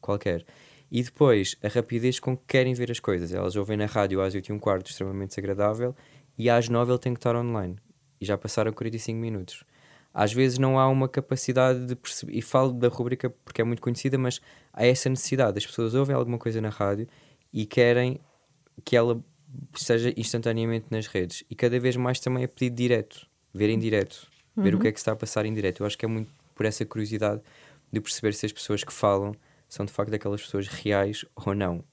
qualquer. 0.00 0.44
E 0.90 1.02
depois, 1.02 1.56
a 1.62 1.68
rapidez 1.68 2.18
com 2.18 2.36
que 2.36 2.42
querem 2.48 2.74
ver 2.74 2.90
as 2.90 2.98
coisas. 2.98 3.32
Elas 3.32 3.54
ouvem 3.56 3.76
na 3.76 3.86
rádio 3.86 4.20
às 4.20 4.34
8 4.34 4.48
e 4.48 4.52
um 4.52 4.58
quarto, 4.58 4.90
extremamente 4.90 5.30
desagradável, 5.30 5.94
e 6.36 6.50
às 6.50 6.68
9 6.68 6.92
ele 6.92 6.98
tem 6.98 7.14
que 7.14 7.18
estar 7.18 7.36
online. 7.36 7.76
E 8.20 8.24
já 8.24 8.36
passaram 8.36 8.72
45 8.72 9.18
minutos 9.18 9.64
às 10.12 10.32
vezes 10.32 10.58
não 10.58 10.78
há 10.78 10.88
uma 10.88 11.08
capacidade 11.08 11.86
de 11.86 11.94
perceber, 11.94 12.36
e 12.36 12.42
falo 12.42 12.72
da 12.72 12.88
rubrica 12.88 13.30
porque 13.44 13.60
é 13.60 13.64
muito 13.64 13.80
conhecida, 13.80 14.18
mas 14.18 14.40
há 14.72 14.84
essa 14.84 15.08
necessidade. 15.08 15.58
As 15.58 15.66
pessoas 15.66 15.94
ouvem 15.94 16.14
alguma 16.14 16.38
coisa 16.38 16.60
na 16.60 16.68
rádio 16.68 17.08
e 17.52 17.64
querem 17.64 18.20
que 18.84 18.96
ela 18.96 19.22
esteja 19.74 20.12
instantaneamente 20.16 20.86
nas 20.90 21.06
redes. 21.06 21.44
E 21.48 21.54
cada 21.54 21.78
vez 21.78 21.96
mais 21.96 22.18
também 22.18 22.42
é 22.42 22.46
pedido 22.46 22.76
direto, 22.76 23.26
ver 23.54 23.70
em 23.70 23.78
direto, 23.78 24.28
uhum. 24.56 24.62
ver 24.62 24.74
o 24.74 24.76
uhum. 24.76 24.82
que 24.82 24.88
é 24.88 24.92
que 24.92 24.98
está 24.98 25.12
a 25.12 25.16
passar 25.16 25.46
em 25.46 25.54
direto. 25.54 25.80
Eu 25.80 25.86
acho 25.86 25.96
que 25.96 26.04
é 26.04 26.08
muito 26.08 26.30
por 26.54 26.66
essa 26.66 26.84
curiosidade 26.84 27.40
de 27.92 28.00
perceber 28.00 28.34
se 28.34 28.46
as 28.46 28.52
pessoas 28.52 28.82
que 28.82 28.92
falam 28.92 29.34
são 29.70 29.86
de 29.86 29.92
facto 29.92 30.12
aquelas 30.12 30.42
pessoas 30.42 30.66
reais 30.66 31.24
ou 31.34 31.54
não. 31.54 31.84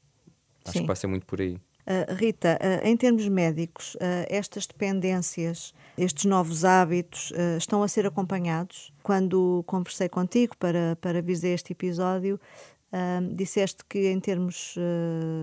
Acho 0.65 0.73
Sim. 0.73 0.81
que 0.81 0.87
passa 0.87 1.07
muito 1.07 1.25
por 1.25 1.39
aí. 1.39 1.55
Uh, 1.55 2.13
Rita, 2.15 2.59
uh, 2.61 2.85
em 2.85 2.97
termos 2.97 3.25
médicos, 3.29 3.95
uh, 3.95 4.27
estas 4.27 4.67
dependências, 4.67 5.73
estes 5.97 6.25
novos 6.25 6.65
hábitos 6.65 7.31
estão 7.57 7.81
a 7.81 7.87
ser 7.87 8.05
acompanhados? 8.05 8.91
Quando 9.01 9.63
conversei 9.65 10.09
contigo 10.09 10.57
para, 10.57 10.97
para 10.99 11.21
vir 11.21 11.39
a 11.45 11.47
este 11.47 11.71
episódio, 11.71 12.39
disseste 13.33 13.83
que 13.87 14.07
em 14.07 14.19
termos 14.19 14.75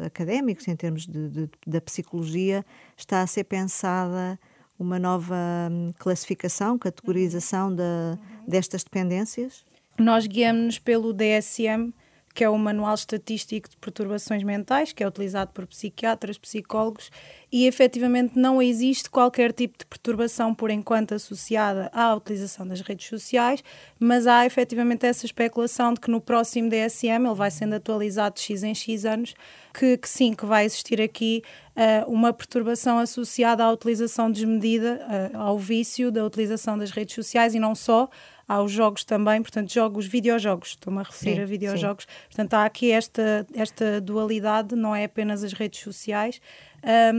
académicos, 0.04 0.68
em 0.68 0.76
termos 0.76 1.06
de, 1.06 1.28
de, 1.28 1.50
da 1.66 1.80
psicologia, 1.80 2.64
está 2.96 3.20
a 3.20 3.26
ser 3.26 3.44
pensada 3.44 4.38
uma 4.78 4.98
nova 4.98 5.36
hum, 5.70 5.92
classificação, 5.98 6.78
categorização 6.78 7.74
de, 7.74 7.82
destas 8.46 8.84
dependências? 8.84 9.64
Nós 9.98 10.26
guiamos-nos 10.26 10.78
pelo 10.78 11.12
DSM, 11.12 11.92
que 12.34 12.42
é 12.42 12.48
o 12.50 12.58
Manual 12.58 12.94
Estatístico 12.94 13.70
de 13.70 13.76
Perturbações 13.76 14.42
Mentais, 14.42 14.92
que 14.92 15.04
é 15.04 15.06
utilizado 15.06 15.52
por 15.52 15.64
psiquiatras, 15.68 16.36
psicólogos, 16.36 17.10
e 17.52 17.64
efetivamente 17.66 18.36
não 18.36 18.60
existe 18.60 19.08
qualquer 19.08 19.52
tipo 19.52 19.78
de 19.78 19.86
perturbação 19.86 20.52
por 20.52 20.68
enquanto 20.68 21.14
associada 21.14 21.88
à 21.94 22.12
utilização 22.12 22.66
das 22.66 22.80
redes 22.80 23.06
sociais, 23.06 23.62
mas 24.00 24.26
há 24.26 24.44
efetivamente 24.44 25.06
essa 25.06 25.24
especulação 25.24 25.94
de 25.94 26.00
que 26.00 26.10
no 26.10 26.20
próximo 26.20 26.68
DSM, 26.68 27.24
ele 27.24 27.34
vai 27.36 27.52
sendo 27.52 27.76
atualizado 27.76 28.34
de 28.34 28.40
X 28.40 28.64
em 28.64 28.74
X 28.74 29.04
anos, 29.04 29.34
que, 29.72 29.96
que 29.96 30.08
sim, 30.08 30.34
que 30.34 30.44
vai 30.44 30.64
existir 30.64 31.00
aqui 31.00 31.44
uh, 31.76 32.10
uma 32.10 32.32
perturbação 32.32 32.98
associada 32.98 33.62
à 33.62 33.70
utilização 33.70 34.28
desmedida, 34.28 35.00
uh, 35.34 35.38
ao 35.38 35.56
vício 35.56 36.10
da 36.10 36.24
utilização 36.26 36.76
das 36.76 36.90
redes 36.90 37.14
sociais 37.14 37.54
e 37.54 37.60
não 37.60 37.76
só, 37.76 38.08
aos 38.46 38.70
jogos 38.70 39.04
também, 39.04 39.40
portanto, 39.40 39.72
jogos, 39.72 40.06
videojogos, 40.06 40.70
estou-me 40.70 41.00
a 41.00 41.02
referir 41.02 41.36
sim, 41.36 41.42
a 41.42 41.46
videojogos. 41.46 42.04
Sim. 42.04 42.26
Portanto, 42.28 42.54
há 42.54 42.64
aqui 42.64 42.90
esta, 42.90 43.46
esta 43.54 44.00
dualidade, 44.00 44.74
não 44.74 44.94
é 44.94 45.04
apenas 45.04 45.42
as 45.42 45.52
redes 45.52 45.80
sociais, 45.80 46.40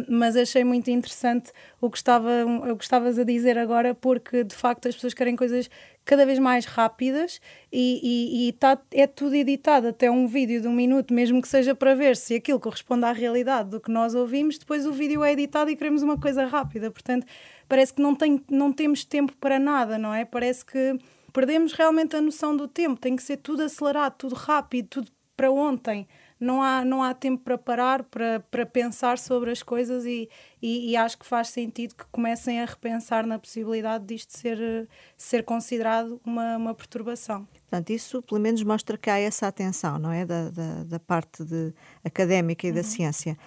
mas 0.07 0.35
achei 0.35 0.63
muito 0.63 0.89
interessante 0.91 1.51
o 1.81 1.89
que, 1.89 1.97
estava, 1.97 2.29
o 2.71 2.77
que 2.77 2.83
estavas 2.83 3.17
a 3.17 3.23
dizer 3.23 3.57
agora, 3.57 3.95
porque 3.95 4.43
de 4.43 4.55
facto 4.55 4.87
as 4.87 4.95
pessoas 4.95 5.13
querem 5.13 5.35
coisas 5.35 5.69
cada 6.05 6.23
vez 6.23 6.37
mais 6.37 6.65
rápidas 6.65 7.41
e, 7.73 7.99
e, 8.03 8.47
e 8.47 8.53
tá, 8.53 8.77
é 8.91 9.07
tudo 9.07 9.33
editado 9.33 9.87
até 9.87 10.09
um 10.09 10.27
vídeo 10.27 10.61
de 10.61 10.67
um 10.67 10.73
minuto, 10.73 11.11
mesmo 11.11 11.41
que 11.41 11.47
seja 11.47 11.73
para 11.73 11.95
ver 11.95 12.15
se 12.15 12.35
aquilo 12.35 12.59
corresponde 12.59 13.05
à 13.05 13.11
realidade 13.11 13.71
do 13.71 13.79
que 13.79 13.89
nós 13.89 14.13
ouvimos, 14.13 14.59
depois 14.59 14.85
o 14.85 14.93
vídeo 14.93 15.23
é 15.23 15.31
editado 15.31 15.71
e 15.71 15.75
queremos 15.75 16.03
uma 16.03 16.17
coisa 16.17 16.45
rápida. 16.45 16.91
Portanto, 16.91 17.25
parece 17.67 17.93
que 17.93 18.01
não, 18.01 18.15
tem, 18.15 18.43
não 18.49 18.71
temos 18.71 19.03
tempo 19.03 19.33
para 19.39 19.59
nada, 19.59 19.97
não 19.97 20.13
é? 20.13 20.25
Parece 20.25 20.65
que 20.65 20.97
perdemos 21.33 21.73
realmente 21.73 22.15
a 22.15 22.21
noção 22.21 22.55
do 22.55 22.67
tempo, 22.67 22.99
tem 22.99 23.15
que 23.15 23.23
ser 23.23 23.37
tudo 23.37 23.63
acelerado, 23.63 24.15
tudo 24.17 24.35
rápido, 24.35 24.87
tudo 24.87 25.11
para 25.35 25.51
ontem. 25.51 26.07
Não 26.39 26.61
há, 26.61 26.83
não 26.83 27.01
há 27.01 27.13
tempo 27.13 27.43
para 27.43 27.57
parar, 27.57 28.03
para, 28.03 28.41
para 28.51 28.65
pensar 28.65 29.17
sobre 29.17 29.51
as 29.51 29.63
coisas 29.63 30.05
e, 30.05 30.29
e, 30.61 30.91
e, 30.91 30.97
acho 30.97 31.17
que 31.17 31.25
faz 31.25 31.47
sentido 31.47 31.95
que 31.95 32.03
comecem 32.11 32.61
a 32.61 32.65
repensar 32.65 33.25
na 33.25 33.39
possibilidade 33.39 34.05
disto 34.05 34.37
ser, 34.37 34.89
ser 35.15 35.43
considerado 35.43 36.19
uma, 36.25 36.57
uma 36.57 36.73
perturbação. 36.73 37.47
Portanto, 37.69 37.89
isso 37.91 38.21
pelo 38.21 38.41
menos 38.41 38.61
mostra 38.63 38.97
que 38.97 39.09
há 39.09 39.17
essa 39.17 39.47
atenção, 39.47 39.97
não 39.97 40.11
é? 40.11 40.25
Da, 40.25 40.49
da, 40.49 40.83
da 40.83 40.99
parte 40.99 41.43
de, 41.43 41.73
académica 42.03 42.67
e 42.67 42.69
uhum. 42.69 42.75
da 42.75 42.83
ciência. 42.83 43.37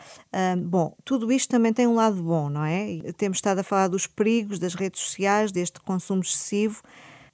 bom, 0.65 0.95
tudo 1.05 1.31
isto 1.31 1.51
também 1.51 1.73
tem 1.73 1.87
um 1.87 1.95
lado 1.95 2.23
bom, 2.23 2.49
não 2.49 2.65
é? 2.65 3.13
Temos 3.17 3.39
estado 3.39 3.59
a 3.59 3.63
falar 3.63 3.89
dos 3.89 4.07
perigos 4.07 4.59
das 4.59 4.75
redes 4.75 5.01
sociais, 5.01 5.53
deste 5.53 5.81
consumo 5.81 6.23
excessivo. 6.23 6.83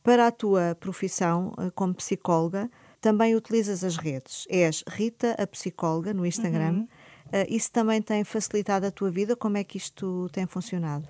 Para 0.03 0.27
a 0.27 0.31
tua 0.31 0.77
profissão 0.79 1.55
eh, 1.59 1.71
como 1.75 1.95
psicóloga, 1.95 2.71
também 3.05 3.37
utilizas 3.37 3.85
as 3.85 3.99
redes. 3.99 4.47
És 4.49 4.83
Rita, 4.89 5.33
a 5.39 5.47
psicóloga, 5.47 6.15
no 6.15 6.25
Instagram. 6.25 6.73
Uhum. 6.73 6.89
Uh, 7.27 7.47
isso 7.51 7.71
também 7.71 8.01
tem 8.01 8.25
facilitado 8.25 8.87
a 8.87 8.91
tua 8.91 9.11
vida? 9.11 9.37
Como 9.37 9.59
é 9.59 9.63
que 9.63 9.77
isto 9.77 10.31
tem 10.33 10.47
funcionado? 10.47 11.07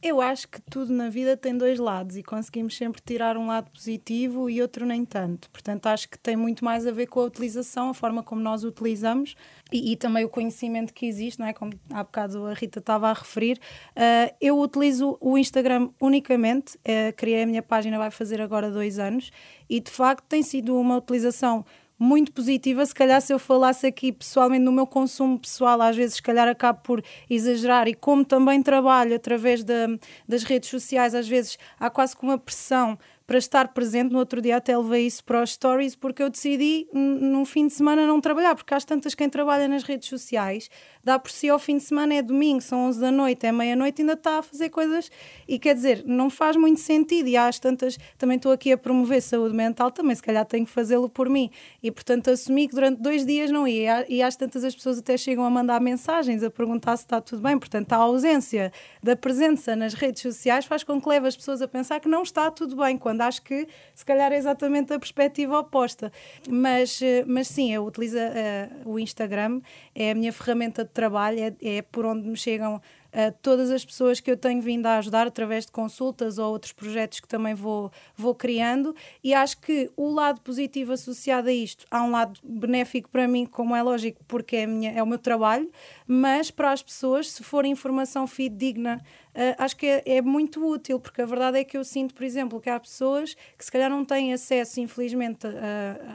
Eu 0.00 0.20
acho 0.20 0.46
que 0.46 0.60
tudo 0.62 0.92
na 0.92 1.08
vida 1.08 1.36
tem 1.36 1.56
dois 1.58 1.80
lados 1.80 2.16
e 2.16 2.22
conseguimos 2.22 2.76
sempre 2.76 3.02
tirar 3.04 3.36
um 3.36 3.48
lado 3.48 3.68
positivo 3.70 4.48
e 4.48 4.62
outro 4.62 4.86
nem 4.86 5.04
tanto. 5.04 5.50
Portanto, 5.50 5.86
acho 5.88 6.08
que 6.08 6.16
tem 6.16 6.36
muito 6.36 6.64
mais 6.64 6.86
a 6.86 6.92
ver 6.92 7.06
com 7.06 7.18
a 7.18 7.24
utilização, 7.24 7.90
a 7.90 7.94
forma 7.94 8.22
como 8.22 8.40
nós 8.40 8.62
utilizamos 8.62 9.34
e, 9.72 9.92
e 9.92 9.96
também 9.96 10.24
o 10.24 10.28
conhecimento 10.28 10.94
que 10.94 11.04
existe, 11.04 11.40
não 11.40 11.46
é? 11.48 11.52
Como 11.52 11.72
há 11.92 12.04
bocado 12.04 12.46
a 12.46 12.54
Rita 12.54 12.78
estava 12.78 13.08
a 13.10 13.12
referir. 13.12 13.58
Uh, 13.90 14.32
eu 14.40 14.60
utilizo 14.60 15.18
o 15.20 15.36
Instagram 15.36 15.90
unicamente, 16.00 16.76
uh, 16.76 17.12
criei 17.16 17.42
a 17.42 17.46
minha 17.46 17.62
página, 17.62 17.98
vai 17.98 18.12
fazer 18.12 18.40
agora 18.40 18.70
dois 18.70 19.00
anos 19.00 19.32
e 19.68 19.80
de 19.80 19.90
facto 19.90 20.24
tem 20.28 20.44
sido 20.44 20.78
uma 20.78 20.96
utilização 20.96 21.64
muito 21.98 22.32
positiva. 22.32 22.84
Se 22.86 22.94
calhar, 22.94 23.20
se 23.20 23.32
eu 23.32 23.38
falasse 23.38 23.86
aqui 23.86 24.12
pessoalmente 24.12 24.64
no 24.64 24.72
meu 24.72 24.86
consumo 24.86 25.38
pessoal, 25.38 25.80
às 25.82 25.96
vezes, 25.96 26.16
se 26.16 26.22
calhar, 26.22 26.46
acabo 26.46 26.80
por 26.82 27.02
exagerar. 27.28 27.88
E 27.88 27.94
como 27.94 28.24
também 28.24 28.62
trabalho 28.62 29.16
através 29.16 29.64
de, 29.64 29.98
das 30.26 30.44
redes 30.44 30.70
sociais, 30.70 31.14
às 31.14 31.26
vezes 31.26 31.58
há 31.78 31.90
quase 31.90 32.16
que 32.16 32.22
uma 32.22 32.38
pressão 32.38 32.98
para 33.28 33.36
estar 33.36 33.68
presente. 33.68 34.10
No 34.10 34.18
outro 34.18 34.40
dia 34.40 34.56
até 34.56 34.76
levei 34.76 35.06
isso 35.06 35.22
para 35.22 35.42
os 35.42 35.52
stories 35.52 35.94
porque 35.94 36.22
eu 36.22 36.30
decidi 36.30 36.88
num 36.94 37.44
fim 37.44 37.66
de 37.66 37.74
semana 37.74 38.06
não 38.06 38.22
trabalhar, 38.22 38.54
porque 38.54 38.72
há 38.72 38.80
tantas 38.80 39.14
quem 39.14 39.28
trabalha 39.28 39.68
nas 39.68 39.82
redes 39.82 40.08
sociais, 40.08 40.70
dá 41.04 41.18
por 41.18 41.30
si 41.30 41.46
ao 41.46 41.58
fim 41.58 41.76
de 41.76 41.82
semana, 41.82 42.14
é 42.14 42.22
domingo, 42.22 42.62
são 42.62 42.86
11 42.86 42.98
da 42.98 43.10
noite, 43.10 43.46
é 43.46 43.52
meia-noite, 43.52 44.00
ainda 44.00 44.14
está 44.14 44.38
a 44.38 44.42
fazer 44.42 44.70
coisas 44.70 45.10
e 45.46 45.58
quer 45.58 45.74
dizer, 45.74 46.04
não 46.06 46.30
faz 46.30 46.56
muito 46.56 46.80
sentido. 46.80 47.28
E 47.28 47.36
as 47.36 47.58
tantas, 47.58 47.98
também 48.16 48.36
estou 48.36 48.50
aqui 48.50 48.72
a 48.72 48.78
promover 48.78 49.20
saúde 49.20 49.54
mental, 49.54 49.90
também 49.90 50.16
se 50.16 50.22
calhar 50.22 50.46
tenho 50.46 50.64
que 50.64 50.72
fazê-lo 50.72 51.10
por 51.10 51.28
mim. 51.28 51.50
E 51.82 51.90
portanto 51.90 52.30
assumi 52.30 52.66
que 52.66 52.74
durante 52.74 53.02
dois 53.02 53.26
dias 53.26 53.50
não 53.50 53.68
ia. 53.68 54.06
E 54.08 54.22
às 54.22 54.36
tantas 54.36 54.64
as 54.64 54.74
pessoas 54.74 55.00
até 55.00 55.18
chegam 55.18 55.44
a 55.44 55.50
mandar 55.50 55.82
mensagens 55.82 56.42
a 56.42 56.50
perguntar 56.50 56.96
se 56.96 57.04
está 57.04 57.20
tudo 57.20 57.42
bem. 57.42 57.58
Portanto, 57.58 57.92
a 57.92 57.96
ausência 57.96 58.72
da 59.02 59.14
presença 59.14 59.76
nas 59.76 59.92
redes 59.92 60.22
sociais 60.22 60.64
faz 60.64 60.82
com 60.82 60.98
que 60.98 61.06
leve 61.06 61.28
as 61.28 61.36
pessoas 61.36 61.60
a 61.60 61.68
pensar 61.68 62.00
que 62.00 62.08
não 62.08 62.22
está 62.22 62.50
tudo 62.50 62.74
bem, 62.74 62.96
quando 62.96 63.17
quando 63.18 63.22
acho 63.22 63.42
que 63.42 63.66
se 63.94 64.04
calhar 64.04 64.32
é 64.32 64.36
exatamente 64.36 64.92
a 64.92 64.98
perspectiva 64.98 65.58
oposta. 65.58 66.12
Mas, 66.48 67.02
eh, 67.02 67.24
mas 67.26 67.48
sim, 67.48 67.72
eu 67.72 67.84
utilizo 67.84 68.16
uh, 68.16 68.88
o 68.88 68.98
Instagram, 68.98 69.60
é 69.94 70.12
a 70.12 70.14
minha 70.14 70.32
ferramenta 70.32 70.84
de 70.84 70.90
trabalho, 70.90 71.40
é, 71.40 71.78
é 71.78 71.82
por 71.82 72.06
onde 72.06 72.28
me 72.28 72.36
chegam 72.36 72.80
Uh, 73.08 73.32
todas 73.40 73.70
as 73.70 73.86
pessoas 73.86 74.20
que 74.20 74.30
eu 74.30 74.36
tenho 74.36 74.60
vindo 74.60 74.84
a 74.84 74.98
ajudar 74.98 75.26
através 75.26 75.64
de 75.64 75.72
consultas 75.72 76.36
ou 76.36 76.52
outros 76.52 76.72
projetos 76.72 77.20
que 77.20 77.26
também 77.26 77.54
vou, 77.54 77.90
vou 78.14 78.34
criando, 78.34 78.94
e 79.24 79.32
acho 79.32 79.58
que 79.62 79.90
o 79.96 80.12
lado 80.12 80.42
positivo 80.42 80.92
associado 80.92 81.48
a 81.48 81.52
isto, 81.52 81.86
há 81.90 82.02
um 82.02 82.10
lado 82.10 82.38
benéfico 82.44 83.08
para 83.08 83.26
mim, 83.26 83.46
como 83.46 83.74
é 83.74 83.82
lógico, 83.82 84.22
porque 84.28 84.56
é, 84.56 84.66
minha, 84.66 84.92
é 84.92 85.02
o 85.02 85.06
meu 85.06 85.18
trabalho, 85.18 85.70
mas 86.06 86.50
para 86.50 86.70
as 86.70 86.82
pessoas, 86.82 87.30
se 87.30 87.42
for 87.42 87.64
informação 87.64 88.26
fidedigna 88.26 89.00
uh, 89.34 89.54
acho 89.58 89.76
que 89.76 89.86
é, 89.86 90.02
é, 90.04 90.22
muito 90.22 90.64
útil, 90.66 90.98
porque 91.00 91.22
a 91.22 91.26
verdade 91.26 91.58
é 91.58 91.64
que 91.64 91.76
eu 91.76 91.84
sinto, 91.84 92.14
por 92.14 92.24
exemplo, 92.24 92.60
que 92.60 92.70
há 92.70 92.78
pessoas 92.78 93.34
que 93.56 93.64
se 93.64 93.70
calhar 93.70 93.90
não 93.90 94.04
têm 94.04 94.32
acesso, 94.32 94.80
infelizmente, 94.80 95.46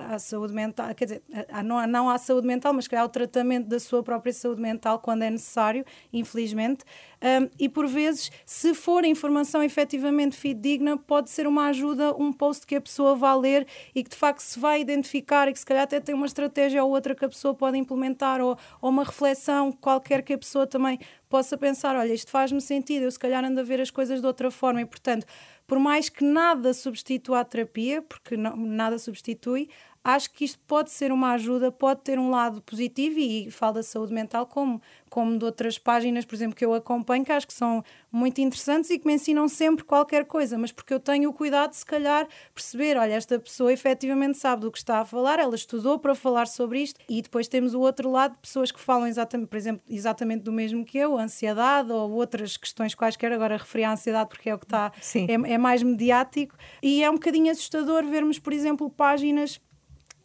à 0.10 0.19
saúde 0.19 0.54
mental, 0.54 0.93
quer 0.95 1.06
dizer, 1.06 1.23
a, 1.49 1.63
não, 1.63 1.86
não 1.88 2.10
à 2.10 2.17
saúde 2.17 2.47
mental, 2.47 2.73
mas 2.73 2.86
se 2.86 2.89
calhar 2.89 3.04
ao 3.04 3.10
tratamento 3.10 3.67
da 3.67 3.80
sua 3.80 4.04
própria 4.04 4.34
saúde 4.34 4.62
mental 4.62 4.99
quando 4.99 5.23
é 5.23 5.30
necessário, 5.30 5.86
infelizmente. 6.12 6.84
Um, 7.23 7.49
e 7.58 7.69
por 7.69 7.88
vezes, 7.88 8.30
se 8.45 8.73
for 8.73 9.06
informação 9.06 9.63
efetivamente 9.63 10.36
fidedigna, 10.36 10.97
pode 10.97 11.30
ser 11.30 11.47
uma 11.47 11.67
ajuda, 11.67 12.13
um 12.17 12.34
post 12.34 12.67
que 12.67 12.76
a 12.76 12.82
pessoa 12.82 13.15
vá 13.15 13.34
ler 13.34 13.65
e 13.95 14.04
que 14.04 14.10
de 14.10 14.15
facto 14.17 14.41
se 14.41 14.60
vai 14.60 14.82
identificar 14.82 15.47
e 15.47 15.54
que 15.54 15.60
se 15.60 15.65
calhar 15.65 15.84
até 15.84 16.02
tem 16.02 16.13
uma 16.13 16.26
estratégia 16.26 16.84
ou 16.84 16.91
outra 16.91 17.15
que 17.15 17.23
a 17.23 17.30
pessoa 17.30 17.54
pode 17.54 17.78
implementar 17.78 18.41
ou, 18.41 18.58
ou 18.82 18.89
uma 18.89 19.06
reflexão 19.06 19.71
qualquer 19.71 20.21
que 20.21 20.34
a 20.34 20.38
pessoa 20.38 20.67
também 20.67 20.99
possa 21.33 21.57
pensar: 21.57 21.95
olha, 21.95 22.13
isto 22.13 22.29
faz-me 22.29 22.61
sentido, 22.61 23.05
eu 23.05 23.11
se 23.11 23.17
calhar 23.17 23.43
ando 23.43 23.59
a 23.59 23.63
ver 23.63 23.81
as 23.81 23.89
coisas 23.89 24.21
de 24.21 24.27
outra 24.27 24.51
forma. 24.51 24.81
E, 24.81 24.85
portanto, 24.85 25.25
por 25.65 25.79
mais 25.79 26.07
que 26.07 26.23
nada 26.23 26.75
substitua 26.75 27.39
a 27.39 27.43
terapia, 27.43 28.03
porque 28.03 28.37
não, 28.37 28.55
nada 28.55 28.99
substitui, 28.99 29.67
acho 30.03 30.31
que 30.31 30.43
isto 30.43 30.59
pode 30.67 30.91
ser 30.91 31.11
uma 31.11 31.31
ajuda, 31.33 31.71
pode 31.71 32.01
ter 32.01 32.19
um 32.19 32.29
lado 32.29 32.61
positivo 32.61 33.19
e 33.19 33.49
falo 33.49 33.75
da 33.75 33.83
saúde 33.83 34.13
mental 34.13 34.45
como, 34.45 34.81
como 35.09 35.37
de 35.37 35.45
outras 35.45 35.77
páginas, 35.77 36.25
por 36.25 36.35
exemplo, 36.35 36.55
que 36.55 36.65
eu 36.65 36.73
acompanho, 36.73 37.23
que 37.23 37.31
acho 37.31 37.47
que 37.47 37.53
são 37.53 37.83
muito 38.11 38.41
interessantes 38.41 38.89
e 38.89 38.99
que 38.99 39.07
me 39.07 39.13
ensinam 39.13 39.47
sempre 39.47 39.83
qualquer 39.85 40.25
coisa, 40.25 40.57
mas 40.57 40.71
porque 40.71 40.93
eu 40.93 40.99
tenho 40.99 41.29
o 41.29 41.33
cuidado 41.33 41.69
de 41.69 41.77
se 41.77 41.85
calhar 41.85 42.27
perceber, 42.53 42.97
olha, 42.97 43.13
esta 43.13 43.39
pessoa 43.39 43.71
efetivamente 43.71 44.38
sabe 44.38 44.63
do 44.63 44.71
que 44.71 44.78
está 44.78 44.99
a 44.99 45.05
falar, 45.05 45.39
ela 45.39 45.55
estudou 45.55 45.97
para 45.97 46.13
falar 46.13 46.47
sobre 46.47 46.82
isto 46.82 46.99
e 47.07 47.21
depois 47.21 47.47
temos 47.47 47.73
o 47.73 47.80
outro 47.80 48.11
lado, 48.11 48.38
pessoas 48.39 48.71
que 48.71 48.80
falam 48.80 49.07
exatamente, 49.07 49.47
por 49.47 49.57
exemplo, 49.57 49.82
exatamente 49.89 50.43
do 50.43 50.51
mesmo 50.51 50.84
que 50.84 50.97
eu, 50.97 51.17
ansiedade 51.17 51.91
ou 51.91 52.11
outras 52.11 52.57
questões 52.57 52.93
quaisquer, 52.93 53.32
agora 53.32 53.55
referi 53.55 53.86
à 53.86 53.93
ansiedade 53.93 54.30
porque 54.30 54.49
é 54.49 54.55
o 54.55 54.59
que 54.59 54.65
está, 54.65 54.91
é, 55.15 55.53
é 55.53 55.57
mais 55.57 55.82
mediático 55.82 56.55
e 56.82 57.03
é 57.03 57.09
um 57.09 57.13
bocadinho 57.13 57.51
assustador 57.51 58.03
vermos, 58.05 58.38
por 58.38 58.51
exemplo, 58.51 58.89
páginas 58.89 59.59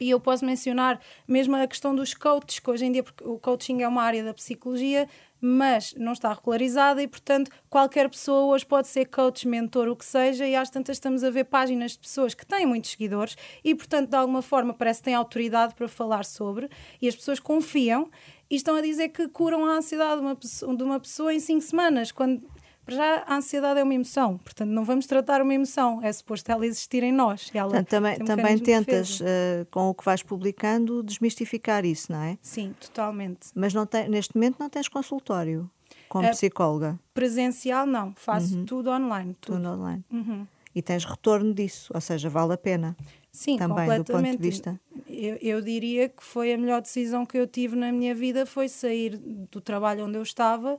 e 0.01 0.11
eu 0.11 0.21
posso 0.21 0.45
mencionar 0.45 1.01
mesmo 1.27 1.57
a 1.57 1.67
questão 1.67 1.95
dos 1.95 2.15
coaches, 2.15 2.59
que 2.59 2.71
hoje 2.71 2.87
em 2.87 2.93
dia, 2.93 3.05
o 3.23 3.39
coaching 3.39 3.83
é 3.83 3.89
uma 3.89 4.03
área 4.03 4.23
da 4.23 4.33
psicologia, 4.33 5.09
mas 5.41 5.95
não 5.95 6.13
está 6.13 6.33
regularizada 6.33 7.03
e, 7.03 7.07
portanto, 7.07 7.51
qualquer 7.71 8.09
pessoa 8.09 8.53
hoje 8.53 8.67
pode 8.67 8.89
ser 8.89 9.07
coach, 9.07 9.47
mentor, 9.47 9.89
o 9.89 9.97
que 9.97 10.05
seja, 10.05 10.47
e 10.47 10.57
às 10.57 10.69
tantas 10.71 10.97
estamos 10.97 11.23
a 11.23 11.31
ver 11.31 11.45
páginas 11.45 11.93
de 11.93 11.99
pessoas 11.99 12.35
que 12.35 12.45
têm 12.45 12.67
muitos 12.67 12.91
seguidores 12.91 13.37
e, 13.63 13.75
portanto, 13.75 14.11
de 14.11 14.17
alguma 14.17 14.43
forma 14.43 14.75
parece 14.75 15.01
que 15.01 15.05
têm 15.07 15.15
autoridade 15.15 15.75
para 15.75 15.89
falar 15.89 16.25
sobre 16.25 16.69
e 17.01 17.09
as 17.09 17.15
pessoas 17.15 17.39
confiam 17.39 18.11
e 18.51 18.57
estão 18.57 18.75
a 18.77 18.81
dizer 18.81 19.11
que 19.11 19.29
curam 19.29 19.65
a 19.65 19.77
ansiedade 19.77 20.17
de 20.17 20.27
uma 20.27 20.35
pessoa, 20.35 20.77
de 20.77 20.83
uma 20.83 20.99
pessoa 20.99 21.35
em 21.35 21.39
cinco 21.41 21.61
semanas, 21.61 22.11
quando 22.11 22.45
para 22.89 22.97
já 22.97 23.25
a 23.27 23.37
ansiedade 23.37 23.79
é 23.79 23.83
uma 23.83 23.93
emoção, 23.93 24.39
portanto 24.39 24.71
não 24.71 24.83
vamos 24.83 25.07
tratar 25.07 25.43
uma 25.43 25.53
emoção, 25.53 26.01
é 26.03 26.11
suposto 26.11 26.51
ela 26.51 26.67
existir 26.67 27.03
em 27.03 27.13
nós. 27.13 27.51
Ela 27.53 27.69
portanto, 27.69 27.89
também, 27.89 28.17
um 28.19 28.25
também 28.25 28.59
tentas, 28.59 29.21
uh, 29.21 29.25
com 29.71 29.91
o 29.91 29.95
que 29.95 30.03
vais 30.03 30.23
publicando, 30.23 31.03
desmistificar 31.03 31.85
isso, 31.85 32.11
não 32.11 32.23
é? 32.23 32.39
Sim, 32.41 32.75
totalmente. 32.81 33.49
Mas 33.55 33.75
não 33.75 33.85
tem, 33.85 34.09
neste 34.09 34.35
momento 34.35 34.57
não 34.59 34.71
tens 34.71 34.89
consultório 34.89 35.71
como 36.09 36.27
uh, 36.27 36.31
psicóloga? 36.31 36.99
Presencial 37.13 37.87
não, 37.87 38.15
faço 38.15 38.57
uhum. 38.57 38.65
tudo 38.65 38.91
online. 38.91 39.37
Tudo, 39.39 39.57
tudo 39.59 39.69
online. 39.69 40.03
Uhum. 40.11 40.47
E 40.75 40.81
tens 40.81 41.05
retorno 41.05 41.53
disso, 41.53 41.93
ou 41.95 42.01
seja, 42.01 42.31
vale 42.31 42.55
a 42.55 42.59
pena. 42.59 42.97
Sim, 43.31 43.59
também, 43.59 43.87
completamente. 43.87 44.07
do 44.07 44.13
ponto 44.13 44.43
de 44.43 44.49
vista. 44.49 44.81
Eu, 45.07 45.37
eu, 45.43 45.61
diria 45.61 46.09
que 46.09 46.25
foi 46.25 46.55
a 46.55 46.57
melhor 46.57 46.81
decisão 46.81 47.27
que 47.27 47.37
eu 47.37 47.47
tive 47.47 47.77
na 47.77 47.93
minha 47.93 48.15
vida 48.15 48.47
foi 48.47 48.67
sair 48.67 49.19
do 49.19 49.61
trabalho 49.61 50.07
onde 50.07 50.17
eu 50.17 50.23
estava 50.23 50.79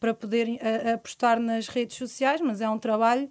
para 0.00 0.14
poder 0.14 0.58
a, 0.60 0.94
apostar 0.94 1.38
nas 1.38 1.68
redes 1.68 1.96
sociais, 1.96 2.40
mas 2.40 2.60
é 2.60 2.68
um 2.68 2.78
trabalho 2.78 3.30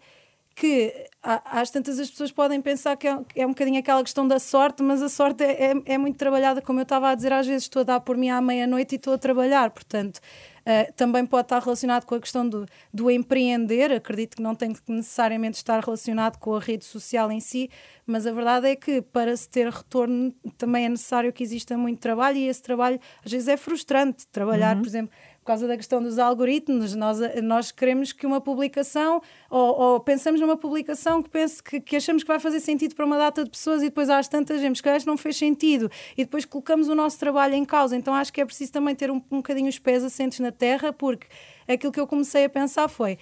que 0.59 0.93
às 1.23 1.71
tantas 1.71 1.97
as 1.99 2.09
pessoas 2.09 2.33
podem 2.33 2.61
pensar 2.61 2.97
que 2.97 3.07
é, 3.07 3.17
é, 3.33 3.45
um 3.45 3.51
bocadinho 3.51 3.79
aquela 3.79 4.03
questão 4.03 4.27
da 4.27 4.39
sorte, 4.39 4.83
mas 4.83 5.01
a 5.01 5.07
sorte 5.07 5.41
é, 5.41 5.71
é, 5.71 5.93
é 5.93 5.97
muito 5.97 6.17
trabalhada, 6.17 6.61
como 6.61 6.81
eu 6.81 6.83
estava 6.83 7.09
a 7.09 7.15
dizer, 7.15 7.31
às 7.31 7.47
vezes 7.47 7.63
estou 7.63 7.79
a 7.79 7.83
dar 7.83 8.01
por 8.01 8.17
mim 8.17 8.29
à 8.29 8.41
meia-noite 8.41 8.95
e 8.95 8.97
estou 8.97 9.13
a 9.13 9.17
trabalhar, 9.17 9.69
portanto, 9.71 10.17
uh, 10.17 10.93
também 10.97 11.25
pode 11.25 11.45
estar 11.45 11.59
relacionado 11.59 12.03
com 12.03 12.13
a 12.15 12.19
questão 12.19 12.47
do, 12.47 12.65
do 12.93 13.09
empreender, 13.09 13.89
acredito 13.93 14.35
que 14.35 14.41
não 14.41 14.53
tem 14.53 14.73
que 14.73 14.81
necessariamente 14.89 15.55
estar 15.55 15.81
relacionado 15.81 16.37
com 16.37 16.53
a 16.53 16.59
rede 16.59 16.83
social 16.83 17.31
em 17.31 17.39
si, 17.39 17.69
mas 18.05 18.27
a 18.27 18.31
verdade 18.33 18.67
é 18.67 18.75
que 18.75 19.01
para 19.01 19.37
se 19.37 19.47
ter 19.47 19.69
retorno 19.69 20.33
também 20.57 20.85
é 20.85 20.89
necessário 20.89 21.31
que 21.31 21.41
exista 21.41 21.77
muito 21.77 21.99
trabalho 21.99 22.37
e 22.37 22.49
esse 22.49 22.61
trabalho 22.61 22.99
às 23.23 23.31
vezes 23.31 23.47
é 23.47 23.55
frustrante, 23.55 24.27
trabalhar, 24.27 24.75
uhum. 24.75 24.81
por 24.81 24.87
exemplo, 24.89 25.15
causa 25.45 25.67
da 25.67 25.75
questão 25.75 26.01
dos 26.01 26.19
algoritmos, 26.19 26.95
nós, 26.95 27.19
nós 27.41 27.71
queremos 27.71 28.11
que 28.11 28.25
uma 28.25 28.39
publicação, 28.41 29.21
ou, 29.49 29.79
ou 29.79 29.99
pensamos 29.99 30.39
numa 30.39 30.57
publicação 30.57 31.21
que, 31.21 31.29
pense, 31.29 31.61
que, 31.61 31.79
que, 31.79 31.95
achamos 31.95 32.23
que 32.23 32.27
vai 32.27 32.39
fazer 32.39 32.59
sentido 32.59 32.95
para 32.95 33.05
uma 33.05 33.17
data 33.17 33.43
de 33.43 33.49
pessoas 33.49 33.81
e 33.81 33.85
depois 33.85 34.09
às 34.09 34.27
tantas 34.27 34.61
vemos 34.61 34.81
que 34.81 34.89
não 35.05 35.17
fez 35.17 35.37
sentido 35.37 35.89
e 36.17 36.23
depois 36.23 36.45
colocamos 36.45 36.87
o 36.87 36.95
nosso 36.95 37.19
trabalho 37.19 37.53
em 37.53 37.65
causa. 37.65 37.95
Então 37.95 38.13
acho 38.13 38.33
que 38.33 38.41
é 38.41 38.45
preciso 38.45 38.71
também 38.71 38.95
ter 38.95 39.09
um, 39.09 39.21
um 39.31 39.37
bocadinho 39.37 39.69
os 39.69 39.79
pés 39.79 40.03
assentes 40.03 40.39
na 40.39 40.51
terra, 40.51 40.91
porque 40.91 41.27
aquilo 41.67 41.91
que 41.91 41.99
eu 41.99 42.07
comecei 42.07 42.45
a 42.45 42.49
pensar 42.49 42.87
foi 42.87 43.17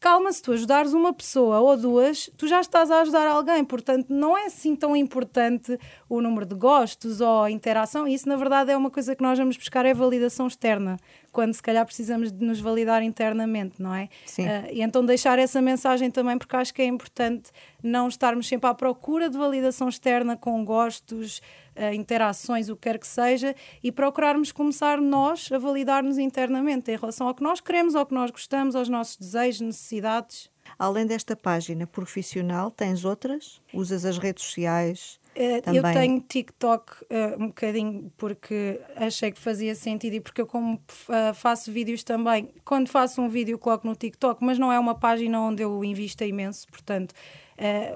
calma, 0.00 0.32
se 0.32 0.40
tu 0.40 0.52
ajudares 0.52 0.94
uma 0.94 1.12
pessoa 1.12 1.60
ou 1.60 1.76
duas, 1.76 2.30
tu 2.38 2.48
já 2.48 2.58
estás 2.60 2.90
a 2.90 3.02
ajudar 3.02 3.26
alguém, 3.26 3.62
portanto 3.62 4.06
não 4.08 4.36
é 4.36 4.46
assim 4.46 4.74
tão 4.74 4.96
importante 4.96 5.78
o 6.08 6.22
número 6.22 6.46
de 6.46 6.54
gostos 6.54 7.20
ou 7.20 7.42
a 7.42 7.50
interação, 7.50 8.08
isso 8.08 8.26
na 8.26 8.36
verdade 8.36 8.72
é 8.72 8.76
uma 8.76 8.90
coisa 8.90 9.14
que 9.14 9.22
nós 9.22 9.38
vamos 9.38 9.58
buscar, 9.58 9.84
é 9.84 9.92
validação 9.92 10.46
externa, 10.46 10.96
quando 11.32 11.54
se 11.54 11.62
calhar 11.62 11.84
precisamos 11.84 12.32
de 12.32 12.44
nos 12.44 12.60
validar 12.60 13.02
internamente, 13.02 13.80
não 13.80 13.94
é? 13.94 14.08
Sim. 14.26 14.46
Uh, 14.46 14.68
e 14.72 14.82
então 14.82 15.04
deixar 15.04 15.38
essa 15.38 15.60
mensagem 15.60 16.10
também, 16.10 16.36
porque 16.36 16.56
acho 16.56 16.74
que 16.74 16.82
é 16.82 16.86
importante 16.86 17.50
não 17.82 18.08
estarmos 18.08 18.48
sempre 18.48 18.68
à 18.68 18.74
procura 18.74 19.30
de 19.30 19.38
validação 19.38 19.88
externa 19.88 20.36
com 20.36 20.64
gostos, 20.64 21.40
uh, 21.76 21.94
interações, 21.94 22.68
o 22.68 22.76
que 22.76 22.82
quer 22.82 22.98
que 22.98 23.06
seja, 23.06 23.54
e 23.82 23.92
procurarmos 23.92 24.52
começar 24.52 25.00
nós 25.00 25.50
a 25.52 25.58
validar-nos 25.58 26.18
internamente 26.18 26.90
em 26.90 26.96
relação 26.96 27.28
ao 27.28 27.34
que 27.34 27.42
nós 27.42 27.60
queremos, 27.60 27.94
ao 27.94 28.04
que 28.04 28.14
nós 28.14 28.30
gostamos, 28.30 28.74
aos 28.74 28.88
nossos 28.88 29.16
desejos, 29.16 29.60
necessidades. 29.60 30.50
Além 30.78 31.06
desta 31.06 31.36
página 31.36 31.86
profissional, 31.86 32.70
tens 32.70 33.04
outras? 33.04 33.60
Usas 33.72 34.04
as 34.04 34.18
redes 34.18 34.44
sociais? 34.44 35.19
Uh, 35.36 35.74
eu 35.74 35.82
tenho 35.82 36.20
TikTok 36.20 36.92
uh, 37.04 37.42
um 37.42 37.46
bocadinho 37.48 38.12
porque 38.16 38.80
achei 38.96 39.30
que 39.30 39.38
fazia 39.38 39.74
sentido 39.74 40.14
e 40.14 40.20
porque 40.20 40.40
eu 40.40 40.46
como 40.46 40.74
uh, 40.74 41.34
faço 41.34 41.70
vídeos 41.70 42.02
também, 42.02 42.50
quando 42.64 42.88
faço 42.88 43.22
um 43.22 43.28
vídeo 43.28 43.56
coloco 43.56 43.86
no 43.86 43.94
TikTok, 43.94 44.44
mas 44.44 44.58
não 44.58 44.72
é 44.72 44.78
uma 44.78 44.94
página 44.94 45.40
onde 45.40 45.62
eu 45.62 45.84
invisto 45.84 46.24
imenso, 46.24 46.66
portanto 46.68 47.14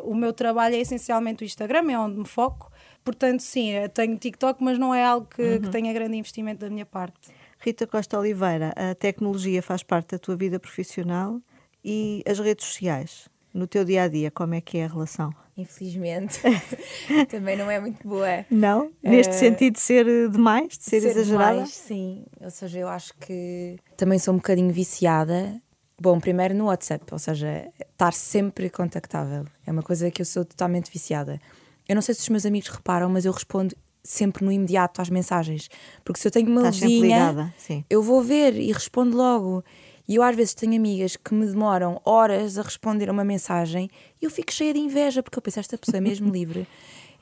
o 0.02 0.14
meu 0.14 0.30
trabalho 0.30 0.74
é 0.74 0.78
essencialmente 0.78 1.42
o 1.42 1.46
Instagram, 1.46 1.90
é 1.90 1.98
onde 1.98 2.18
me 2.18 2.26
foco 2.26 2.70
Portanto, 3.04 3.40
sim, 3.40 3.72
tenho 3.92 4.16
TikTok, 4.16 4.64
mas 4.64 4.78
não 4.78 4.94
é 4.94 5.04
algo 5.04 5.26
que, 5.26 5.42
uhum. 5.42 5.60
que 5.60 5.68
tenha 5.68 5.92
grande 5.92 6.16
investimento 6.16 6.60
da 6.60 6.70
minha 6.70 6.86
parte. 6.86 7.30
Rita 7.58 7.86
Costa 7.86 8.18
Oliveira, 8.18 8.72
a 8.76 8.94
tecnologia 8.94 9.62
faz 9.62 9.82
parte 9.82 10.12
da 10.12 10.18
tua 10.18 10.36
vida 10.36 10.58
profissional 10.58 11.40
e 11.84 12.22
as 12.26 12.38
redes 12.38 12.66
sociais, 12.66 13.28
no 13.54 13.68
teu 13.68 13.84
dia 13.84 14.02
a 14.02 14.08
dia, 14.08 14.30
como 14.32 14.54
é 14.54 14.60
que 14.60 14.78
é 14.78 14.84
a 14.84 14.88
relação? 14.88 15.32
Infelizmente, 15.56 16.40
também 17.30 17.56
não 17.56 17.70
é 17.70 17.78
muito 17.78 18.06
boa. 18.06 18.44
Não? 18.50 18.90
Neste 19.00 19.32
uh, 19.32 19.38
sentido 19.38 19.74
de 19.74 19.80
ser 19.80 20.28
demais, 20.28 20.76
de 20.76 20.82
ser, 20.82 21.00
ser 21.00 21.10
exagerada? 21.10 21.52
Demais, 21.52 21.70
sim. 21.70 22.24
Ou 22.40 22.50
seja, 22.50 22.80
eu 22.80 22.88
acho 22.88 23.14
que 23.20 23.78
também 23.96 24.18
sou 24.18 24.34
um 24.34 24.38
bocadinho 24.38 24.72
viciada. 24.72 25.62
Bom, 26.00 26.18
primeiro 26.18 26.54
no 26.54 26.64
WhatsApp, 26.64 27.04
ou 27.12 27.18
seja, 27.20 27.70
estar 27.92 28.12
sempre 28.12 28.68
contactável. 28.68 29.44
É 29.64 29.70
uma 29.70 29.82
coisa 29.82 30.10
que 30.10 30.20
eu 30.20 30.26
sou 30.26 30.44
totalmente 30.44 30.90
viciada. 30.90 31.40
Eu 31.88 31.94
não 31.94 32.02
sei 32.02 32.16
se 32.16 32.22
os 32.22 32.28
meus 32.28 32.44
amigos 32.44 32.68
reparam, 32.68 33.08
mas 33.08 33.24
eu 33.24 33.30
respondo 33.30 33.76
sempre 34.02 34.44
no 34.44 34.50
imediato 34.50 35.00
às 35.00 35.08
mensagens. 35.08 35.70
Porque 36.04 36.20
se 36.20 36.26
eu 36.26 36.32
tenho 36.32 36.48
uma 36.50 36.62
luzinha, 36.62 37.54
eu 37.88 38.02
vou 38.02 38.22
ver 38.22 38.56
e 38.56 38.72
respondo 38.72 39.16
logo. 39.16 39.64
E 40.06 40.16
eu 40.16 40.22
às 40.22 40.36
vezes 40.36 40.54
tenho 40.54 40.76
amigas 40.76 41.16
que 41.16 41.34
me 41.34 41.46
demoram 41.46 42.00
horas 42.04 42.58
a 42.58 42.62
responder 42.62 43.08
a 43.08 43.12
uma 43.12 43.24
mensagem 43.24 43.90
e 44.20 44.24
eu 44.24 44.30
fico 44.30 44.52
cheia 44.52 44.74
de 44.74 44.80
inveja, 44.80 45.22
porque 45.22 45.38
eu 45.38 45.42
penso, 45.42 45.60
esta 45.60 45.78
pessoa 45.78 45.98
é 45.98 46.00
mesmo 46.00 46.30
livre 46.32 46.66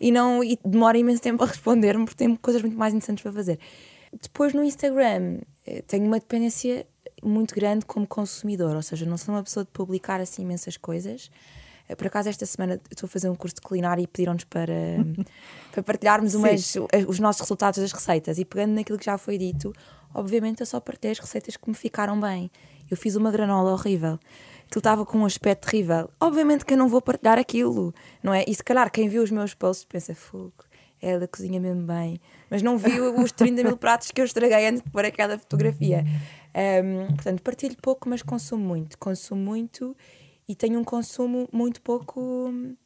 e 0.01 0.11
não 0.11 0.43
e 0.43 0.59
demora 0.65 0.99
imenso 0.99 1.23
tempo 1.23 1.45
a 1.45 1.47
responder-me 1.47 2.05
porque 2.05 2.25
tem 2.25 2.35
coisas 2.37 2.61
muito 2.61 2.77
mais 2.77 2.93
interessantes 2.93 3.23
para 3.23 3.33
fazer. 3.33 3.59
Depois 4.21 4.53
no 4.53 4.65
Instagram 4.65 5.39
eh, 5.65 5.83
tenho 5.87 6.07
uma 6.07 6.19
dependência 6.19 6.87
muito 7.23 7.55
grande 7.55 7.87
como 7.87 8.07
consumidor, 8.07 8.75
ou 8.75 8.83
seja, 8.83 9.07
não 9.07 9.17
sou 9.17 9.33
uma 9.33 9.43
pessoa 9.43 9.65
de 9.65 9.71
publicar 9.71 10.21
assim 10.21 10.43
imensas 10.43 10.77
coisas. 10.77 11.31
Eh, 11.89 11.95
por 11.95 12.09
acaso, 12.09 12.29
esta 12.29 12.45
semana 12.45 12.81
estou 12.91 13.07
a 13.07 13.11
fazer 13.11 13.29
um 13.29 13.35
curso 13.35 13.57
de 13.57 13.63
culinária 13.63 14.03
e 14.03 14.07
pediram-nos 14.07 14.45
para, 14.45 14.75
para 15.71 15.83
partilharmos 15.83 16.35
umas, 16.35 16.75
os 17.07 17.19
nossos 17.21 17.43
resultados 17.43 17.81
das 17.81 17.93
receitas. 17.93 18.39
E 18.39 18.45
pegando 18.45 18.73
naquilo 18.73 18.99
que 18.99 19.05
já 19.05 19.17
foi 19.17 19.39
dito, 19.39 19.73
obviamente 20.13 20.61
eu 20.61 20.67
só 20.67 20.81
partilhei 20.81 21.13
as 21.13 21.19
receitas 21.19 21.57
que 21.57 21.69
me 21.69 21.77
ficaram 21.77 22.21
bem. 22.21 22.51
Eu 22.93 22.97
fiz 22.99 23.17
uma 23.17 23.31
granola 23.31 23.73
horrível. 23.73 24.19
Aquilo 24.67 24.79
estava 24.81 25.07
com 25.07 25.19
um 25.19 25.25
aspecto 25.25 25.67
terrível. 25.67 26.11
Obviamente 26.21 26.63
que 26.63 26.75
eu 26.75 26.79
não 26.79 26.89
vou 26.89 27.01
partilhar 27.01 27.39
aquilo, 27.39 27.95
não 28.23 28.35
é? 28.35 28.45
E 28.47 28.55
se 28.55 28.63
calhar 28.63 28.93
quem 28.93 29.09
viu 29.09 29.23
os 29.23 29.31
meus 29.31 29.55
posts 29.55 29.87
pensa, 29.87 30.15
fogo, 30.15 30.53
ela 31.01 31.27
cozinha 31.27 31.59
mesmo 31.59 31.87
bem. 31.87 32.21
Mas 32.51 32.61
não 32.61 32.77
viu 32.77 33.19
os 33.19 33.33
30 33.33 33.65
mil 33.65 33.79
pratos 33.79 34.11
que 34.11 34.21
eu 34.21 34.27
estraguei 34.27 34.69
antes 34.69 34.83
de 34.83 34.91
pôr 34.91 35.07
aquela 35.07 35.39
fotografia. 35.39 36.05
Um, 36.85 37.07
portanto, 37.15 37.43
partilho 37.43 37.77
pouco, 37.81 38.11
mas 38.11 38.21
consumo 38.21 38.63
muito. 38.63 38.99
Consumo 38.99 39.43
muito 39.43 39.97
e 40.47 40.55
tenho 40.55 40.79
um 40.79 40.85
consumo 40.85 41.49
muito 41.51 41.81
pouco 41.81 42.21
hum, 42.21 42.77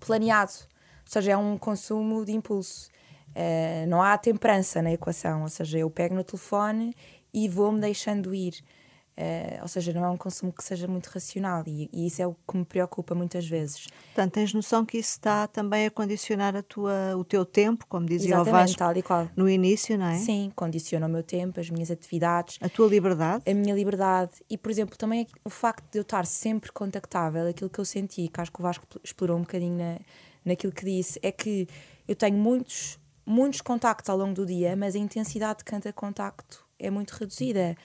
planeado. 0.00 0.52
Ou 0.52 1.12
seja, 1.12 1.32
é 1.32 1.36
um 1.38 1.56
consumo 1.56 2.26
de 2.26 2.32
impulso. 2.32 2.90
Uh, 3.30 3.86
não 3.88 4.02
há 4.02 4.18
temperança 4.18 4.82
na 4.82 4.92
equação, 4.92 5.42
ou 5.42 5.48
seja, 5.48 5.78
eu 5.78 5.88
pego 5.88 6.14
no 6.14 6.22
telefone 6.22 6.94
e 7.32 7.48
vou-me 7.48 7.80
deixando 7.80 8.34
ir. 8.34 8.62
Uh, 9.20 9.60
ou 9.60 9.68
seja, 9.68 9.92
não 9.92 10.02
é 10.02 10.08
um 10.08 10.16
consumo 10.16 10.50
que 10.50 10.64
seja 10.64 10.88
muito 10.88 11.08
racional 11.08 11.62
e, 11.66 11.90
e, 11.92 12.06
isso 12.06 12.22
é 12.22 12.26
o 12.26 12.34
que 12.34 12.56
me 12.56 12.64
preocupa 12.64 13.14
muitas 13.14 13.46
vezes. 13.46 13.88
Portanto, 14.06 14.32
tens 14.32 14.54
noção 14.54 14.86
que 14.86 14.96
isso 14.96 15.10
está 15.10 15.46
também 15.46 15.84
a 15.84 15.90
condicionar 15.90 16.56
a 16.56 16.62
tua, 16.62 17.14
o 17.18 17.22
teu 17.22 17.44
tempo, 17.44 17.84
como 17.86 18.06
dizia 18.06 18.40
o 18.40 18.44
Vasco 18.44 18.78
tal 18.78 18.96
e 18.96 19.02
qual. 19.02 19.28
no 19.36 19.46
início, 19.46 19.98
não 19.98 20.06
é? 20.06 20.16
Sim, 20.16 20.50
condiciona 20.56 21.06
o 21.06 21.10
meu 21.10 21.22
tempo, 21.22 21.60
as 21.60 21.68
minhas 21.68 21.90
atividades. 21.90 22.56
A 22.62 22.68
tua 22.70 22.88
liberdade? 22.88 23.42
A 23.46 23.52
minha 23.52 23.74
liberdade. 23.74 24.32
E, 24.48 24.56
por 24.56 24.70
exemplo, 24.70 24.96
também 24.96 25.26
o 25.44 25.50
facto 25.50 25.84
de 25.92 25.98
eu 25.98 26.02
estar 26.02 26.24
sempre 26.24 26.72
contactável, 26.72 27.46
aquilo 27.46 27.68
que 27.68 27.78
eu 27.78 27.84
senti, 27.84 28.26
que 28.26 28.40
acho 28.40 28.50
que 28.50 28.60
o 28.60 28.62
Vasco 28.62 28.86
explorou 29.04 29.36
um 29.36 29.42
bocadinho 29.42 29.76
na, 29.76 29.98
naquilo 30.46 30.72
que 30.72 30.86
disse, 30.86 31.20
é 31.22 31.30
que 31.30 31.68
eu 32.08 32.16
tenho 32.16 32.38
muitos, 32.38 32.98
muitos 33.26 33.60
contactos 33.60 34.08
ao 34.08 34.16
longo 34.16 34.32
do 34.32 34.46
dia, 34.46 34.74
mas 34.74 34.94
a 34.94 34.98
intensidade 34.98 35.58
de 35.58 35.64
cada 35.64 35.92
contacto 35.92 36.64
é 36.78 36.90
muito 36.90 37.10
reduzida. 37.10 37.60
Eh, 37.60 37.76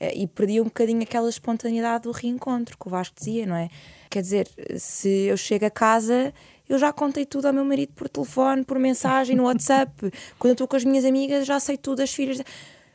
e 0.00 0.26
perdi 0.26 0.60
um 0.60 0.64
bocadinho 0.64 1.02
aquela 1.02 1.28
espontaneidade 1.28 2.04
do 2.04 2.10
reencontro 2.10 2.76
que 2.78 2.86
o 2.86 2.90
Vasco 2.90 3.14
dizia, 3.18 3.44
não 3.46 3.54
é? 3.54 3.68
Quer 4.08 4.22
dizer, 4.22 4.48
se 4.76 5.26
eu 5.26 5.36
chego 5.36 5.66
a 5.66 5.70
casa, 5.70 6.32
eu 6.68 6.78
já 6.78 6.92
contei 6.92 7.26
tudo 7.26 7.46
ao 7.46 7.52
meu 7.52 7.64
marido 7.64 7.92
por 7.94 8.08
telefone, 8.08 8.64
por 8.64 8.78
mensagem, 8.78 9.36
no 9.36 9.44
WhatsApp. 9.44 9.92
Quando 10.38 10.50
eu 10.50 10.52
estou 10.52 10.66
com 10.66 10.76
as 10.76 10.84
minhas 10.84 11.04
amigas, 11.04 11.46
já 11.46 11.60
sei 11.60 11.76
tudo 11.76 11.98
das 11.98 12.12
filhas. 12.14 12.42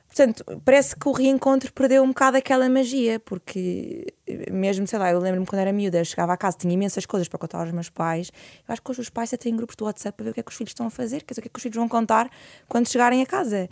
Portanto, 0.08 0.46
parece 0.64 0.96
que 0.96 1.10
o 1.10 1.12
reencontro 1.12 1.74
perdeu 1.74 2.02
um 2.02 2.08
bocado 2.08 2.38
aquela 2.38 2.70
magia, 2.70 3.20
porque 3.20 4.14
mesmo, 4.50 4.88
sei 4.88 4.98
lá, 4.98 5.12
eu 5.12 5.20
lembro-me 5.20 5.46
quando 5.46 5.60
era 5.60 5.74
miúda, 5.74 6.02
chegava 6.06 6.32
a 6.32 6.38
casa, 6.38 6.58
tinha 6.58 6.74
imensas 6.74 7.06
coisas 7.06 7.28
para 7.28 7.38
contar 7.38 7.60
aos 7.60 7.72
meus 7.72 7.90
pais. 7.90 8.32
Eu 8.66 8.72
acho 8.72 8.82
que 8.82 8.92
hoje 8.92 9.02
os 9.02 9.10
pais 9.10 9.34
até 9.34 9.44
têm 9.44 9.56
grupos 9.58 9.76
do 9.76 9.84
WhatsApp 9.84 10.16
para 10.16 10.24
ver 10.24 10.30
o 10.30 10.34
que 10.34 10.40
é 10.40 10.44
que 10.44 10.52
os 10.52 10.58
filhos 10.58 10.72
estão 10.72 10.88
a 10.88 10.90
fazer, 10.90 11.24
quer 11.24 11.34
dizer, 11.34 11.42
o 11.42 11.44
que 11.44 11.48
é 11.50 11.52
que 11.52 11.60
os 11.60 11.64
filhos 11.64 11.76
vão 11.76 11.90
contar 11.90 12.30
quando 12.70 12.88
chegarem 12.88 13.22
a 13.22 13.26
casa. 13.26 13.70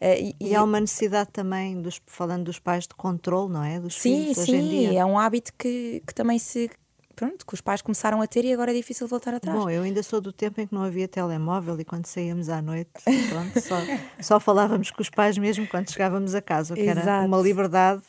Uh, 0.00 0.34
e, 0.40 0.50
e, 0.50 0.54
há 0.54 0.62
uma 0.62 0.78
necessidade 0.78 1.30
também, 1.32 1.80
dos, 1.80 2.00
falando 2.06 2.44
dos 2.44 2.58
pais, 2.58 2.84
de 2.86 2.94
controle, 2.94 3.52
não 3.52 3.64
é? 3.64 3.80
Dos 3.80 3.94
sim, 3.94 4.20
filhos 4.20 4.36
sim, 4.36 4.42
hoje 4.42 4.54
em 4.54 4.68
dia. 4.68 5.00
é 5.00 5.04
um 5.04 5.18
hábito 5.18 5.52
que, 5.58 6.02
que 6.06 6.14
também 6.14 6.38
se 6.38 6.70
pronto, 7.16 7.46
que 7.46 7.54
os 7.54 7.62
pais 7.62 7.80
começaram 7.80 8.20
a 8.20 8.26
ter 8.26 8.44
e 8.44 8.52
agora 8.52 8.70
é 8.70 8.74
difícil 8.74 9.08
voltar 9.08 9.32
atrás. 9.32 9.58
Bom, 9.58 9.70
eu 9.70 9.82
ainda 9.82 10.02
sou 10.02 10.20
do 10.20 10.30
tempo 10.32 10.60
em 10.60 10.66
que 10.66 10.74
não 10.74 10.82
havia 10.82 11.08
telemóvel 11.08 11.80
e 11.80 11.84
quando 11.84 12.04
saíamos 12.04 12.50
à 12.50 12.60
noite, 12.60 12.90
pronto, 13.30 13.60
só, 13.60 13.76
só 14.20 14.38
falávamos 14.38 14.90
com 14.90 15.00
os 15.00 15.08
pais 15.08 15.38
mesmo 15.38 15.66
quando 15.66 15.90
chegávamos 15.90 16.34
a 16.34 16.42
casa, 16.42 16.74
o 16.74 16.76
que 16.76 16.82
Exato. 16.82 17.08
era 17.08 17.26
uma 17.26 17.38
liberdade 17.38 18.02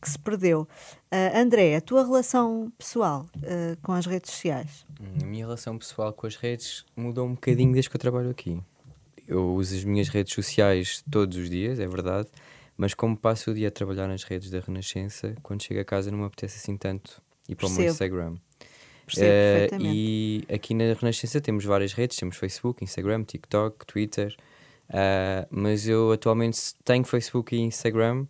que 0.00 0.10
se 0.10 0.18
perdeu. 0.18 0.62
Uh, 1.12 1.38
André, 1.38 1.76
a 1.76 1.80
tua 1.80 2.04
relação 2.04 2.72
pessoal 2.78 3.28
uh, 3.36 3.76
com 3.82 3.92
as 3.92 4.06
redes 4.06 4.30
sociais? 4.30 4.86
A 5.20 5.26
minha 5.26 5.44
relação 5.44 5.76
pessoal 5.76 6.12
com 6.12 6.26
as 6.26 6.36
redes 6.36 6.84
mudou 6.96 7.26
um 7.26 7.34
bocadinho 7.34 7.72
desde 7.72 7.90
que 7.90 7.96
eu 7.96 8.00
trabalho 8.00 8.30
aqui. 8.30 8.60
Eu 9.32 9.54
uso 9.54 9.74
as 9.74 9.84
minhas 9.84 10.08
redes 10.08 10.34
sociais 10.34 11.02
todos 11.10 11.38
os 11.38 11.48
dias, 11.48 11.80
é 11.80 11.88
verdade, 11.88 12.28
mas 12.76 12.92
como 12.92 13.16
passo 13.16 13.50
o 13.50 13.54
dia 13.54 13.68
a 13.68 13.70
trabalhar 13.70 14.06
nas 14.06 14.24
redes 14.24 14.50
da 14.50 14.60
Renascença, 14.60 15.34
quando 15.42 15.62
chego 15.62 15.80
a 15.80 15.84
casa 15.84 16.10
não 16.10 16.18
me 16.18 16.24
apetece 16.26 16.58
assim 16.58 16.76
tanto 16.76 17.22
ir 17.48 17.54
para 17.54 17.66
Percebo. 17.66 17.80
o 17.80 17.82
meu 17.82 17.92
Instagram. 17.92 18.34
Percebo 19.06 19.82
uh, 19.82 19.86
e 19.86 20.44
aqui 20.52 20.74
na 20.74 20.92
Renascença 20.92 21.40
temos 21.40 21.64
várias 21.64 21.94
redes, 21.94 22.18
temos 22.18 22.36
Facebook, 22.36 22.84
Instagram, 22.84 23.24
TikTok, 23.24 23.86
Twitter, 23.86 24.36
uh, 24.90 25.46
mas 25.50 25.88
eu 25.88 26.12
atualmente 26.12 26.74
tenho 26.84 27.04
Facebook 27.04 27.56
e 27.56 27.60
Instagram, 27.60 28.26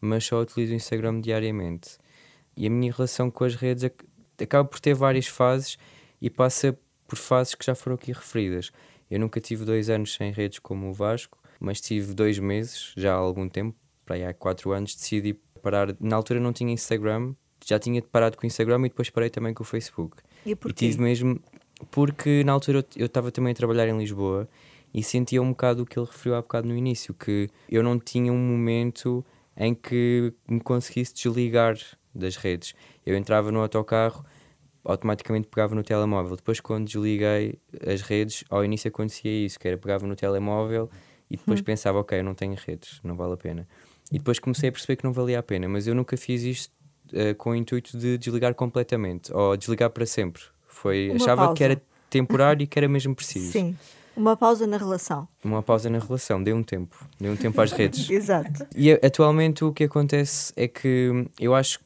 mas 0.00 0.24
só 0.24 0.40
utilizo 0.40 0.72
o 0.72 0.76
Instagram 0.76 1.20
diariamente. 1.20 1.98
E 2.56 2.66
a 2.66 2.70
minha 2.70 2.90
relação 2.90 3.30
com 3.30 3.44
as 3.44 3.54
redes 3.54 3.84
acaba 4.40 4.66
por 4.66 4.80
ter 4.80 4.94
várias 4.94 5.26
fases 5.26 5.76
e 6.20 6.30
passa 6.30 6.78
por 7.06 7.16
fases 7.16 7.54
que 7.54 7.64
já 7.64 7.74
foram 7.74 7.96
aqui 7.96 8.12
referidas. 8.12 8.72
Eu 9.10 9.20
nunca 9.20 9.40
tive 9.40 9.64
dois 9.64 9.88
anos 9.88 10.14
sem 10.14 10.32
redes 10.32 10.58
como 10.58 10.88
o 10.88 10.92
Vasco, 10.92 11.38
mas 11.60 11.80
tive 11.80 12.14
dois 12.14 12.38
meses, 12.38 12.92
já 12.96 13.14
há 13.14 13.16
algum 13.16 13.48
tempo, 13.48 13.76
para 14.04 14.16
aí 14.16 14.24
há 14.24 14.34
quatro 14.34 14.72
anos, 14.72 14.94
decidi 14.94 15.34
parar. 15.62 15.94
Na 16.00 16.16
altura 16.16 16.40
não 16.40 16.52
tinha 16.52 16.72
Instagram, 16.72 17.34
já 17.64 17.78
tinha 17.78 18.00
parado 18.02 18.36
com 18.36 18.44
o 18.44 18.46
Instagram 18.46 18.80
e 18.80 18.88
depois 18.88 19.10
parei 19.10 19.30
também 19.30 19.52
com 19.52 19.62
o 19.62 19.66
Facebook. 19.66 20.16
E 20.44 20.54
porquê? 20.54 20.86
E 20.86 20.90
tive 20.90 21.02
mesmo. 21.02 21.40
Porque 21.90 22.42
na 22.44 22.52
altura 22.52 22.84
eu 22.96 23.06
estava 23.06 23.30
também 23.30 23.52
a 23.52 23.54
trabalhar 23.54 23.86
em 23.88 23.98
Lisboa 23.98 24.48
e 24.94 25.02
sentia 25.02 25.42
um 25.42 25.50
bocado 25.50 25.82
o 25.82 25.86
que 25.86 25.98
ele 25.98 26.06
referiu 26.06 26.36
há 26.36 26.40
bocado 26.40 26.66
no 26.68 26.76
início, 26.76 27.12
que 27.12 27.48
eu 27.68 27.82
não 27.82 27.98
tinha 27.98 28.32
um 28.32 28.38
momento 28.38 29.24
em 29.56 29.74
que 29.74 30.32
me 30.48 30.60
conseguisse 30.60 31.12
desligar 31.12 31.76
das 32.14 32.36
redes. 32.36 32.74
Eu 33.04 33.16
entrava 33.16 33.52
no 33.52 33.60
autocarro, 33.60 34.24
automaticamente 34.86 35.48
pegava 35.48 35.74
no 35.74 35.82
telemóvel. 35.82 36.36
Depois, 36.36 36.60
quando 36.60 36.86
desliguei 36.86 37.58
as 37.86 38.00
redes, 38.02 38.44
ao 38.48 38.64
início 38.64 38.88
acontecia 38.88 39.44
isso, 39.44 39.58
que 39.58 39.66
era 39.66 39.76
pegava 39.76 40.06
no 40.06 40.16
telemóvel 40.16 40.88
e 41.30 41.36
depois 41.36 41.60
hum. 41.60 41.64
pensava, 41.64 41.98
ok, 41.98 42.18
eu 42.18 42.24
não 42.24 42.34
tenho 42.34 42.54
redes, 42.54 43.00
não 43.02 43.16
vale 43.16 43.34
a 43.34 43.36
pena. 43.36 43.68
E 44.10 44.18
depois 44.18 44.38
comecei 44.38 44.68
a 44.68 44.72
perceber 44.72 44.96
que 44.96 45.04
não 45.04 45.12
valia 45.12 45.38
a 45.38 45.42
pena, 45.42 45.68
mas 45.68 45.86
eu 45.86 45.94
nunca 45.94 46.16
fiz 46.16 46.42
isto 46.42 46.72
uh, 47.12 47.34
com 47.36 47.50
o 47.50 47.54
intuito 47.54 47.98
de 47.98 48.16
desligar 48.16 48.54
completamente 48.54 49.32
ou 49.32 49.56
desligar 49.56 49.90
para 49.90 50.06
sempre. 50.06 50.42
Foi, 50.66 51.08
Uma 51.10 51.16
achava 51.16 51.42
pausa. 51.42 51.54
que 51.54 51.64
era 51.64 51.82
temporário 52.08 52.62
e 52.62 52.66
que 52.66 52.78
era 52.78 52.88
mesmo 52.88 53.14
preciso. 53.16 53.50
Sim. 53.50 53.76
Uma 54.16 54.34
pausa 54.34 54.66
na 54.66 54.78
relação. 54.78 55.28
Uma 55.44 55.62
pausa 55.62 55.90
na 55.90 55.98
relação, 55.98 56.42
deu 56.42 56.56
um 56.56 56.62
tempo. 56.62 56.96
Deu 57.20 57.32
um 57.32 57.36
tempo 57.36 57.60
às 57.60 57.70
redes. 57.70 58.08
Exato. 58.08 58.66
E 58.74 58.90
atualmente 58.90 59.62
o 59.62 59.72
que 59.72 59.84
acontece 59.84 60.54
é 60.56 60.66
que 60.66 61.28
eu 61.38 61.54
acho 61.54 61.80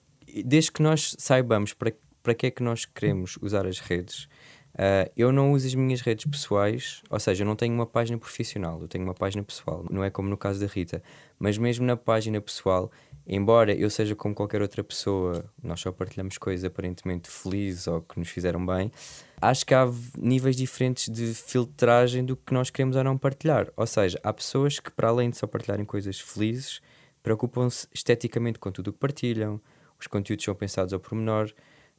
desde 0.45 0.71
que 0.71 0.81
nós 0.81 1.17
saibamos 1.19 1.73
para, 1.73 1.93
para 2.23 2.35
que 2.35 2.47
é 2.47 2.51
que 2.51 2.63
nós 2.63 2.85
queremos 2.85 3.39
usar 3.41 3.67
as 3.67 3.79
redes, 3.79 4.29
Uh, 4.75 5.11
eu 5.17 5.33
não 5.33 5.53
uso 5.53 5.67
as 5.67 5.75
minhas 5.75 6.01
redes 6.01 6.25
pessoais, 6.27 7.03
ou 7.11 7.19
seja, 7.19 7.43
eu 7.43 7.47
não 7.47 7.57
tenho 7.57 7.75
uma 7.75 7.87
página 7.87 8.17
profissional, 8.17 8.81
eu 8.81 8.87
tenho 8.87 9.03
uma 9.03 9.15
página 9.15 9.43
pessoal, 9.43 9.85
não 9.91 10.05
é 10.05 10.11
como 10.11 10.29
no 10.29 10.37
caso 10.37 10.61
da 10.61 10.67
Rita, 10.67 11.03
mas 11.39 11.59
mesmo 11.59 11.85
na 11.85 11.97
página 11.97 12.41
pessoal, 12.41 12.91
embora 13.27 13.75
eu 13.75 13.91
seja 13.91 14.15
como 14.15 14.33
qualquer 14.33 14.63
outra 14.63 14.85
pessoa, 14.85 15.45
nós 15.61 15.81
só 15.81 15.91
partilhamos 15.91 16.39
coisas 16.39 16.65
aparentemente 16.65 17.29
felizes 17.29 17.89
ou 17.89 18.01
que 18.01 18.19
nos 18.19 18.29
fizeram 18.29 18.65
bem, 18.65 18.93
acho 19.41 19.67
que 19.67 19.75
há 19.75 19.91
níveis 20.17 20.55
diferentes 20.55 21.09
de 21.09 21.35
filtragem 21.35 22.25
do 22.25 22.37
que 22.37 22.55
nós 22.55 22.71
queremos 22.71 22.95
ou 22.95 23.03
não 23.03 23.19
partilhar. 23.19 23.73
Ou 23.77 23.87
seja, 23.87 24.21
há 24.23 24.33
pessoas 24.33 24.79
que, 24.79 24.91
para 24.93 25.09
além 25.09 25.31
de 25.31 25.37
só 25.37 25.49
partilharem 25.49 25.85
coisas 25.85 26.21
felizes, 26.21 26.81
preocupam-se 27.25 27.89
esteticamente 27.93 28.59
com 28.59 28.71
tudo 28.71 28.89
o 28.89 28.93
que 28.93 28.99
partilham, 29.01 29.61
os 29.99 30.07
conteúdos 30.07 30.45
são 30.45 30.55
pensados 30.55 30.95
ao 30.95 31.01
pormenor 31.01 31.53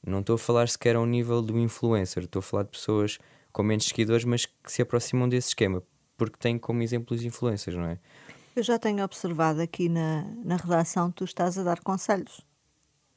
não 0.10 0.20
estou 0.20 0.36
a 0.36 0.40
falar 0.40 0.68
sequer 0.68 0.96
ao 0.96 1.06
nível 1.06 1.42
do 1.42 1.58
influencer, 1.60 2.24
estou 2.24 2.40
a 2.40 2.44
falar 2.44 2.64
de 2.64 2.72
pessoas 2.72 3.20
com 3.52 3.64
menos 3.64 3.86
seguidores, 3.86 4.26
mas 4.26 4.46
que 4.46 4.72
se 4.72 4.82
aproximam 4.82 5.28
desse 5.30 5.50
esquema, 5.50 5.84
porque 6.18 6.38
têm 6.38 6.58
como 6.58 6.82
exemplos 6.82 7.24
influencers, 7.24 7.78
não 7.78 7.86
é? 7.86 8.00
Eu 8.56 8.64
já 8.64 8.78
tenho 8.78 9.04
observado 9.04 9.62
aqui 9.62 9.88
na, 9.88 10.24
na 10.44 10.58
redação 10.58 11.12
tu 11.12 11.24
estás 11.24 11.58
a 11.58 11.64
dar 11.64 11.80
conselhos. 11.80 12.42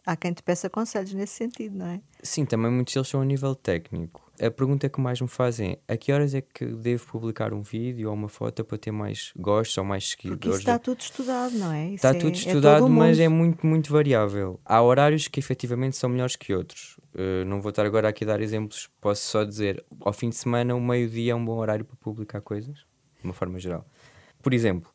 Há 0.06 0.16
quem 0.16 0.32
te 0.32 0.42
peça 0.42 0.68
conselhos 0.68 1.12
nesse 1.14 1.34
sentido, 1.34 1.78
não 1.78 1.86
é? 1.86 2.00
Sim, 2.22 2.44
também 2.44 2.70
muitos 2.70 2.92
deles 2.94 3.08
são 3.08 3.20
a 3.20 3.24
nível 3.24 3.54
técnico. 3.54 4.23
A 4.40 4.50
pergunta 4.50 4.88
que 4.88 5.00
mais 5.00 5.20
me 5.20 5.28
fazem 5.28 5.78
é 5.86 5.94
a 5.94 5.96
que 5.96 6.12
horas 6.12 6.34
é 6.34 6.40
que 6.40 6.66
devo 6.66 7.06
publicar 7.06 7.52
um 7.52 7.62
vídeo 7.62 8.08
ou 8.08 8.14
uma 8.14 8.28
foto 8.28 8.64
para 8.64 8.76
ter 8.76 8.90
mais 8.90 9.32
gostos 9.36 9.78
ou 9.78 9.84
mais 9.84 10.10
seguidores? 10.10 10.38
Porque 10.38 10.48
isso 10.48 10.58
está 10.58 10.78
tudo 10.78 11.00
estudado, 11.00 11.54
não 11.56 11.72
é? 11.72 11.86
Isso 11.86 11.94
está 11.94 12.10
é, 12.10 12.14
tudo 12.14 12.32
é 12.32 12.32
estudado, 12.32 12.86
é 12.86 12.88
mas 12.88 13.20
é 13.20 13.28
muito, 13.28 13.64
muito 13.64 13.92
variável. 13.92 14.58
Há 14.64 14.82
horários 14.82 15.28
que 15.28 15.38
efetivamente 15.38 15.96
são 15.96 16.10
melhores 16.10 16.34
que 16.34 16.52
outros. 16.52 16.98
Uh, 17.14 17.44
não 17.46 17.60
vou 17.60 17.70
estar 17.70 17.86
agora 17.86 18.08
aqui 18.08 18.24
a 18.24 18.26
dar 18.26 18.40
exemplos, 18.40 18.90
posso 19.00 19.22
só 19.22 19.44
dizer 19.44 19.84
ao 20.00 20.12
fim 20.12 20.30
de 20.30 20.34
semana, 20.34 20.74
o 20.74 20.80
meio-dia 20.80 21.32
é 21.32 21.34
um 21.34 21.44
bom 21.44 21.56
horário 21.56 21.84
para 21.84 21.96
publicar 21.96 22.40
coisas, 22.40 22.74
de 22.74 23.24
uma 23.24 23.34
forma 23.34 23.58
geral. 23.60 23.86
Por 24.42 24.52
exemplo. 24.52 24.90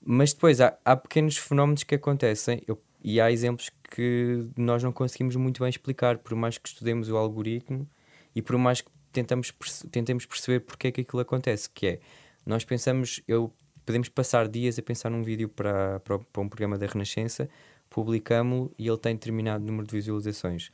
Mas 0.00 0.32
depois 0.32 0.60
há, 0.60 0.78
há 0.82 0.96
pequenos 0.96 1.36
fenómenos 1.36 1.82
que 1.82 1.94
acontecem 1.94 2.62
eu, 2.66 2.80
e 3.04 3.20
há 3.20 3.30
exemplos 3.30 3.70
que 3.90 4.48
nós 4.56 4.82
não 4.82 4.92
conseguimos 4.92 5.36
muito 5.36 5.60
bem 5.60 5.68
explicar, 5.68 6.18
por 6.18 6.34
mais 6.34 6.56
que 6.56 6.68
estudemos 6.68 7.10
o 7.10 7.16
algoritmo 7.16 7.86
e 8.34 8.42
por 8.42 8.56
mais 8.58 8.80
que 8.80 8.90
tentamos, 9.12 9.52
tentemos 9.90 10.26
perceber 10.26 10.60
porque 10.60 10.88
é 10.88 10.92
que 10.92 11.00
aquilo 11.00 11.20
acontece, 11.20 11.68
que 11.70 11.86
é, 11.86 12.00
nós 12.46 12.64
pensamos, 12.64 13.20
eu 13.26 13.52
podemos 13.84 14.08
passar 14.08 14.46
dias 14.48 14.78
a 14.78 14.82
pensar 14.82 15.10
num 15.10 15.22
vídeo 15.22 15.48
para, 15.48 16.00
para, 16.00 16.18
para 16.18 16.42
um 16.42 16.48
programa 16.48 16.76
da 16.76 16.86
Renascença, 16.86 17.48
publicamos-lo 17.88 18.70
e 18.78 18.86
ele 18.86 18.98
tem 18.98 19.14
determinado 19.14 19.64
número 19.64 19.86
de 19.86 19.96
visualizações. 19.96 20.70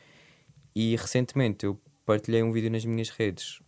E 0.74 0.96
recentemente 0.96 1.64
eu 1.64 1.80
partilhei 2.04 2.42
um 2.42 2.50
vídeo 2.50 2.70
nas 2.70 2.84
minhas 2.84 3.10
redes, 3.10 3.60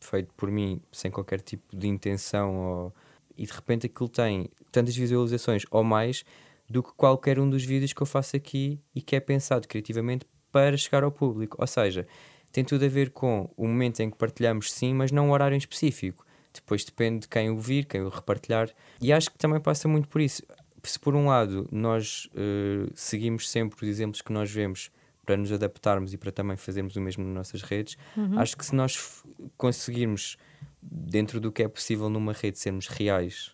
feito 0.00 0.32
por 0.34 0.50
mim, 0.50 0.80
sem 0.90 1.10
qualquer 1.10 1.40
tipo 1.40 1.76
de 1.76 1.86
intenção, 1.86 2.56
ou, 2.56 2.94
e 3.36 3.44
de 3.44 3.52
repente 3.52 3.86
aquilo 3.86 4.08
tem 4.08 4.48
tantas 4.72 4.96
visualizações 4.96 5.64
ou 5.70 5.84
mais 5.84 6.24
do 6.68 6.82
que 6.82 6.92
qualquer 6.94 7.38
um 7.38 7.48
dos 7.48 7.64
vídeos 7.64 7.92
que 7.92 8.00
eu 8.00 8.06
faço 8.06 8.36
aqui 8.36 8.80
e 8.94 9.02
que 9.02 9.14
é 9.14 9.20
pensado 9.20 9.68
criativamente 9.68 10.26
para 10.50 10.76
chegar 10.76 11.04
ao 11.04 11.12
público. 11.12 11.58
Ou 11.60 11.66
seja, 11.66 12.06
tem 12.54 12.62
tudo 12.62 12.84
a 12.84 12.88
ver 12.88 13.10
com 13.10 13.50
o 13.56 13.66
momento 13.66 13.98
em 13.98 14.08
que 14.08 14.16
partilhamos, 14.16 14.72
sim, 14.72 14.94
mas 14.94 15.10
não 15.10 15.26
um 15.26 15.32
horário 15.32 15.56
em 15.56 15.58
específico. 15.58 16.24
Depois 16.52 16.84
depende 16.84 17.22
de 17.22 17.28
quem 17.28 17.50
ouvir, 17.50 17.84
quem 17.84 18.00
o 18.00 18.08
repartilhar. 18.08 18.70
E 19.00 19.12
acho 19.12 19.28
que 19.28 19.36
também 19.36 19.60
passa 19.60 19.88
muito 19.88 20.06
por 20.06 20.20
isso. 20.20 20.40
Se 20.84 20.96
por 20.96 21.16
um 21.16 21.26
lado 21.26 21.68
nós 21.72 22.26
uh, 22.26 22.88
seguimos 22.94 23.50
sempre 23.50 23.84
os 23.84 23.88
exemplos 23.90 24.22
que 24.22 24.32
nós 24.32 24.52
vemos 24.52 24.92
para 25.26 25.36
nos 25.36 25.50
adaptarmos 25.50 26.14
e 26.14 26.16
para 26.16 26.30
também 26.30 26.56
fazermos 26.56 26.94
o 26.94 27.00
mesmo 27.00 27.24
nas 27.24 27.34
nossas 27.34 27.62
redes, 27.62 27.98
uhum. 28.16 28.38
acho 28.38 28.56
que 28.56 28.64
se 28.64 28.72
nós 28.72 29.24
conseguirmos, 29.56 30.36
dentro 30.80 31.40
do 31.40 31.50
que 31.50 31.64
é 31.64 31.68
possível 31.68 32.08
numa 32.08 32.32
rede, 32.32 32.56
sermos 32.56 32.86
reais 32.86 33.50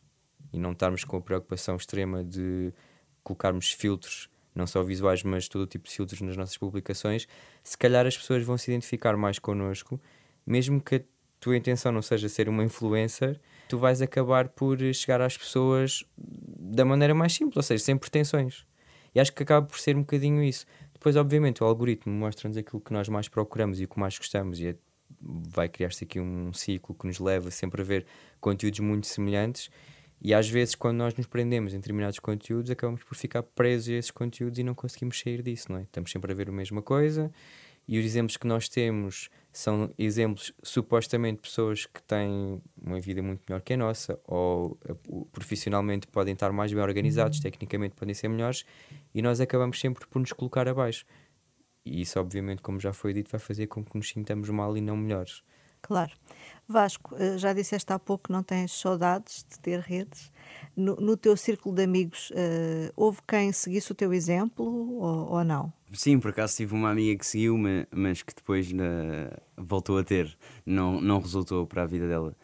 e 0.53 0.59
não 0.59 0.73
estarmos 0.73 1.05
com 1.05 1.17
a 1.17 1.23
preocupação 1.23 1.75
extrema 1.75 2.23
de 2.23 2.71
colocarmos 3.23 3.73
filtros 3.73 4.30
não 4.55 4.67
só 4.67 4.83
visuais, 4.83 5.23
mas 5.23 5.49
todo 5.49 5.67
tipo 5.67 5.89
de 5.89 5.95
filtros 5.95 6.21
nas 6.21 6.37
nossas 6.37 6.57
publicações, 6.57 7.27
se 7.63 7.77
calhar 7.77 8.07
as 8.07 8.17
pessoas 8.17 8.43
vão 8.43 8.57
se 8.59 8.71
identificar 8.71 9.17
mais 9.17 9.39
connosco, 9.39 10.01
mesmo 10.47 10.81
que 10.81 10.97
a 10.97 11.01
tua 11.39 11.57
intenção 11.57 11.91
não 11.93 12.03
seja 12.03 12.29
ser 12.29 12.49
uma 12.49 12.63
influencer, 12.63 13.41
tu 13.69 13.79
vais 13.79 14.03
acabar 14.03 14.49
por 14.49 14.79
chegar 14.93 15.21
às 15.21 15.37
pessoas 15.37 16.05
da 16.17 16.85
maneira 16.85 17.15
mais 17.15 17.33
simples, 17.33 17.57
ou 17.57 17.63
seja, 17.63 17.85
sem 17.85 17.97
pretensões. 17.97 18.67
E 19.15 19.21
acho 19.21 19.33
que 19.33 19.43
acaba 19.43 19.67
por 19.67 19.79
ser 19.79 19.97
um 19.97 20.01
bocadinho 20.01 20.43
isso. 20.43 20.67
Depois, 20.93 21.17
obviamente, 21.17 21.63
o 21.63 21.67
algoritmo 21.67 22.13
mostra-nos 22.13 22.57
aquilo 22.57 22.81
que 22.81 22.93
nós 22.93 23.09
mais 23.09 23.29
procuramos 23.29 23.81
e 23.81 23.85
o 23.85 23.89
que 23.89 23.99
mais 23.99 24.17
gostamos, 24.19 24.61
e 24.61 24.69
é, 24.69 24.77
vai 25.21 25.69
criar-se 25.69 26.05
aqui 26.05 26.21
um 26.21 26.53
ciclo 26.53 26.95
que 26.95 27.07
nos 27.07 27.19
leva 27.19 27.51
sempre 27.51 27.81
a 27.81 27.85
ver 27.85 28.07
conteúdos 28.41 28.81
muito 28.81 29.07
semelhantes 29.07 29.71
e 30.21 30.35
às 30.35 30.49
vezes, 30.49 30.75
quando 30.75 30.99
nós 30.99 31.15
nos 31.15 31.27
prendemos 31.27 31.73
em 31.73 31.77
determinados 31.77 32.19
conteúdos, 32.19 32.71
acabamos 32.71 33.03
por 33.03 33.15
ficar 33.17 33.43
presos 33.43 33.89
a 33.89 33.93
esses 33.93 34.11
conteúdos 34.11 34.59
e 34.59 34.63
não 34.63 34.75
conseguimos 34.75 35.19
sair 35.19 35.43
disso, 35.43 35.73
não 35.73 35.79
é? 35.79 35.83
Estamos 35.83 36.11
sempre 36.11 36.33
a 36.33 36.35
ver 36.35 36.49
a 36.49 36.53
mesma 36.53 36.83
coisa 36.83 37.33
e 37.91 37.99
os 37.99 38.05
exemplos 38.05 38.37
que 38.37 38.47
nós 38.47 38.69
temos 38.69 39.31
são 39.53 39.93
exemplos 39.99 40.53
supostamente 40.63 41.37
de 41.37 41.43
pessoas 41.43 41.87
que 41.87 42.01
têm 42.03 42.63
uma 42.81 43.01
vida 43.01 43.21
muito 43.21 43.43
melhor 43.49 43.61
que 43.63 43.73
a 43.73 43.77
nossa 43.77 44.17
ou 44.27 44.79
profissionalmente 45.33 46.07
podem 46.07 46.35
estar 46.35 46.53
mais 46.53 46.73
bem 46.73 46.83
organizados, 46.83 47.39
uhum. 47.39 47.43
tecnicamente 47.43 47.97
podem 47.97 48.15
ser 48.15 48.29
melhores 48.29 48.65
e 49.13 49.21
nós 49.21 49.41
acabamos 49.41 49.81
sempre 49.81 50.07
por 50.07 50.21
nos 50.21 50.33
colocar 50.33 50.69
abaixo. 50.69 51.05
E 51.85 52.03
isso, 52.03 52.21
obviamente, 52.21 52.63
como 52.63 52.79
já 52.79 52.93
foi 52.93 53.13
dito, 53.13 53.29
vai 53.29 53.41
fazer 53.41 53.67
com 53.67 53.85
que 53.85 53.97
nos 53.97 54.09
sintamos 54.09 54.49
mal 54.51 54.77
e 54.77 54.81
não 54.81 54.97
melhores. 54.97 55.43
Claro. 55.83 56.13
Vasco, 56.69 57.17
eh, 57.19 57.37
já 57.37 57.53
disseste 57.53 57.93
há 57.93 57.99
pouco 57.99 58.25
que 58.25 58.33
não 58.33 58.43
tens 58.43 58.71
saudades 58.73 59.45
de 59.51 59.59
ter 59.59 59.81
redes. 59.81 60.31
No, 60.77 60.95
no 60.97 61.17
teu 61.17 61.37
círculo 61.37 61.75
de 61.75 61.83
amigos, 61.83 62.31
uh, 62.31 62.93
houve 62.95 63.19
quem 63.27 63.51
seguisse 63.51 63.91
o 63.91 63.95
teu 63.95 64.13
exemplo 64.13 64.65
ou, 64.65 65.33
ou, 65.33 65.45
não? 65.45 65.73
Sim, 65.93 66.21
por 66.21 66.31
acaso 66.31 66.57
tive 66.57 66.75
uma 66.75 66.91
amiga 66.91 67.19
que 67.19 67.27
seguiu, 67.27 67.57
mas 67.91 68.23
que 68.23 68.33
depois 68.35 68.69
voltou 69.57 69.99
a 69.99 70.05
ter. 70.05 70.37
Não, 70.65 71.01
não 71.01 71.19
resultou 71.21 71.67
para 71.67 71.83
a 71.83 71.87
vida 71.87 72.07
dela. 72.07 72.37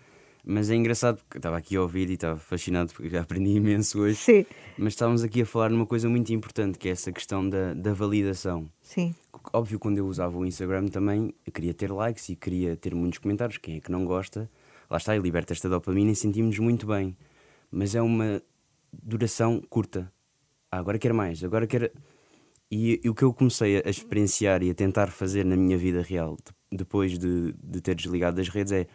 Mas 0.49 0.71
é 0.71 0.77
engraçado 0.77 1.17
porque 1.17 1.39
estava 1.39 1.57
aqui 1.57 1.75
a 1.75 1.83
ouvir 1.83 2.09
e 2.09 2.13
estava 2.13 2.39
fascinado 2.39 2.93
porque 2.93 3.11
já 3.11 3.23
aprendi 3.23 3.51
imenso 3.59 4.01
hoje. 4.01 4.15
Sim. 4.15 4.47
Mas 4.79 4.93
estávamos 4.93 5.25
aqui 5.25 5.43
a 5.43 5.47
falar 5.47 5.71
numa 5.71 5.85
coisa 5.85 6.09
muito 6.09 6.33
importante 6.33 6.79
que 6.79 6.89
é 6.89 6.93
essa 6.93 7.11
questão 7.11 7.49
da, 7.49 7.75
da 7.75 7.93
validação. 7.93 8.71
Sim. 8.81 9.13
Óbvio, 9.53 9.81
quando 9.81 9.99
eu 9.99 10.07
usava 10.07 10.39
o 10.39 10.47
Instagram 10.47 10.87
também, 10.87 11.35
eu 11.45 11.53
queria 11.53 11.75
ter 11.75 11.91
likes 11.91 12.29
e 12.29 12.37
queria 12.37 12.77
ter 12.77 12.95
muitos 12.95 13.19
comentários. 13.19 13.59
Quem 13.59 13.79
é 13.79 13.81
que 13.81 13.91
não 13.91 14.05
gosta? 14.05 14.49
Lá 14.89 14.99
está, 14.99 15.17
e 15.17 15.19
liberta 15.19 15.53
esta 15.53 15.69
dopamina 15.69 16.13
e 16.13 16.17
sentimos 16.17 16.57
muito 16.61 16.87
bem. 16.87 17.17
Mas 17.69 17.97
é 17.97 18.01
uma 18.01 18.41
duração 18.93 19.61
curta. 19.69 20.13
Ah, 20.71 20.79
agora 20.79 20.97
quero 20.97 21.15
mais, 21.15 21.43
agora 21.43 21.67
quero 21.67 21.91
e, 22.71 23.01
e, 23.05 23.09
o 23.09 23.15
que 23.15 23.23
eu 23.23 23.33
comecei 23.33 23.79
a, 23.79 23.89
experienciar 23.89 24.63
e 24.63 24.71
a 24.71 24.75
tentar 24.75 25.09
fazer 25.09 25.45
na 25.45 25.57
minha 25.57 25.79
vida 25.79 26.03
real, 26.03 26.37
depois 26.71 27.17
de, 27.19 27.55
de 27.63 27.81
ter 27.81 27.95
desligado 27.95 28.37
das 28.37 28.49
redes, 28.49 28.73
é: 28.73 28.87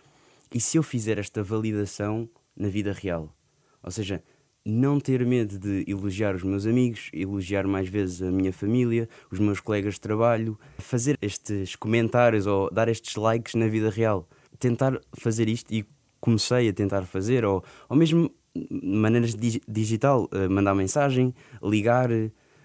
e 0.54 0.60
se 0.60 0.78
eu 0.78 0.84
fizer 0.84 1.18
esta 1.18 1.44
validação 1.44 2.30
na 2.56 2.68
vida 2.68 2.92
real? 2.92 3.36
Ou 3.84 3.92
seja, 3.92 4.24
não 4.64 5.00
ter 5.00 5.26
medo 5.26 5.58
de 5.58 5.84
elogiar 5.88 6.36
os 6.36 6.44
meus 6.44 6.66
amigos, 6.66 7.10
elogiar 7.14 7.66
mais 7.66 7.88
vezes 7.88 8.22
a 8.22 8.30
minha 8.30 8.54
família, 8.54 9.10
os 9.32 9.40
meus 9.40 9.60
colegas 9.60 9.96
de 9.96 10.02
trabalho, 10.02 10.58
fazer 10.78 11.18
estes 11.22 11.76
comentários 11.76 12.46
ou 12.46 12.70
dar 12.72 12.88
estes 12.88 13.16
likes 13.16 13.56
na 13.56 13.68
vida 13.68 13.90
real. 13.90 14.28
Tentar 14.60 15.00
fazer 15.14 15.50
isto 15.50 15.74
e 15.74 15.86
comecei 16.20 16.70
a 16.70 16.74
tentar 16.74 17.04
fazer, 17.04 17.44
ou, 17.44 17.64
ou 17.90 17.98
mesmo 17.98 18.32
maneiras 18.70 19.34
de 19.34 19.62
digital, 19.68 20.30
eh, 20.32 20.48
mandar 20.48 20.76
mensagem, 20.76 21.34
ligar, 21.64 22.10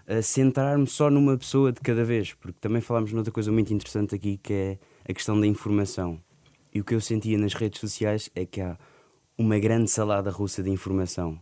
a 0.07 0.23
centrar-me 0.23 0.87
só 0.87 1.11
numa 1.11 1.37
pessoa 1.37 1.73
de 1.73 1.81
cada 1.81 2.05
vez, 2.05 2.35
porque 2.35 2.59
também 2.61 2.81
falámos 2.81 3.13
noutra 3.13 3.33
coisa 3.33 3.51
muito 3.51 3.73
interessante 3.73 4.15
aqui 4.15 4.37
que 4.37 4.53
é 4.53 4.79
a 5.09 5.15
questão 5.15 5.41
da 5.41 5.47
informação. 5.47 6.21
E 6.77 6.81
o 6.83 6.85
que 6.85 6.95
eu 6.95 7.01
sentia 7.01 7.39
nas 7.39 7.55
redes 7.55 7.81
sociais 7.81 8.29
é 8.35 8.45
que 8.45 8.61
há 8.61 8.77
uma 9.39 9.59
grande 9.59 9.91
salada 9.91 10.29
russa 10.31 10.63
de 10.63 10.69
informação. 10.69 11.41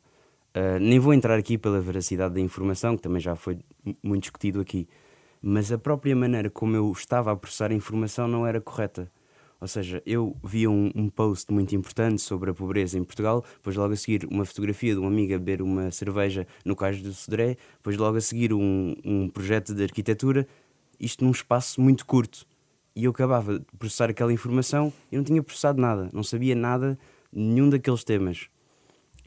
Uh, 0.54 0.78
nem 0.80 1.00
vou 1.00 1.12
entrar 1.12 1.36
aqui 1.36 1.58
pela 1.58 1.80
veracidade 1.80 2.34
da 2.34 2.40
informação, 2.40 2.96
que 2.96 3.02
também 3.02 3.20
já 3.20 3.34
foi 3.34 3.58
muito 4.00 4.22
discutido 4.22 4.60
aqui, 4.60 4.86
mas 5.42 5.72
a 5.72 5.76
própria 5.76 6.14
maneira 6.14 6.48
como 6.48 6.76
eu 6.76 6.92
estava 6.92 7.32
a 7.32 7.36
processar 7.36 7.72
a 7.72 7.74
informação 7.74 8.28
não 8.28 8.46
era 8.46 8.60
correta. 8.60 9.10
Ou 9.60 9.66
seja, 9.66 10.00
eu 10.06 10.36
via 10.44 10.70
um, 10.70 10.92
um, 10.94 11.08
post 11.08 11.52
muito 11.52 11.74
importante 11.74 12.22
sobre 12.22 12.52
a 12.52 12.54
pobreza 12.54 12.96
em 12.96 13.02
Portugal, 13.02 13.44
depois 13.56 13.74
logo 13.74 13.92
a 13.92 13.96
seguir 13.96 14.28
uma 14.30 14.44
fotografia 14.44 14.94
de 14.94 15.00
uma 15.00 15.08
amiga 15.08 15.34
a 15.34 15.38
beber 15.40 15.62
uma 15.62 15.90
cerveja 15.90 16.46
no 16.64 16.76
Cais 16.76 17.02
do 17.02 17.12
Sodré, 17.12 17.56
depois 17.78 17.96
logo 17.96 18.16
a 18.16 18.20
seguir 18.20 18.52
um, 18.52 18.94
um 19.04 19.28
projeto 19.28 19.74
de 19.74 19.82
arquitetura, 19.82 20.46
isto 21.00 21.24
num 21.24 21.32
espaço 21.32 21.80
muito 21.80 22.06
curto. 22.06 22.46
E 22.94 23.04
eu 23.04 23.10
acabava 23.10 23.58
de 23.58 23.64
processar 23.78 24.10
aquela 24.10 24.32
informação 24.32 24.92
e 25.10 25.16
não 25.16 25.24
tinha 25.24 25.42
processado 25.42 25.80
nada, 25.80 26.08
não 26.12 26.22
sabia 26.22 26.54
nada, 26.54 26.98
nenhum 27.32 27.68
daqueles 27.68 28.04
temas. 28.04 28.48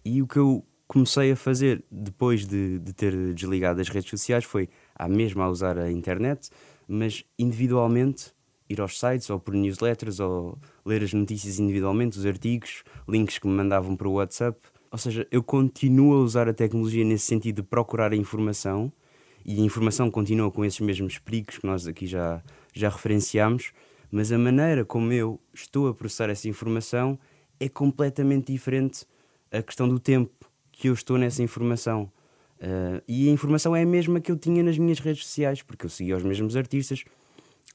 E 0.05 0.22
o 0.22 0.28
que 0.28 0.38
eu 0.38 0.65
comecei 0.88 1.32
a 1.32 1.36
fazer 1.36 1.84
depois 1.91 2.47
de, 2.47 2.80
de 2.80 2.93
ter 2.93 3.34
desligado 3.34 3.82
as 3.82 3.89
redes 3.89 4.09
sociais 4.09 4.45
foi 4.45 4.70
a 4.95 5.07
mesma 5.07 5.43
a 5.43 5.49
usar 5.49 5.78
a 5.78 5.91
internet, 5.91 6.49
mas 6.88 7.26
individualmente 7.38 8.32
ir 8.70 8.82
aos 8.82 8.99
sites 8.99 9.30
ou 9.30 9.39
por 9.39 9.53
newsletters 9.53 10.20
ou 10.20 10.57
ler 10.86 11.03
as 11.03 11.13
notícias 11.13 11.59
individualmente, 11.59 12.18
os 12.18 12.26
artigos, 12.26 12.84
links 13.07 13.38
que 13.38 13.47
me 13.47 13.53
mandavam 13.53 13.95
para 13.95 14.07
o 14.07 14.13
WhatsApp. 14.13 14.59
Ou 14.91 14.97
seja, 14.97 15.28
eu 15.30 15.43
continuo 15.43 16.13
a 16.13 16.22
usar 16.22 16.47
a 16.47 16.53
tecnologia 16.53 17.03
nesse 17.03 17.26
sentido 17.26 17.61
de 17.61 17.68
procurar 17.68 18.13
a 18.13 18.15
informação 18.15 18.91
e 19.45 19.61
a 19.61 19.63
informação 19.63 20.09
continua 20.11 20.51
com 20.51 20.63
esses 20.65 20.80
mesmos 20.80 21.18
perigos 21.18 21.57
que 21.57 21.65
nós 21.65 21.88
aqui 21.88 22.07
já, 22.07 22.41
já 22.74 22.89
referenciamos, 22.89 23.72
mas 24.11 24.32
a 24.32 24.38
maneira 24.38 24.86
como 24.86 25.11
eu 25.11 25.39
estou 25.53 25.88
a 25.88 25.93
processar 25.93 26.30
essa 26.30 26.47
informação 26.47 27.20
é 27.59 27.68
completamente 27.68 28.51
diferente 28.51 29.05
a 29.51 29.61
questão 29.61 29.88
do 29.88 29.99
tempo 29.99 30.32
que 30.72 30.89
eu 30.89 30.93
estou 30.93 31.18
nessa 31.18 31.41
informação. 31.41 32.11
Uh, 32.59 33.01
e 33.07 33.30
a 33.30 33.32
informação 33.32 33.76
é 33.76 33.84
a 33.84 33.86
mesma 33.86 34.20
que 34.20 34.32
eu 34.32 34.38
tinha 34.38 34.63
nas 34.63 34.78
minhas 34.78 34.99
redes 34.99 35.26
sociais, 35.26 35.61
porque 35.61 35.86
eu 35.86 35.89
seguia 35.89 36.18
os 36.18 36.24
mesmos 36.24 36.55
artistas, 36.55 37.03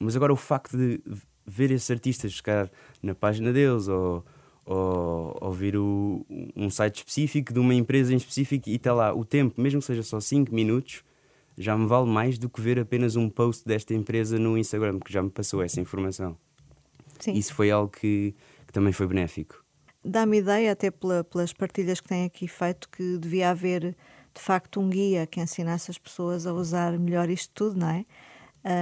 mas 0.01 0.16
agora 0.16 0.32
o 0.32 0.36
facto 0.36 0.76
de 0.76 1.01
ver 1.47 1.70
esses 1.70 1.90
artistas 1.90 2.34
ficar 2.34 2.70
na 3.03 3.14
página 3.14 3.53
deles 3.53 3.88
ou, 3.88 4.24
ou, 4.64 5.38
ou 5.40 6.26
um 6.57 6.70
site 6.70 6.99
específico 6.99 7.53
de 7.53 7.59
uma 7.59 7.74
empresa 7.74 8.12
em 8.12 8.16
específico 8.16 8.68
e 8.68 8.76
está 8.76 8.93
lá 8.93 9.14
o 9.14 9.24
tempo, 9.24 9.61
mesmo 9.61 9.80
que 9.80 9.86
seja 9.86 10.03
só 10.03 10.20
5 10.20 10.55
minutos, 10.55 11.05
já 11.57 11.76
me 11.76 11.86
vale 11.86 12.09
mais 12.09 12.38
do 12.38 12.48
que 12.48 12.61
ver 12.61 12.78
apenas 12.78 13.16
um 13.16 13.28
post 13.28 13.64
desta 13.66 13.94
empresa 13.94 14.38
no 14.38 14.57
Instagram, 14.57 14.98
que 14.98 15.12
já 15.12 15.22
me 15.22 15.30
passou 15.30 15.62
essa 15.62 15.80
informação. 15.80 16.36
Sim. 17.20 17.32
Isso 17.34 17.55
foi 17.55 17.70
algo 17.70 17.90
que, 17.90 18.34
que 18.66 18.72
também 18.72 18.92
foi 18.92 19.07
benéfico. 19.07 19.62
Dá-me 20.05 20.38
ideia, 20.38 20.72
até 20.72 20.90
pela, 20.90 21.22
pelas 21.22 21.53
partilhas 21.53 22.00
que 22.00 22.09
tem 22.09 22.24
aqui 22.24 22.48
feito, 22.48 22.88
que 22.88 23.18
devia 23.18 23.50
haver 23.50 23.96
de 24.34 24.40
facto 24.40 24.80
um 24.80 24.88
guia 24.88 25.26
que 25.26 25.40
ensinasse 25.40 25.90
as 25.90 25.98
pessoas 25.98 26.46
a 26.46 26.53
usar 26.53 26.98
melhor 26.98 27.28
isto 27.28 27.53
tudo, 27.55 27.78
não 27.78 27.88
é? 27.88 28.05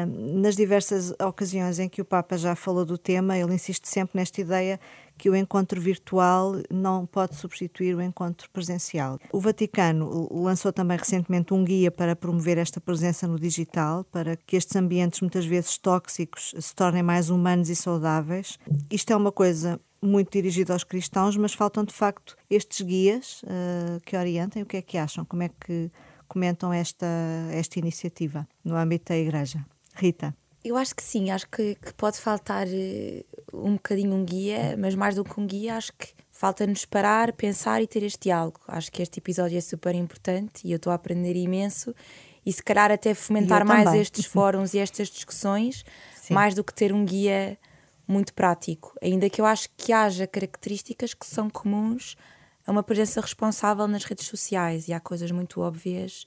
nas 0.06 0.56
diversas 0.56 1.10
ocasiões 1.12 1.78
em 1.78 1.88
que 1.88 2.02
o 2.02 2.04
Papa 2.04 2.36
já 2.36 2.54
falou 2.54 2.84
do 2.84 2.98
tema, 2.98 3.38
ele 3.38 3.54
insiste 3.54 3.88
sempre 3.88 4.18
nesta 4.18 4.40
ideia 4.40 4.78
que 5.20 5.28
o 5.28 5.36
encontro 5.36 5.78
virtual 5.78 6.54
não 6.70 7.04
pode 7.04 7.36
substituir 7.36 7.94
o 7.94 8.00
encontro 8.00 8.48
presencial. 8.50 9.18
O 9.30 9.38
Vaticano 9.38 10.26
lançou 10.32 10.72
também 10.72 10.96
recentemente 10.96 11.52
um 11.52 11.62
guia 11.62 11.90
para 11.90 12.16
promover 12.16 12.56
esta 12.56 12.80
presença 12.80 13.28
no 13.28 13.38
digital, 13.38 14.02
para 14.04 14.34
que 14.34 14.56
estes 14.56 14.74
ambientes 14.76 15.20
muitas 15.20 15.44
vezes 15.44 15.76
tóxicos 15.76 16.54
se 16.58 16.74
tornem 16.74 17.02
mais 17.02 17.28
humanos 17.28 17.68
e 17.68 17.76
saudáveis. 17.76 18.58
Isto 18.90 19.12
é 19.12 19.16
uma 19.16 19.30
coisa 19.30 19.78
muito 20.00 20.32
dirigida 20.32 20.72
aos 20.72 20.84
cristãos, 20.84 21.36
mas 21.36 21.52
faltam 21.52 21.84
de 21.84 21.92
facto 21.92 22.34
estes 22.48 22.80
guias 22.80 23.42
uh, 23.42 24.00
que 24.06 24.16
orientem. 24.16 24.62
O 24.62 24.66
que 24.66 24.78
é 24.78 24.82
que 24.82 24.96
acham? 24.96 25.22
Como 25.26 25.42
é 25.42 25.50
que 25.50 25.90
comentam 26.26 26.72
esta, 26.72 27.06
esta 27.52 27.78
iniciativa 27.78 28.48
no 28.64 28.74
âmbito 28.74 29.12
da 29.12 29.18
Igreja. 29.18 29.66
Rita. 29.94 30.34
Eu 30.64 30.76
acho 30.76 30.94
que 30.94 31.02
sim, 31.02 31.30
acho 31.30 31.48
que, 31.48 31.74
que 31.74 31.92
pode 31.94 32.18
faltar 32.18 32.66
uh, 32.66 33.24
um 33.52 33.74
bocadinho 33.74 34.14
um 34.14 34.24
guia, 34.24 34.76
mas 34.78 34.94
mais 34.94 35.14
do 35.14 35.24
que 35.24 35.40
um 35.40 35.46
guia, 35.46 35.76
acho 35.76 35.92
que 35.94 36.08
falta-nos 36.30 36.84
parar, 36.84 37.32
pensar 37.32 37.82
e 37.82 37.86
ter 37.86 38.02
este 38.02 38.24
diálogo. 38.24 38.60
Acho 38.68 38.90
que 38.92 39.02
este 39.02 39.18
episódio 39.18 39.56
é 39.56 39.60
super 39.60 39.94
importante 39.94 40.66
e 40.66 40.72
eu 40.72 40.76
estou 40.76 40.90
a 40.90 40.94
aprender 40.94 41.34
imenso 41.34 41.94
e 42.44 42.52
se 42.52 42.62
calhar 42.62 42.90
até 42.90 43.14
fomentar 43.14 43.64
mais 43.64 43.92
estes 43.94 44.24
fóruns 44.24 44.72
e 44.74 44.78
estas 44.78 45.08
discussões, 45.08 45.84
sim. 46.14 46.32
mais 46.32 46.54
do 46.54 46.64
que 46.64 46.72
ter 46.72 46.92
um 46.92 47.04
guia 47.04 47.58
muito 48.06 48.34
prático. 48.34 48.94
Ainda 49.02 49.28
que 49.30 49.40
eu 49.40 49.46
acho 49.46 49.68
que 49.76 49.92
haja 49.92 50.26
características 50.26 51.14
que 51.14 51.26
são 51.26 51.48
comuns 51.48 52.16
a 52.66 52.70
uma 52.70 52.82
presença 52.82 53.20
responsável 53.20 53.86
nas 53.86 54.04
redes 54.04 54.26
sociais 54.26 54.88
e 54.88 54.92
há 54.92 55.00
coisas 55.00 55.30
muito 55.30 55.60
óbvias. 55.60 56.26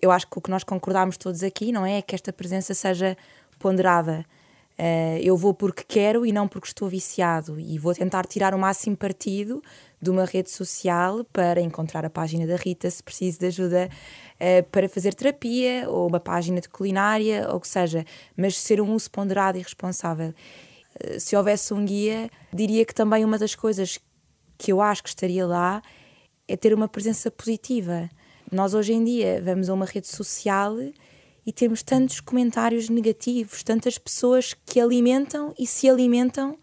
Eu 0.00 0.10
acho 0.10 0.26
que 0.26 0.38
o 0.38 0.40
que 0.40 0.50
nós 0.50 0.64
concordamos 0.64 1.16
todos 1.16 1.42
aqui, 1.42 1.70
não 1.70 1.86
é? 1.86 1.98
É 1.98 2.02
que 2.02 2.14
esta 2.14 2.32
presença 2.32 2.74
seja 2.74 3.16
ponderada. 3.62 4.26
Uh, 4.72 5.18
eu 5.22 5.36
vou 5.36 5.54
porque 5.54 5.84
quero 5.86 6.26
e 6.26 6.32
não 6.32 6.48
porque 6.48 6.66
estou 6.66 6.88
viciado 6.88 7.60
e 7.60 7.78
vou 7.78 7.94
tentar 7.94 8.24
tirar 8.26 8.54
o 8.54 8.58
máximo 8.58 8.96
partido 8.96 9.62
de 10.00 10.10
uma 10.10 10.24
rede 10.24 10.50
social 10.50 11.24
para 11.32 11.60
encontrar 11.60 12.04
a 12.04 12.10
página 12.10 12.46
da 12.46 12.56
Rita 12.56 12.90
se 12.90 13.02
preciso 13.02 13.38
de 13.38 13.46
ajuda 13.46 13.88
uh, 13.88 14.68
para 14.70 14.88
fazer 14.88 15.14
terapia 15.14 15.88
ou 15.88 16.08
uma 16.08 16.18
página 16.18 16.60
de 16.60 16.68
culinária 16.68 17.46
ou 17.50 17.56
o 17.56 17.60
que 17.60 17.68
seja, 17.68 18.04
mas 18.36 18.58
ser 18.58 18.80
um 18.80 18.92
uso 18.92 19.10
ponderado 19.10 19.58
e 19.58 19.62
responsável. 19.62 20.34
Uh, 20.98 21.20
se 21.20 21.36
houvesse 21.36 21.72
um 21.72 21.84
guia, 21.84 22.28
diria 22.52 22.84
que 22.84 22.94
também 22.94 23.24
uma 23.24 23.38
das 23.38 23.54
coisas 23.54 24.00
que 24.58 24.72
eu 24.72 24.80
acho 24.80 25.02
que 25.02 25.10
estaria 25.10 25.46
lá 25.46 25.80
é 26.48 26.56
ter 26.56 26.74
uma 26.74 26.88
presença 26.88 27.30
positiva. 27.30 28.08
Nós 28.50 28.74
hoje 28.74 28.94
em 28.94 29.04
dia 29.04 29.40
vamos 29.44 29.68
a 29.68 29.74
uma 29.74 29.86
rede 29.86 30.08
social 30.08 30.76
e 31.46 31.52
temos 31.52 31.82
tantos 31.82 32.20
comentários 32.20 32.88
negativos, 32.88 33.62
tantas 33.62 33.98
pessoas 33.98 34.54
que 34.64 34.80
alimentam 34.80 35.54
e 35.58 35.66
se 35.66 35.88
alimentam 35.88 36.56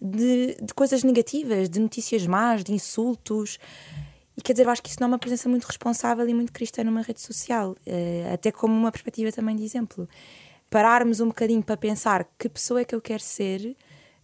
de, 0.00 0.56
de 0.60 0.74
coisas 0.74 1.02
negativas, 1.02 1.68
de 1.68 1.80
notícias 1.80 2.26
más, 2.26 2.62
de 2.62 2.72
insultos. 2.72 3.58
E 4.36 4.42
quer 4.42 4.52
dizer, 4.52 4.66
eu 4.66 4.70
acho 4.70 4.82
que 4.82 4.90
isso 4.90 5.00
não 5.00 5.06
é 5.06 5.12
uma 5.12 5.18
presença 5.18 5.48
muito 5.48 5.64
responsável 5.64 6.28
e 6.28 6.34
muito 6.34 6.52
cristã 6.52 6.84
numa 6.84 7.02
rede 7.02 7.20
social, 7.20 7.76
eh, 7.86 8.30
até 8.32 8.50
como 8.50 8.74
uma 8.74 8.92
perspectiva 8.92 9.32
também 9.32 9.56
de 9.56 9.64
exemplo. 9.64 10.08
Pararmos 10.68 11.20
um 11.20 11.28
bocadinho 11.28 11.62
para 11.62 11.76
pensar 11.76 12.28
que 12.38 12.48
pessoa 12.48 12.80
é 12.80 12.84
que 12.84 12.94
eu 12.94 13.00
quero 13.00 13.22
ser 13.22 13.76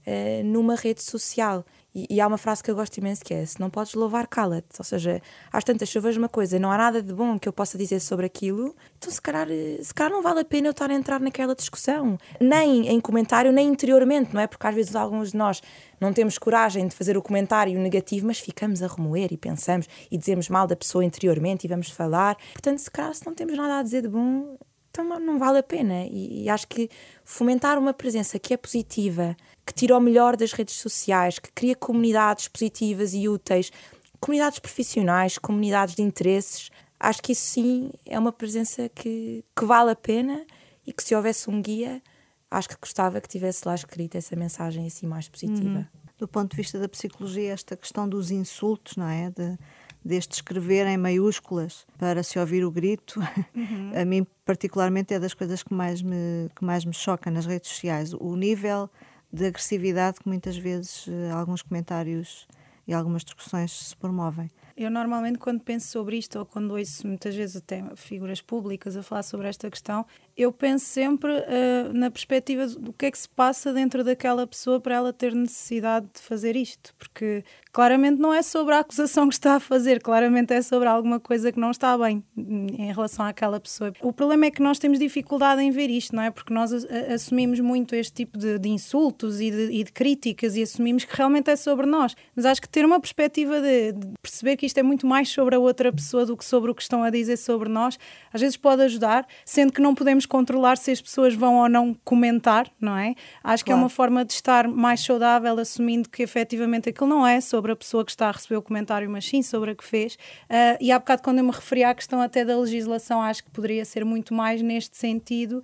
eh, 0.07 0.43
numa 0.45 0.77
rede 0.77 1.03
social 1.03 1.65
e, 1.99 2.07
e, 2.11 2.21
há 2.21 2.27
uma 2.27 2.37
frase 2.37 2.63
que 2.63 2.71
eu 2.71 2.75
gosto 2.75 2.99
imenso 2.99 3.25
que 3.25 3.33
é: 3.33 3.47
se 3.47 3.59
não 3.59 3.71
podes 3.71 3.95
louvar, 3.95 4.27
cala-te. 4.27 4.79
Ou 4.79 4.85
seja, 4.85 5.23
às 5.51 5.65
tantas, 5.65 5.89
se 5.89 5.97
eu 5.97 6.03
vejo 6.03 6.19
uma 6.19 6.29
coisa 6.29 6.59
não 6.59 6.71
há 6.71 6.77
nada 6.77 7.03
de 7.03 7.11
bom 7.15 7.39
que 7.39 7.49
eu 7.49 7.55
possa 7.55 7.79
dizer 7.79 8.01
sobre 8.01 8.27
aquilo, 8.27 8.77
então 8.99 9.11
se 9.11 9.21
calhar, 9.21 9.49
se 9.49 9.95
calhar 9.95 10.13
não 10.13 10.21
vale 10.21 10.41
a 10.41 10.45
pena 10.45 10.67
eu 10.67 10.73
estar 10.73 10.91
a 10.91 10.95
entrar 10.95 11.19
naquela 11.21 11.55
discussão. 11.55 12.19
Nem 12.39 12.87
em 12.89 13.01
comentário, 13.01 13.51
nem 13.51 13.69
interiormente, 13.69 14.35
não 14.35 14.43
é? 14.43 14.47
Porque 14.47 14.67
às 14.67 14.75
vezes 14.75 14.95
alguns 14.95 15.31
de 15.31 15.39
nós 15.39 15.63
não 15.99 16.13
temos 16.13 16.37
coragem 16.37 16.87
de 16.87 16.95
fazer 16.95 17.17
o 17.17 17.23
comentário 17.23 17.79
negativo, 17.81 18.27
mas 18.27 18.39
ficamos 18.39 18.83
a 18.83 18.89
remoer 18.89 19.33
e 19.33 19.39
pensamos 19.39 19.89
e 20.11 20.19
dizemos 20.19 20.51
mal 20.51 20.67
da 20.67 20.77
pessoa 20.77 21.03
interiormente 21.03 21.65
e 21.65 21.69
vamos 21.69 21.89
falar. 21.89 22.37
Portanto, 22.53 22.79
se 22.79 22.91
calhar, 22.91 23.15
se 23.15 23.25
não 23.25 23.35
temos 23.35 23.57
nada 23.57 23.79
a 23.79 23.83
dizer 23.83 24.03
de 24.03 24.09
bom, 24.09 24.59
então 24.91 25.19
não 25.21 25.39
vale 25.39 25.59
a 25.59 25.63
pena. 25.63 26.05
E, 26.07 26.45
e, 26.45 26.49
acho 26.49 26.67
que 26.69 26.89
fomentar 27.25 27.79
uma 27.79 27.93
presença 27.93 28.39
que 28.39 28.55
é 28.55 28.57
positiva, 28.57 29.37
que 29.67 29.75
tira 29.75 29.97
o 29.97 30.01
melhor 30.01 30.37
das 30.37 30.53
redes 30.53 30.77
sociais, 30.77 31.41
que 31.41 31.51
cria 31.53 31.75
comunidades 31.75 32.47
positivas 32.47 33.13
e 33.13 33.29
úteis, 33.29 33.73
comunidades 34.21 34.61
profissionais, 34.61 35.39
comunidades 35.39 35.97
de 35.97 36.03
interesses, 36.03 36.71
acho 37.01 37.23
que 37.23 37.33
isso 37.33 37.43
sim 37.43 37.91
é 38.07 38.19
uma 38.19 38.33
presença 38.33 38.89
que, 38.89 39.45
que 39.55 39.65
vale 39.65 39.91
a 39.91 39.97
pena 39.97 40.47
e 40.87 40.93
que 40.93 41.03
se 41.03 41.15
houvesse 41.15 41.51
um 41.51 41.61
guia, 41.61 42.01
acho 42.49 42.69
que 42.69 42.77
gostava 42.81 43.21
que 43.21 43.29
tivesse 43.29 43.67
lá 43.67 43.75
escrito 43.75 44.17
essa 44.17 44.37
mensagem 44.37 44.87
assim 44.87 45.07
mais 45.07 45.29
positiva. 45.29 45.79
Uhum. 45.79 45.87
Do 46.17 46.29
ponto 46.29 46.53
de 46.53 46.57
vista 46.57 46.79
da 46.79 46.89
psicologia, 46.89 47.53
esta 47.53 47.77
questão 47.77 48.09
dos 48.09 48.31
insultos, 48.31 48.97
não 48.97 49.09
é? 49.09 49.31
De, 49.31 49.59
deste 50.03 50.35
escrever 50.35 50.87
em 50.87 50.97
maiúsculas 50.97 51.85
para 51.99 52.23
se 52.23 52.39
ouvir 52.39 52.65
o 52.65 52.71
grito, 52.71 53.21
uhum. 53.55 53.93
a 54.01 54.05
mim 54.05 54.25
particularmente 54.45 55.13
é 55.13 55.19
das 55.19 55.35
coisas 55.35 55.63
que 55.65 55.75
mais 55.75 56.01
me, 56.01 56.49
que 56.55 56.65
mais 56.65 56.85
me 56.85 56.95
choca 56.95 57.31
nas 57.31 57.45
redes 57.45 57.71
sociais. 57.71 58.15
O 58.15 58.37
nível 58.37 58.89
de 59.33 59.47
agressividade 59.47 60.21
que 60.21 60.29
muitas 60.29 60.57
vezes 60.57 61.07
eh, 61.09 61.31
alguns 61.31 61.63
comentários 61.63 62.47
e 62.87 62.95
algumas 62.95 63.25
discussões 63.25 63.73
se 63.73 63.97
promovem. 63.97 64.51
Eu 64.77 64.91
normalmente 64.91 65.39
quando 65.39 65.61
penso 65.61 65.89
sobre 65.89 66.19
isto 66.19 66.39
ou 66.39 66.47
quando 66.47 66.73
ouço 66.73 67.07
muitas 67.07 67.35
vezes 67.35 67.57
até 67.57 67.83
figuras 67.97 68.41
públicas 68.41 68.97
a 68.97 69.03
falar 69.03 69.23
sobre 69.23 69.49
esta 69.49 69.71
questão, 69.71 70.07
eu 70.37 70.53
penso 70.53 70.85
sempre 70.85 71.33
uh, 71.33 71.93
na 71.95 72.11
perspectiva 72.11 72.67
do 72.67 72.93
que 72.93 73.07
é 73.07 73.11
que 73.11 73.19
se 73.19 73.29
passa 73.29 73.73
dentro 73.73 74.05
daquela 74.05 74.47
pessoa 74.47 74.79
para 74.79 74.95
ela 74.95 75.13
ter 75.13 75.35
necessidade 75.35 76.07
de 76.15 76.21
fazer 76.21 76.55
isto, 76.55 76.95
porque 76.99 77.43
claramente 77.73 78.21
não 78.21 78.35
é 78.35 78.43
sobre 78.43 78.75
a 78.75 78.81
acusação 78.81 79.29
que 79.29 79.35
está 79.35 79.55
a 79.55 79.61
fazer, 79.61 80.03
claramente 80.03 80.53
é 80.53 80.61
sobre 80.61 80.89
alguma 80.89 81.19
coisa 81.19 81.51
que 81.51 81.59
não 81.59 81.71
está 81.71 81.97
bem 81.97 82.23
em 82.37 82.93
relação 82.93 83.25
àquela 83.25 83.59
pessoa. 83.59 83.93
O 84.03 84.13
problema 84.13 84.47
é 84.47 84.51
que 84.51 84.63
nós 84.63 84.79
temos 84.79 84.99
dificuldade 84.99 85.63
em 85.63 85.71
ver 85.71 85.89
isto, 85.89 86.15
não 86.15 86.23
é? 86.23 86.31
Porque 86.31 86.53
nós 86.53 86.73
assumimos 87.13 87.59
muito 87.61 87.95
este 87.95 88.13
tipo 88.13 88.37
de, 88.37 88.59
de 88.59 88.69
insultos 88.69 89.41
e 89.41 89.51
de, 89.51 89.73
e 89.73 89.85
de, 89.85 89.93
críticas 89.93 90.57
e 90.57 90.63
assumimos 90.63 91.05
que 91.05 91.17
realmente 91.17 91.51
é 91.51 91.57
sobre 91.57 91.87
nós. 91.87 92.15
Mas 92.35 92.45
acho 92.45 92.61
que 92.61 92.69
ter 92.69 92.85
uma 92.85 93.01
perspectiva 93.01 93.61
de, 93.61 93.93
de 93.93 94.07
perceber 94.21 94.57
que 94.57 94.67
isto 94.67 94.77
é 94.79 94.83
muito 94.83 95.07
mais 95.07 95.31
sobre 95.31 95.55
a 95.55 95.59
outra 95.59 95.91
pessoa 95.93 96.27
do 96.27 96.37
que 96.37 96.45
sobre 96.45 96.71
o 96.71 96.75
que 96.75 96.83
estão 96.83 97.03
a 97.03 97.11
dizer 97.11 97.37
sobre 97.39 97.69
nós, 97.69 97.99
às 98.33 98.41
vezes 98.41 98.57
pode 98.57 98.83
ajudar, 98.83 99.27
sendo 99.45 99.73
que 99.73 99.81
não 99.81 99.95
podemos 99.95 100.26
controlar 100.27 100.77
se 100.77 100.91
as 100.91 101.01
pessoas 101.01 101.35
vão 101.35 101.57
ou 101.57 101.69
não 101.69 101.95
comentar, 102.05 102.71
não 102.81 102.97
é? 102.97 103.15
Acho 103.43 103.65
claro. 103.65 103.65
que 103.65 103.73
é 103.73 103.75
uma 103.75 103.89
forma 103.89 104.25
de 104.25 104.33
estar 104.33 104.69
mais 104.69 105.01
saudável, 105.01 105.59
assumindo 105.59 106.09
que 106.09 106.23
efetivamente 106.23 106.89
aquilo 106.89 107.09
não 107.09 107.27
é 107.27 107.41
sobre 107.41 107.73
a 107.73 107.77
pessoa 107.77 108.05
que 108.05 108.11
está 108.11 108.29
a 108.29 108.33
receber 108.33 108.57
o 108.57 108.63
comentário, 108.63 109.09
mas 109.09 109.27
sim 109.27 109.43
sobre 109.43 109.71
a 109.71 109.75
que 109.75 109.85
fez. 109.85 110.15
Uh, 110.15 110.77
e 110.81 110.93
há 110.93 110.99
bocado, 110.99 111.23
quando 111.23 111.39
eu 111.39 111.45
me 111.45 111.53
referi 111.53 111.85
à 111.85 111.95
questão 111.95 112.21
até 112.21 112.45
da 112.45 112.59
legislação, 112.59 113.23
acho 113.23 113.45
que 113.45 113.51
poderia 113.51 113.85
ser 113.85 114.05
muito 114.05 114.35
mais 114.35 114.63
neste 114.63 114.97
sentido, 114.97 115.63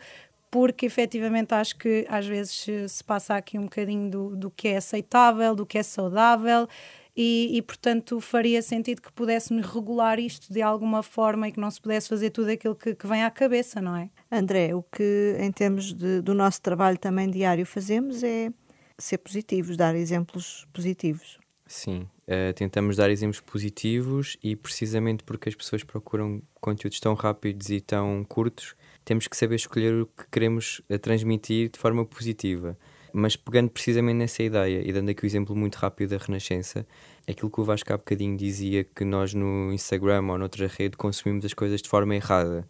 porque 0.50 0.84
efetivamente 0.84 1.54
acho 1.54 1.76
que 1.76 2.06
às 2.08 2.26
vezes 2.26 2.66
se 2.88 3.04
passa 3.04 3.36
aqui 3.36 3.58
um 3.58 3.64
bocadinho 3.64 4.10
do, 4.10 4.36
do 4.36 4.50
que 4.50 4.68
é 4.68 4.76
aceitável, 4.76 5.54
do 5.54 5.64
que 5.64 5.78
é 5.78 5.82
saudável 5.82 6.68
e, 7.16 7.56
e, 7.56 7.62
portanto 7.62 8.20
faria 8.20 8.62
sentido 8.62 9.02
que 9.02 9.12
pudéssemos 9.12 9.66
regular 9.66 10.18
isto 10.18 10.52
de 10.52 10.62
alguma 10.62 11.02
forma 11.02 11.48
e 11.48 11.52
que 11.52 11.60
não 11.60 11.70
se 11.70 11.80
pudesse 11.80 12.08
fazer 12.08 12.30
tudo 12.30 12.50
aquilo 12.50 12.74
que, 12.74 12.94
que 12.94 13.06
vem 13.06 13.22
à 13.22 13.30
cabeça, 13.30 13.80
não 13.80 13.96
é? 13.96 14.10
André, 14.30 14.74
o 14.74 14.82
que 14.82 15.36
em 15.38 15.52
termos 15.52 15.92
de, 15.92 16.22
do 16.22 16.34
nosso 16.34 16.62
trabalho 16.62 16.98
também 16.98 17.30
diário 17.30 17.66
fazemos 17.66 18.22
é 18.22 18.50
ser 18.98 19.18
positivos, 19.18 19.76
dar 19.76 19.94
exemplos 19.94 20.66
positivos. 20.72 21.38
Sim, 21.66 22.06
uh, 22.28 22.52
tentamos 22.54 22.96
dar 22.96 23.10
exemplos 23.10 23.40
positivos 23.40 24.36
e 24.42 24.54
precisamente 24.54 25.24
porque 25.24 25.48
as 25.48 25.54
pessoas 25.54 25.82
procuram 25.82 26.42
conteúdos 26.60 27.00
tão 27.00 27.14
rápidos 27.14 27.70
e 27.70 27.80
tão 27.80 28.24
curtos, 28.28 28.74
temos 29.04 29.26
que 29.26 29.36
saber 29.36 29.56
escolher 29.56 30.02
o 30.02 30.06
que 30.06 30.24
queremos 30.30 30.80
uh, 30.90 30.98
transmitir 30.98 31.70
de 31.70 31.78
forma 31.78 32.04
positiva. 32.04 32.76
Mas 33.12 33.36
pegando 33.36 33.70
precisamente 33.70 34.16
nessa 34.16 34.42
ideia 34.42 34.82
e 34.86 34.92
dando 34.92 35.10
aqui 35.10 35.22
o 35.22 35.26
um 35.26 35.28
exemplo 35.28 35.56
muito 35.56 35.76
rápido 35.76 36.10
da 36.10 36.24
Renascença, 36.24 36.86
aquilo 37.28 37.50
que 37.50 37.60
o 37.60 37.64
Vasco 37.64 37.92
há 37.92 37.96
bocadinho 37.96 38.36
dizia 38.36 38.84
que 38.84 39.04
nós 39.04 39.34
no 39.34 39.72
Instagram 39.72 40.24
ou 40.28 40.38
noutra 40.38 40.66
rede 40.66 40.96
consumimos 40.96 41.44
as 41.44 41.52
coisas 41.52 41.82
de 41.82 41.88
forma 41.88 42.14
errada. 42.14 42.66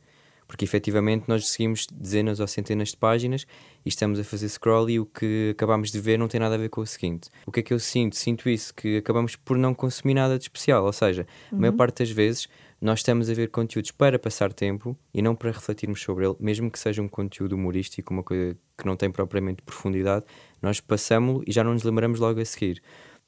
Porque 0.46 0.64
efetivamente 0.64 1.24
nós 1.28 1.48
seguimos 1.48 1.86
dezenas 1.90 2.38
ou 2.38 2.46
centenas 2.46 2.90
de 2.90 2.96
páginas 2.98 3.46
e 3.86 3.88
estamos 3.88 4.18
a 4.18 4.24
fazer 4.24 4.48
scroll 4.48 4.90
e 4.90 5.00
o 5.00 5.06
que 5.06 5.50
acabamos 5.52 5.90
de 5.90 5.98
ver 5.98 6.18
não 6.18 6.28
tem 6.28 6.38
nada 6.38 6.56
a 6.56 6.58
ver 6.58 6.68
com 6.68 6.82
o 6.82 6.86
seguinte. 6.86 7.30
O 7.46 7.52
que 7.52 7.60
é 7.60 7.62
que 7.62 7.72
eu 7.72 7.78
sinto? 7.78 8.16
Sinto 8.16 8.50
isso, 8.50 8.74
que 8.74 8.98
acabamos 8.98 9.34
por 9.34 9.56
não 9.56 9.72
consumir 9.72 10.12
nada 10.12 10.36
de 10.36 10.44
especial. 10.44 10.84
Ou 10.84 10.92
seja, 10.92 11.26
uhum. 11.50 11.56
a 11.56 11.60
maior 11.60 11.70
uhum. 11.70 11.76
parte 11.78 12.00
das 12.00 12.10
vezes 12.10 12.48
nós 12.82 12.98
estamos 12.98 13.30
a 13.30 13.34
ver 13.34 13.48
conteúdos 13.48 13.92
para 13.92 14.18
passar 14.18 14.52
tempo 14.52 14.98
e 15.14 15.22
não 15.22 15.36
para 15.36 15.52
refletirmos 15.52 16.02
sobre 16.02 16.26
ele, 16.26 16.34
mesmo 16.40 16.68
que 16.68 16.80
seja 16.80 17.00
um 17.00 17.06
conteúdo 17.06 17.54
humorístico, 17.54 18.12
uma 18.12 18.24
coisa 18.24 18.56
que 18.76 18.84
não 18.84 18.96
tem 18.96 19.08
propriamente 19.08 19.62
profundidade, 19.62 20.24
nós 20.60 20.80
passamos-lo 20.80 21.44
e 21.46 21.52
já 21.52 21.62
não 21.62 21.74
nos 21.74 21.84
lembramos 21.84 22.18
logo 22.18 22.40
a 22.40 22.44
seguir. 22.44 22.82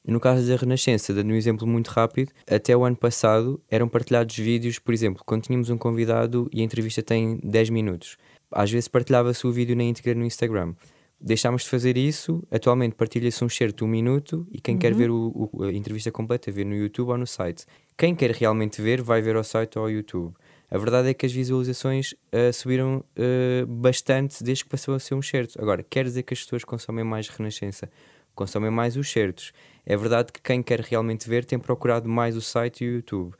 No 0.05 0.19
caso 0.19 0.45
da 0.45 0.57
Renascença, 0.57 1.13
dando 1.13 1.31
um 1.31 1.35
exemplo 1.35 1.65
muito 1.65 1.87
rápido, 1.87 2.33
até 2.45 2.75
o 2.75 2.83
ano 2.83 2.97
passado 2.97 3.59
eram 3.71 3.87
partilhados 3.87 4.35
vídeos, 4.35 4.77
por 4.77 4.93
exemplo, 4.93 5.23
quando 5.25 5.43
tínhamos 5.43 5.69
um 5.69 5.77
convidado 5.77 6.49
e 6.51 6.59
a 6.59 6.63
entrevista 6.65 7.01
tem 7.01 7.39
10 7.41 7.69
minutos. 7.69 8.17
Às 8.51 8.69
vezes 8.69 8.89
partilhava-se 8.89 9.47
o 9.47 9.53
vídeo 9.53 9.73
na 9.73 9.83
íntegra 9.83 10.13
no 10.13 10.25
Instagram 10.25 10.75
deixámos 11.19 11.63
de 11.63 11.69
fazer 11.69 11.97
isso. 11.97 12.45
Atualmente 12.51 12.95
partilha-se 12.95 13.43
um 13.43 13.49
certo 13.49 13.77
de 13.77 13.83
um 13.83 13.87
minuto 13.87 14.47
e 14.51 14.59
quem 14.59 14.75
uhum. 14.75 14.79
quer 14.79 14.93
ver 14.93 15.09
o, 15.09 15.49
o, 15.53 15.63
a 15.63 15.73
entrevista 15.73 16.11
completa 16.11 16.51
vê 16.51 16.63
no 16.63 16.75
YouTube 16.75 17.09
ou 17.09 17.17
no 17.17 17.27
site. 17.27 17.65
Quem 17.97 18.15
quer 18.15 18.31
realmente 18.31 18.81
ver 18.81 19.01
vai 19.01 19.21
ver 19.21 19.35
ao 19.35 19.43
site 19.43 19.77
ou 19.77 19.85
ao 19.85 19.89
YouTube. 19.89 20.33
A 20.69 20.77
verdade 20.77 21.09
é 21.09 21.13
que 21.13 21.25
as 21.25 21.31
visualizações 21.31 22.13
uh, 22.13 22.51
subiram 22.51 22.97
uh, 22.97 23.65
bastante 23.67 24.43
desde 24.43 24.63
que 24.63 24.69
passou 24.69 24.95
a 24.95 24.99
ser 24.99 25.13
um 25.13 25.21
certo. 25.21 25.61
Agora, 25.61 25.83
quer 25.83 26.03
dizer 26.03 26.23
que 26.23 26.33
as 26.33 26.41
pessoas 26.41 26.63
consomem 26.63 27.03
mais 27.03 27.29
Renascença, 27.29 27.89
consomem 28.33 28.71
mais 28.71 28.97
os 28.97 29.09
certos. 29.09 29.53
É 29.85 29.95
verdade 29.95 30.31
que 30.31 30.41
quem 30.41 30.63
quer 30.63 30.79
realmente 30.79 31.29
ver 31.29 31.45
tem 31.45 31.59
procurado 31.59 32.09
mais 32.09 32.35
o 32.35 32.41
site 32.41 32.83
e 32.83 32.89
o 32.89 32.95
YouTube. 32.95 33.35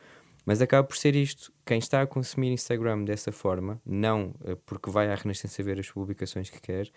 Mas 0.45 0.61
acaba 0.61 0.87
por 0.87 0.95
ser 0.95 1.15
isto. 1.15 1.51
Quem 1.65 1.79
está 1.79 2.03
a 2.03 2.07
consumir 2.07 2.51
Instagram 2.51 3.03
dessa 3.03 3.31
forma, 3.31 3.81
não 3.83 4.35
uh, 4.41 4.55
porque 4.65 4.91
vai 4.91 5.11
à 5.11 5.15
Renascença 5.15 5.63
ver 5.63 5.79
as 5.79 5.89
publicações 5.89 6.49
que 6.49 6.61
quer, 6.61 6.89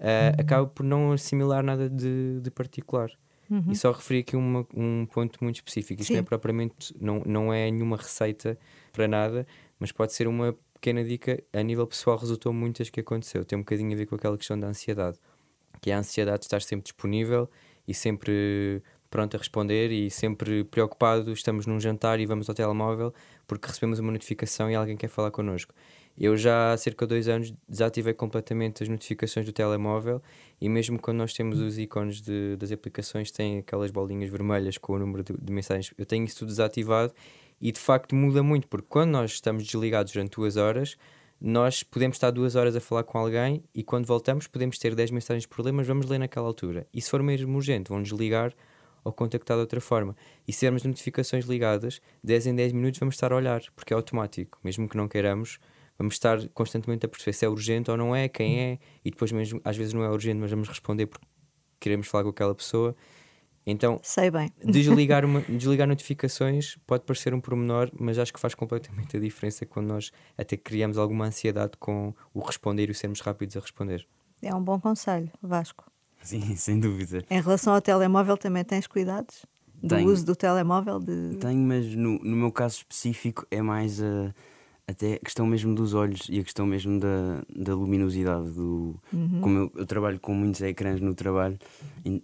uh, 0.00 0.40
acaba 0.40 0.66
por 0.66 0.84
não 0.84 1.12
assimilar 1.12 1.62
nada 1.62 1.88
de, 1.88 2.40
de 2.40 2.50
particular. 2.50 3.10
Uhum. 3.50 3.64
E 3.70 3.76
só 3.76 3.92
referi 3.92 4.20
aqui 4.20 4.36
uma, 4.36 4.66
um 4.74 5.06
ponto 5.06 5.42
muito 5.42 5.56
específico. 5.56 6.02
Isto 6.02 6.12
não 6.12 6.20
é 6.20 6.22
propriamente, 6.22 6.94
não, 7.00 7.22
não 7.24 7.52
é 7.52 7.70
nenhuma 7.70 7.96
receita 7.96 8.58
para 8.92 9.08
nada, 9.08 9.46
mas 9.78 9.90
pode 9.90 10.12
ser 10.12 10.28
uma 10.28 10.54
pequena 10.74 11.02
dica. 11.02 11.42
A 11.52 11.62
nível 11.62 11.86
pessoal, 11.86 12.18
resultou 12.18 12.52
muitas 12.52 12.90
que 12.90 13.00
aconteceu. 13.00 13.44
Tem 13.44 13.56
um 13.56 13.62
bocadinho 13.62 13.92
a 13.92 13.96
ver 13.96 14.06
com 14.06 14.14
aquela 14.14 14.36
questão 14.36 14.58
da 14.58 14.66
ansiedade, 14.66 15.18
que 15.80 15.90
é 15.90 15.94
a 15.94 15.98
ansiedade 15.98 16.40
de 16.40 16.44
estar 16.44 16.60
sempre 16.60 16.84
disponível 16.84 17.48
e 17.86 17.94
sempre 17.94 18.82
pronto 19.10 19.34
a 19.34 19.38
responder 19.38 19.90
e 19.90 20.10
sempre 20.10 20.64
preocupado. 20.64 21.32
Estamos 21.32 21.66
num 21.66 21.80
jantar 21.80 22.20
e 22.20 22.26
vamos 22.26 22.50
ao 22.50 22.54
telemóvel 22.54 23.14
porque 23.46 23.66
recebemos 23.66 23.98
uma 23.98 24.12
notificação 24.12 24.70
e 24.70 24.74
alguém 24.74 24.96
quer 24.96 25.08
falar 25.08 25.30
connosco. 25.30 25.74
Eu 26.20 26.36
já 26.36 26.72
há 26.72 26.76
cerca 26.76 27.06
de 27.06 27.10
dois 27.10 27.28
anos 27.28 27.54
desativei 27.68 28.12
completamente 28.12 28.82
as 28.82 28.88
notificações 28.88 29.46
do 29.46 29.52
telemóvel 29.52 30.20
e 30.60 30.68
mesmo 30.68 30.98
quando 30.98 31.18
nós 31.18 31.32
temos 31.32 31.60
os 31.60 31.78
ícones 31.78 32.20
de, 32.20 32.56
das 32.56 32.72
aplicações 32.72 33.30
tem 33.30 33.58
aquelas 33.58 33.92
bolinhas 33.92 34.28
vermelhas 34.28 34.76
com 34.76 34.94
o 34.94 34.98
número 34.98 35.22
de, 35.22 35.32
de, 35.32 35.52
mensagens, 35.52 35.94
eu 35.96 36.04
tenho 36.04 36.24
isso 36.24 36.38
tudo 36.38 36.48
desativado 36.48 37.12
e 37.60 37.70
de 37.70 37.78
facto 37.78 38.16
muda 38.16 38.42
muito, 38.42 38.66
porque 38.66 38.86
quando 38.88 39.10
nós 39.10 39.32
estamos 39.32 39.64
desligados 39.64 40.12
durante 40.12 40.34
duas 40.34 40.56
horas, 40.56 40.96
nós 41.40 41.84
podemos 41.84 42.16
estar 42.16 42.32
duas 42.32 42.56
horas 42.56 42.74
a 42.74 42.80
falar 42.80 43.04
com 43.04 43.16
alguém 43.16 43.62
e 43.72 43.84
quando 43.84 44.06
voltamos 44.06 44.48
podemos 44.48 44.76
ter 44.76 44.96
10 44.96 45.12
mensagens 45.12 45.46
por 45.46 45.64
ler, 45.64 45.70
mas 45.70 45.86
vamos 45.86 46.06
ler 46.06 46.18
naquela 46.18 46.48
altura. 46.48 46.84
E 46.92 47.00
se 47.00 47.08
for 47.08 47.22
mesmo 47.22 47.56
urgente, 47.56 47.90
vão 47.90 48.02
desligar 48.02 48.52
ou 49.04 49.12
contactar 49.12 49.56
de 49.56 49.60
outra 49.60 49.80
forma. 49.80 50.16
E 50.48 50.52
se 50.52 50.60
tivermos 50.60 50.82
notificações 50.82 51.44
ligadas, 51.44 52.00
10 52.24 52.48
em 52.48 52.54
10 52.56 52.72
minutos 52.72 52.98
vamos 52.98 53.14
estar 53.14 53.32
a 53.32 53.36
olhar, 53.36 53.62
porque 53.76 53.92
é 53.92 53.96
automático, 53.96 54.58
mesmo 54.64 54.88
que 54.88 54.96
não 54.96 55.06
queiramos 55.06 55.60
vamos 55.98 56.14
estar 56.14 56.48
constantemente 56.50 57.04
a 57.04 57.08
perceber 57.08 57.32
se 57.32 57.44
é 57.44 57.48
urgente 57.48 57.90
ou 57.90 57.96
não 57.96 58.14
é, 58.14 58.28
quem 58.28 58.60
é, 58.60 58.78
e 59.04 59.10
depois 59.10 59.32
mesmo 59.32 59.60
às 59.64 59.76
vezes 59.76 59.92
não 59.92 60.02
é 60.04 60.08
urgente, 60.08 60.38
mas 60.38 60.50
vamos 60.50 60.68
responder 60.68 61.06
porque 61.06 61.26
queremos 61.80 62.06
falar 62.06 62.24
com 62.24 62.30
aquela 62.30 62.54
pessoa. 62.54 62.94
Então, 63.66 64.00
sei 64.02 64.30
bem. 64.30 64.50
Desligar, 64.64 65.24
uma, 65.24 65.42
desligar 65.42 65.86
notificações 65.86 66.78
pode 66.86 67.04
parecer 67.04 67.34
um 67.34 67.40
pormenor, 67.40 67.90
mas 67.98 68.18
acho 68.18 68.32
que 68.32 68.40
faz 68.40 68.54
completamente 68.54 69.16
a 69.16 69.20
diferença 69.20 69.66
quando 69.66 69.88
nós 69.88 70.10
até 70.38 70.56
criamos 70.56 70.96
alguma 70.96 71.26
ansiedade 71.26 71.72
com 71.78 72.14
o 72.32 72.40
responder 72.40 72.88
e 72.88 72.92
o 72.92 72.94
sermos 72.94 73.20
rápidos 73.20 73.56
a 73.56 73.60
responder. 73.60 74.06
É 74.40 74.54
um 74.54 74.62
bom 74.62 74.80
conselho, 74.80 75.30
Vasco. 75.42 75.90
Sim, 76.22 76.54
sem 76.56 76.80
dúvida. 76.80 77.24
Em 77.28 77.42
relação 77.42 77.74
ao 77.74 77.82
telemóvel, 77.82 78.38
também 78.38 78.64
tens 78.64 78.86
cuidados? 78.86 79.44
Do 79.82 79.94
Tenho. 79.94 80.08
uso 80.08 80.24
do 80.24 80.34
telemóvel? 80.34 80.98
De... 80.98 81.36
Tenho, 81.36 81.60
mas 81.60 81.94
no, 81.94 82.18
no 82.18 82.36
meu 82.36 82.50
caso 82.50 82.78
específico 82.78 83.46
é 83.50 83.60
mais 83.60 84.00
a. 84.00 84.06
Uh 84.06 84.57
até 84.88 85.14
a 85.14 85.18
questão 85.18 85.46
mesmo 85.46 85.74
dos 85.74 85.92
olhos 85.92 86.26
e 86.30 86.40
a 86.40 86.42
questão 86.42 86.66
mesmo 86.66 86.98
da, 86.98 87.42
da 87.54 87.74
luminosidade. 87.74 88.50
Do, 88.50 88.98
uhum. 89.12 89.40
Como 89.40 89.58
eu, 89.58 89.72
eu, 89.76 89.86
trabalho 89.86 90.18
com 90.18 90.34
muitos 90.34 90.62
ecrãs 90.62 91.00
no 91.00 91.14
trabalho, 91.14 91.58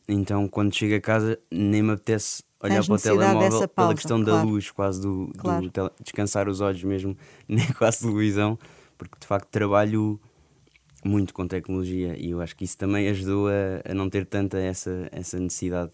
então 0.09 0.49
quando 0.49 0.75
chego 0.75 0.95
a 0.95 1.01
casa 1.01 1.39
nem 1.51 1.83
me 1.83 1.93
apetece 1.93 2.43
olhar 2.61 2.77
Tens 2.77 2.87
para 2.87 2.95
o 2.95 2.99
telemóvel 2.99 3.51
pausa, 3.51 3.69
pela 3.69 3.95
questão 3.95 4.25
claro. 4.25 4.39
da 4.39 4.45
luz, 4.45 4.71
quase 4.71 5.03
do, 5.03 5.31
claro. 5.37 5.71
do 5.71 5.93
descansar 6.03 6.49
os 6.49 6.63
olhos 6.63 6.83
mesmo, 6.83 7.17
nem 7.47 7.67
quase 7.73 8.01
televisão, 8.01 8.59
porque 8.97 9.17
de 9.21 9.27
facto 9.27 9.49
trabalho 9.51 10.19
muito 11.05 11.35
com 11.35 11.47
tecnologia 11.47 12.17
e 12.19 12.31
eu 12.31 12.41
acho 12.41 12.57
que 12.57 12.65
isso 12.65 12.79
também 12.79 13.09
ajudou 13.09 13.49
a, 13.49 13.91
a 13.91 13.95
não 13.95 14.09
ter 14.09 14.25
tanta 14.25 14.57
essa, 14.57 15.07
essa 15.13 15.39
necessidade 15.39 15.93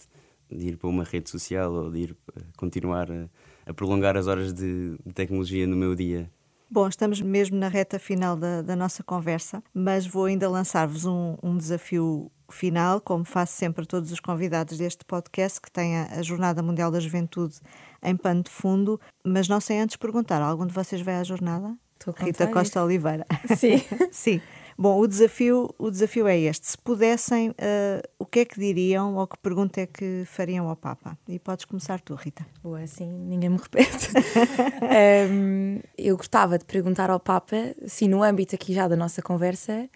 de 0.48 0.68
ir 0.68 0.76
para 0.76 0.88
uma 0.88 1.02
rede 1.02 1.28
social 1.28 1.72
ou 1.72 1.90
de 1.90 1.98
ir 1.98 2.16
continuar 2.56 3.10
a, 3.10 3.28
a 3.66 3.74
prolongar 3.74 4.16
as 4.16 4.28
horas 4.28 4.52
de, 4.52 4.96
de, 5.04 5.12
tecnologia 5.12 5.66
no 5.66 5.76
meu 5.76 5.94
dia. 5.94 6.30
Bom, 6.72 6.86
estamos 6.86 7.20
mesmo 7.20 7.56
na 7.56 7.66
reta 7.66 7.98
final 7.98 8.36
da, 8.36 8.62
da 8.62 8.76
nossa 8.76 9.02
conversa, 9.02 9.60
mas 9.74 10.06
vou 10.06 10.26
ainda 10.26 10.48
lançar-vos 10.48 11.04
um, 11.04 11.36
um, 11.42 11.56
desafio 11.56 12.30
final, 12.48 13.00
como 13.00 13.24
faço 13.24 13.54
sempre 13.54 13.82
a 13.82 13.86
todos 13.86 14.12
os 14.12 14.20
convidados 14.20 14.78
deste 14.78 15.04
podcast, 15.04 15.60
que 15.60 15.68
tem 15.68 15.98
a, 15.98 16.22
Jornada 16.22 16.62
Mundial 16.62 16.92
da 16.92 17.00
Juventude 17.00 17.56
em 18.00 18.16
pano 18.16 18.44
de 18.44 18.50
fundo, 18.50 19.00
mas 19.24 19.48
não 19.48 19.60
sei 19.60 19.80
antes 19.80 19.96
perguntar, 19.96 20.40
algum 20.40 20.64
de 20.64 20.72
vocês 20.72 21.02
vai 21.02 21.16
à 21.16 21.24
jornada? 21.24 21.74
Rita 22.16 22.46
Costa 22.46 22.84
Oliveira. 22.84 23.26
Sim. 23.56 23.82
Sim. 24.12 24.40
Bom, 24.82 24.98
o 24.98 25.06
desafio, 25.06 25.74
o 25.78 25.90
desafio 25.90 26.26
é 26.26 26.38
este. 26.38 26.68
Se 26.68 26.78
pudessem, 26.78 27.50
uh, 27.50 27.54
o 28.18 28.24
que 28.24 28.40
é 28.40 28.44
que 28.46 28.58
diriam 28.58 29.16
ou 29.16 29.26
que 29.26 29.36
pergunta 29.36 29.78
é 29.78 29.86
que 29.86 30.24
fariam 30.24 30.70
ao 30.70 30.74
Papa? 30.74 31.18
E 31.28 31.38
podes 31.38 31.66
começar 31.66 32.00
tu, 32.00 32.14
Rita. 32.14 32.46
Boa, 32.62 32.80
assim 32.80 33.06
ninguém 33.06 33.50
me 33.50 33.58
repete. 33.58 34.08
um, 35.30 35.80
eu 35.98 36.16
gostava 36.16 36.56
de 36.56 36.64
perguntar 36.64 37.10
ao 37.10 37.20
Papa, 37.20 37.74
se 37.86 38.08
no 38.08 38.22
âmbito 38.22 38.54
aqui 38.54 38.72
já 38.72 38.88
da 38.88 38.96
nossa 38.96 39.20
conversa, 39.20 39.86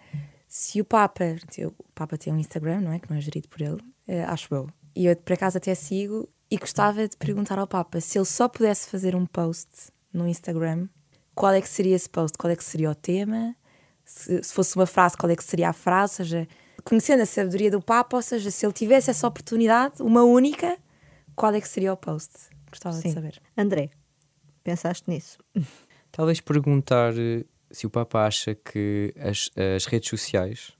se 0.47 0.79
o 0.79 0.85
Papa, 0.85 1.35
o 1.65 1.83
Papa 1.95 2.15
tem 2.15 2.31
um 2.31 2.37
Instagram, 2.37 2.81
não 2.81 2.91
é? 2.91 2.99
Que 2.99 3.09
não 3.09 3.17
é 3.17 3.21
gerido 3.21 3.49
por 3.49 3.61
ele, 3.61 3.81
uh, 4.07 4.27
acho 4.27 4.53
eu. 4.53 4.69
E 4.95 5.07
eu 5.07 5.15
por 5.15 5.33
acaso 5.33 5.57
até 5.57 5.73
sigo 5.73 6.29
e 6.51 6.57
gostava 6.57 7.07
de 7.07 7.17
perguntar 7.17 7.57
ao 7.57 7.65
Papa 7.65 7.99
se 7.99 8.19
ele 8.19 8.25
só 8.25 8.47
pudesse 8.47 8.87
fazer 8.87 9.15
um 9.15 9.25
post 9.25 9.67
no 10.13 10.27
Instagram, 10.27 10.87
qual 11.33 11.53
é 11.53 11.59
que 11.59 11.69
seria 11.69 11.95
esse 11.95 12.07
post? 12.07 12.37
Qual 12.37 12.53
é 12.53 12.55
que 12.55 12.63
seria 12.63 12.91
o 12.91 12.95
tema? 12.95 13.55
Se, 14.05 14.43
se, 14.43 14.53
fosse 14.53 14.75
uma 14.75 14.85
frase, 14.85 15.17
qual 15.17 15.31
é 15.31 15.35
que 15.35 15.43
seria 15.43 15.69
a 15.69 15.73
frase, 15.73 16.13
ou 16.13 16.15
seja, 16.17 16.47
conhecendo 16.83 17.23
a 17.23 17.25
sabedoria 17.25 17.71
do 17.71 17.81
Papa, 17.81 18.15
ou 18.15 18.21
seja, 18.21 18.51
se 18.51 18.65
ele 18.65 18.73
tivesse 18.73 19.09
essa 19.09 19.27
oportunidade, 19.27 20.01
uma 20.01 20.23
única, 20.23 20.77
qual 21.35 21.53
é 21.53 21.59
que 21.59 21.67
seria 21.67 21.91
o 21.91 21.97
post? 21.97 22.31
Gostava 22.69 22.95
Sim. 22.95 23.09
de 23.09 23.13
saber. 23.13 23.41
André, 23.57 23.89
pensaste 24.63 25.09
nisso? 25.09 25.39
Talvez 26.11 26.39
perguntar 26.39 27.13
eh, 27.17 27.43
se 27.71 27.85
o 27.85 27.89
Papa 27.89 28.25
acha 28.25 28.55
que 28.55 29.13
as, 29.17 29.49
as 29.75 29.85
redes 29.85 30.09
sociais 30.09 30.73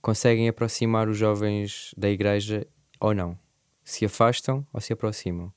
conseguem 0.00 0.48
aproximar 0.48 1.08
os 1.08 1.18
jovens 1.18 1.94
da 1.96 2.08
igreja 2.08 2.66
ou 3.00 3.14
não. 3.14 3.38
Se 3.84 4.04
afastam 4.04 4.66
ou 4.72 4.80
se 4.80 4.92
aproximam. 4.92 5.52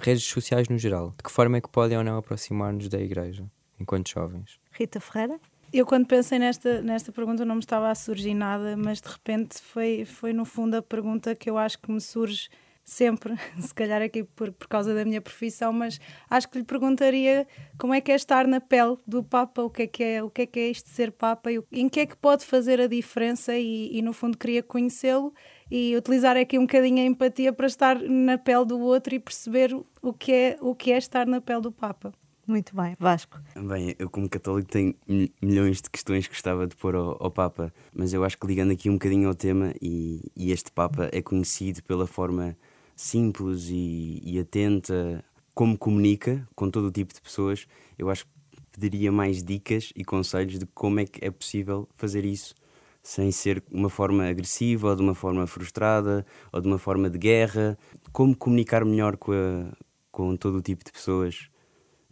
Redes 0.00 0.24
sociais 0.24 0.68
no 0.68 0.78
geral. 0.78 1.10
De 1.16 1.22
que 1.22 1.30
forma 1.30 1.58
é 1.58 1.60
que 1.60 1.68
podem 1.68 1.98
ou 1.98 2.04
não 2.04 2.16
aproximar-nos 2.16 2.88
da 2.88 3.00
igreja 3.00 3.44
enquanto 3.78 4.10
jovens? 4.10 4.58
Rita 4.72 5.00
Ferreira? 5.00 5.38
Eu, 5.76 5.84
quando 5.84 6.06
pensei 6.06 6.38
nesta, 6.38 6.80
nesta 6.82 7.10
pergunta, 7.10 7.44
não 7.44 7.56
me 7.56 7.60
estava 7.60 7.90
a 7.90 7.94
surgir 7.96 8.32
nada, 8.32 8.76
mas 8.76 9.00
de 9.00 9.08
repente 9.08 9.60
foi, 9.60 10.04
foi 10.04 10.32
no 10.32 10.44
fundo 10.44 10.76
a 10.76 10.82
pergunta 10.82 11.34
que 11.34 11.50
eu 11.50 11.58
acho 11.58 11.80
que 11.80 11.90
me 11.90 12.00
surge 12.00 12.48
sempre, 12.84 13.34
se 13.58 13.74
calhar 13.74 14.00
aqui 14.00 14.22
por, 14.22 14.52
por 14.52 14.68
causa 14.68 14.94
da 14.94 15.04
minha 15.04 15.20
profissão, 15.20 15.72
mas 15.72 15.98
acho 16.30 16.48
que 16.48 16.58
lhe 16.58 16.64
perguntaria 16.64 17.44
como 17.76 17.92
é 17.92 18.00
que 18.00 18.12
é 18.12 18.14
estar 18.14 18.46
na 18.46 18.60
pele 18.60 18.96
do 19.04 19.24
Papa, 19.24 19.62
o 19.62 19.68
que 19.68 19.82
é 19.82 19.86
que 19.88 20.04
é, 20.04 20.22
o 20.22 20.30
que 20.30 20.42
é, 20.42 20.46
que 20.46 20.60
é 20.60 20.68
isto 20.68 20.86
de 20.86 20.94
ser 20.94 21.10
Papa, 21.10 21.50
e 21.50 21.60
em 21.72 21.88
que 21.88 21.98
é 21.98 22.06
que 22.06 22.16
pode 22.16 22.44
fazer 22.44 22.80
a 22.80 22.86
diferença 22.86 23.58
e, 23.58 23.98
e 23.98 24.00
no 24.00 24.12
fundo 24.12 24.38
queria 24.38 24.62
conhecê-lo 24.62 25.34
e 25.68 25.96
utilizar 25.96 26.36
aqui 26.36 26.56
um 26.56 26.66
bocadinho 26.66 27.02
a 27.02 27.04
empatia 27.04 27.52
para 27.52 27.66
estar 27.66 27.98
na 27.98 28.38
pele 28.38 28.64
do 28.64 28.78
outro 28.78 29.12
e 29.12 29.18
perceber 29.18 29.74
o 30.00 30.12
que 30.12 30.32
é, 30.32 30.56
o 30.60 30.72
que 30.72 30.92
é 30.92 30.98
estar 30.98 31.26
na 31.26 31.40
pele 31.40 31.62
do 31.62 31.72
Papa. 31.72 32.12
Muito 32.46 32.76
bem, 32.76 32.94
Vasco. 32.98 33.38
Bem, 33.56 33.94
eu 33.98 34.10
como 34.10 34.28
católico 34.28 34.70
tenho 34.70 34.94
milhões 35.40 35.80
de 35.80 35.88
questões 35.88 36.26
que 36.26 36.34
gostava 36.34 36.66
de 36.66 36.76
pôr 36.76 36.94
ao, 36.94 37.16
ao, 37.22 37.30
Papa, 37.30 37.72
mas 37.92 38.12
eu 38.12 38.22
acho 38.22 38.36
que 38.36 38.46
ligando 38.46 38.72
aqui 38.72 38.90
um 38.90 38.94
bocadinho 38.94 39.28
ao 39.28 39.34
tema, 39.34 39.72
e, 39.80 40.20
e 40.36 40.52
este 40.52 40.70
Papa 40.70 41.08
é 41.10 41.22
conhecido 41.22 41.82
pela 41.82 42.06
forma 42.06 42.56
simples 42.94 43.68
e, 43.70 44.20
e, 44.22 44.38
atenta 44.38 45.24
como 45.54 45.78
comunica 45.78 46.46
com 46.54 46.70
todo 46.70 46.88
o 46.88 46.92
tipo 46.92 47.14
de 47.14 47.20
pessoas, 47.20 47.66
eu 47.98 48.10
acho 48.10 48.26
que 48.26 48.30
pediria 48.72 49.10
mais 49.10 49.42
dicas 49.42 49.92
e 49.96 50.04
conselhos 50.04 50.58
de 50.58 50.66
como 50.66 51.00
é 51.00 51.06
que 51.06 51.24
é 51.24 51.30
possível 51.30 51.88
fazer 51.94 52.24
isso 52.24 52.54
sem 53.02 53.30
ser 53.30 53.62
uma 53.70 53.90
forma 53.90 54.26
agressiva 54.26 54.88
ou 54.88 54.96
de 54.96 55.02
uma 55.02 55.14
forma 55.14 55.46
frustrada 55.46 56.24
ou 56.52 56.60
de 56.60 56.66
uma 56.66 56.78
forma 56.78 57.08
de 57.10 57.18
guerra, 57.18 57.78
como 58.12 58.36
comunicar 58.36 58.84
melhor 58.84 59.16
com, 59.16 59.32
a, 59.32 59.76
com 60.10 60.36
todo 60.36 60.56
o 60.56 60.62
tipo 60.62 60.84
de 60.84 60.90
pessoas 60.90 61.48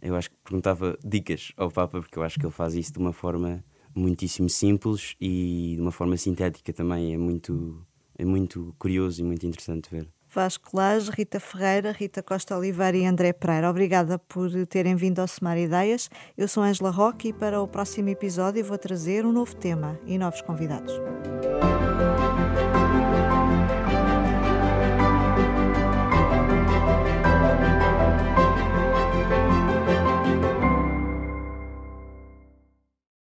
eu 0.03 0.15
acho 0.15 0.29
que 0.29 0.35
perguntava 0.43 0.97
dicas 1.03 1.53
ao 1.55 1.71
Papa, 1.71 1.99
porque 2.01 2.19
eu 2.19 2.23
acho 2.23 2.37
que 2.39 2.45
ele 2.45 2.53
faz 2.53 2.75
isso 2.75 2.91
de 2.91 2.99
uma 2.99 3.13
forma 3.13 3.63
muitíssimo 3.95 4.49
simples 4.49 5.15
e 5.19 5.73
de 5.75 5.81
uma 5.81 5.91
forma 5.91 6.17
sintética 6.17 6.73
também. 6.73 7.13
É 7.13 7.17
muito, 7.17 7.85
é 8.17 8.25
muito 8.25 8.75
curioso 8.77 9.21
e 9.21 9.23
muito 9.23 9.45
interessante 9.45 9.89
ver. 9.89 10.07
Vasco 10.29 10.75
Lage, 10.75 11.11
Rita 11.11 11.39
Ferreira, 11.39 11.91
Rita 11.91 12.23
Costa 12.23 12.57
Oliveira 12.57 12.97
e 12.97 13.05
André 13.05 13.33
Pereira. 13.33 13.69
Obrigada 13.69 14.17
por 14.17 14.49
terem 14.65 14.95
vindo 14.95 15.19
ao 15.19 15.27
Semar 15.27 15.57
Ideias. 15.57 16.09
Eu 16.35 16.47
sou 16.47 16.63
Angela 16.63 16.89
Roque 16.89 17.29
e 17.29 17.33
para 17.33 17.61
o 17.61 17.67
próximo 17.67 18.09
episódio 18.09 18.65
vou 18.65 18.77
trazer 18.77 19.25
um 19.25 19.31
novo 19.31 19.55
tema 19.55 19.99
e 20.05 20.17
novos 20.17 20.41
convidados. 20.41 20.93